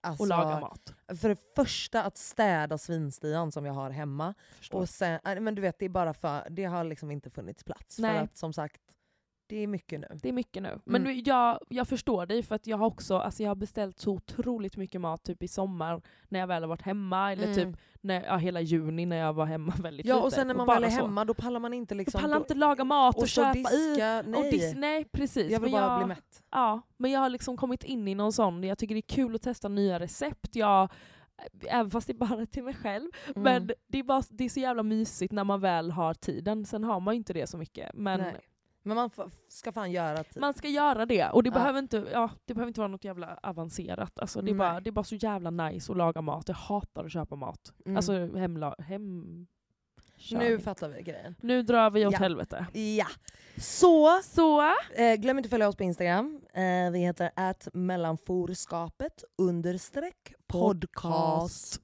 alltså, 0.00 0.22
Och 0.22 0.28
laga 0.28 0.60
mat. 0.60 0.94
För 1.20 1.28
det 1.28 1.54
första 1.56 2.02
att 2.02 2.16
städa 2.16 2.78
svinstian 2.78 3.52
som 3.52 3.66
jag 3.66 3.72
har 3.72 3.90
hemma. 3.90 4.34
Förstår. 4.58 4.78
Och 4.78 4.88
sen, 4.88 5.20
äh, 5.24 5.40
men 5.40 5.54
du 5.54 5.62
vet 5.62 5.78
det 5.78 5.84
är 5.84 5.88
bara 5.88 6.14
för, 6.14 6.46
det 6.50 6.64
har 6.64 6.84
liksom 6.84 7.10
inte 7.10 7.30
funnits 7.30 7.64
plats. 7.64 7.98
Nej. 7.98 8.16
För 8.16 8.24
att 8.24 8.36
som 8.36 8.52
sagt, 8.52 8.80
det 9.50 9.62
är 9.62 9.66
mycket 9.66 10.00
nu. 10.00 10.06
Det 10.22 10.28
är 10.28 10.32
mycket 10.32 10.62
nu. 10.62 10.78
Men 10.84 11.02
Mm. 11.06 11.22
jag, 11.24 11.58
jag 11.68 11.88
förstår 11.88 12.26
dig 12.26 12.42
för 12.42 12.54
att 12.54 12.66
jag 12.66 12.76
har 12.76 12.86
också 12.86 13.16
alltså 13.18 13.42
jag 13.42 13.50
har 13.50 13.54
beställt 13.54 13.98
så 13.98 14.12
otroligt 14.12 14.76
mycket 14.76 15.00
mat 15.00 15.22
typ 15.24 15.42
i 15.42 15.48
sommar 15.48 16.02
när 16.28 16.40
jag 16.40 16.46
väl 16.46 16.62
har 16.62 16.68
varit 16.68 16.82
hemma 16.82 17.32
eller 17.32 17.44
Mm. 17.44 17.54
typ 17.54 17.80
när, 18.00 18.24
ja, 18.24 18.36
hela 18.36 18.60
juni 18.60 19.06
när 19.06 19.16
jag 19.16 19.32
var 19.32 19.46
hemma 19.46 19.72
väldigt 19.82 20.06
Ja 20.06 20.14
lite. 20.14 20.24
och 20.24 20.32
sen 20.32 20.46
när 20.46 20.54
man 20.54 20.66
väl 20.66 20.84
är 20.84 20.90
så. 20.90 20.96
hemma 20.96 21.24
då 21.24 21.34
pallar 21.34 21.60
man 21.60 21.72
inte 21.74 21.94
Jag 21.94 21.98
liksom... 21.98 22.20
pallar 22.20 22.34
då- 22.34 22.40
inte 22.40 22.54
laga 22.54 22.84
mat 22.84 23.16
och, 23.16 23.22
och 23.22 23.28
köpa 23.28 23.58
i. 23.58 23.62
diska, 23.62 24.22
nej. 24.26 24.34
Och 24.34 24.42
dis, 24.52 24.74
nej 24.76 25.04
precis. 25.04 25.50
jag 25.52 25.60
vill 25.60 25.72
bara 25.72 25.82
jag, 25.82 25.98
bli 25.98 26.06
mätt. 26.06 26.42
Ja, 26.50 26.80
men 26.96 27.10
jag 27.10 27.20
har 27.20 27.28
liksom 27.28 27.56
kommit 27.56 27.84
in 27.84 28.08
i 28.08 28.14
någon 28.14 28.32
sån, 28.32 28.64
jag 28.64 28.78
tycker 28.78 28.94
det 28.94 28.98
är 28.98 29.14
kul 29.14 29.34
att 29.34 29.42
testa 29.42 29.68
nya 29.68 29.98
recept. 30.00 30.56
Jag, 30.56 30.88
även 31.68 31.90
fast 31.90 32.06
det 32.06 32.12
är 32.12 32.14
bara 32.14 32.46
till 32.46 32.62
mig 32.64 32.74
själv. 32.74 33.10
Mm. 33.26 33.42
Men 33.42 33.70
det 33.88 33.98
är, 33.98 34.02
bara, 34.02 34.22
det 34.30 34.44
är 34.44 34.48
så 34.48 34.60
jävla 34.60 34.82
mysigt 34.82 35.32
när 35.32 35.44
man 35.44 35.60
väl 35.60 35.90
har 35.90 36.14
tiden. 36.14 36.64
Sen 36.66 36.84
har 36.84 37.00
man 37.00 37.14
ju 37.14 37.16
inte 37.18 37.32
det 37.32 37.46
så 37.46 37.56
mycket. 37.58 37.90
Men 37.94 38.20
Nej. 38.20 38.34
Men 38.82 38.96
man 38.96 39.10
ska 39.48 39.72
fan 39.72 39.92
göra 39.92 40.24
typ. 40.24 40.36
man 40.36 40.54
ska 40.54 40.68
göra 40.68 41.06
det. 41.06 41.28
Och 41.30 41.42
det, 41.42 41.48
Ja. 41.48 41.54
behöver 41.54 41.78
inte, 41.78 42.06
ja, 42.12 42.30
det 42.44 42.54
behöver 42.54 42.68
inte 42.68 42.80
vara 42.80 42.88
något 42.88 43.04
jävla 43.04 43.38
avancerat. 43.42 44.18
Alltså, 44.18 44.42
det, 44.42 44.50
är 44.50 44.54
bara, 44.54 44.80
det 44.80 44.90
är 44.90 44.92
bara 44.92 45.04
så 45.04 45.14
jävla 45.14 45.50
nice 45.50 45.92
att 45.92 45.98
laga 45.98 46.20
mat. 46.22 46.48
Jag 46.48 46.54
hatar 46.54 47.04
att 47.04 47.12
köpa 47.12 47.36
mat. 47.36 47.72
Mm. 47.86 47.96
Alltså 47.96 48.36
hemla, 48.36 48.74
hem... 48.78 49.46
nu 50.30 50.58
fattar 50.58 50.88
vi 50.88 51.02
grejen. 51.02 51.34
nu 51.40 51.62
drar 51.62 51.90
vi 51.90 52.06
åt 52.06 52.12
Ja. 52.12 52.18
helvete. 52.18 52.66
Ja. 52.72 53.06
Så, 53.56 54.20
Så, 54.24 54.62
eh, 54.94 55.14
glöm 55.18 55.38
inte 55.38 55.46
att 55.46 55.50
följa 55.50 55.68
oss 55.68 55.76
på 55.76 55.82
Instagram. 55.82 56.40
Eh, 56.54 56.90
vi 56.92 56.98
heter 56.98 57.30
att 57.36 57.68
mellanforskapet 57.72 59.24
understreck 59.38 60.34
podcast. 60.48 61.80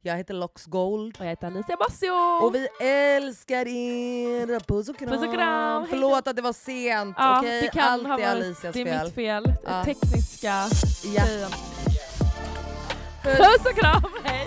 Jag 0.00 0.16
heter 0.16 0.34
Loxgold. 0.34 1.16
och 1.18 1.24
jag 1.24 1.30
heter 1.30 1.46
Alicia 1.46 1.76
Bassio. 1.76 2.10
Och 2.42 2.54
vi 2.54 2.68
älskar 2.86 3.66
er! 3.68 4.60
Puss 4.60 4.88
och 4.88 4.98
kram! 4.98 5.08
Puss 5.10 5.22
och 5.28 5.34
kram. 5.34 5.86
Förlåt 5.90 6.28
att 6.28 6.36
det 6.36 6.42
var 6.42 6.52
sent, 6.52 7.14
Ja, 7.18 7.38
okej? 7.38 7.60
det 7.62 7.68
kan 7.68 7.82
Allt 7.92 8.06
ha 8.06 8.14
är 8.14 8.18
varit- 8.18 8.44
Alicias 8.44 8.74
det 8.74 8.80
är 8.80 8.84
fel. 8.84 9.04
mitt 9.06 9.14
fel. 9.14 9.52
Ja. 9.64 9.84
Tekniska 9.84 10.54
Ja. 11.16 11.24
Puss. 13.22 13.36
Puss 13.38 13.66
och 13.72 13.76
kram, 13.78 14.10
hej! 14.24 14.46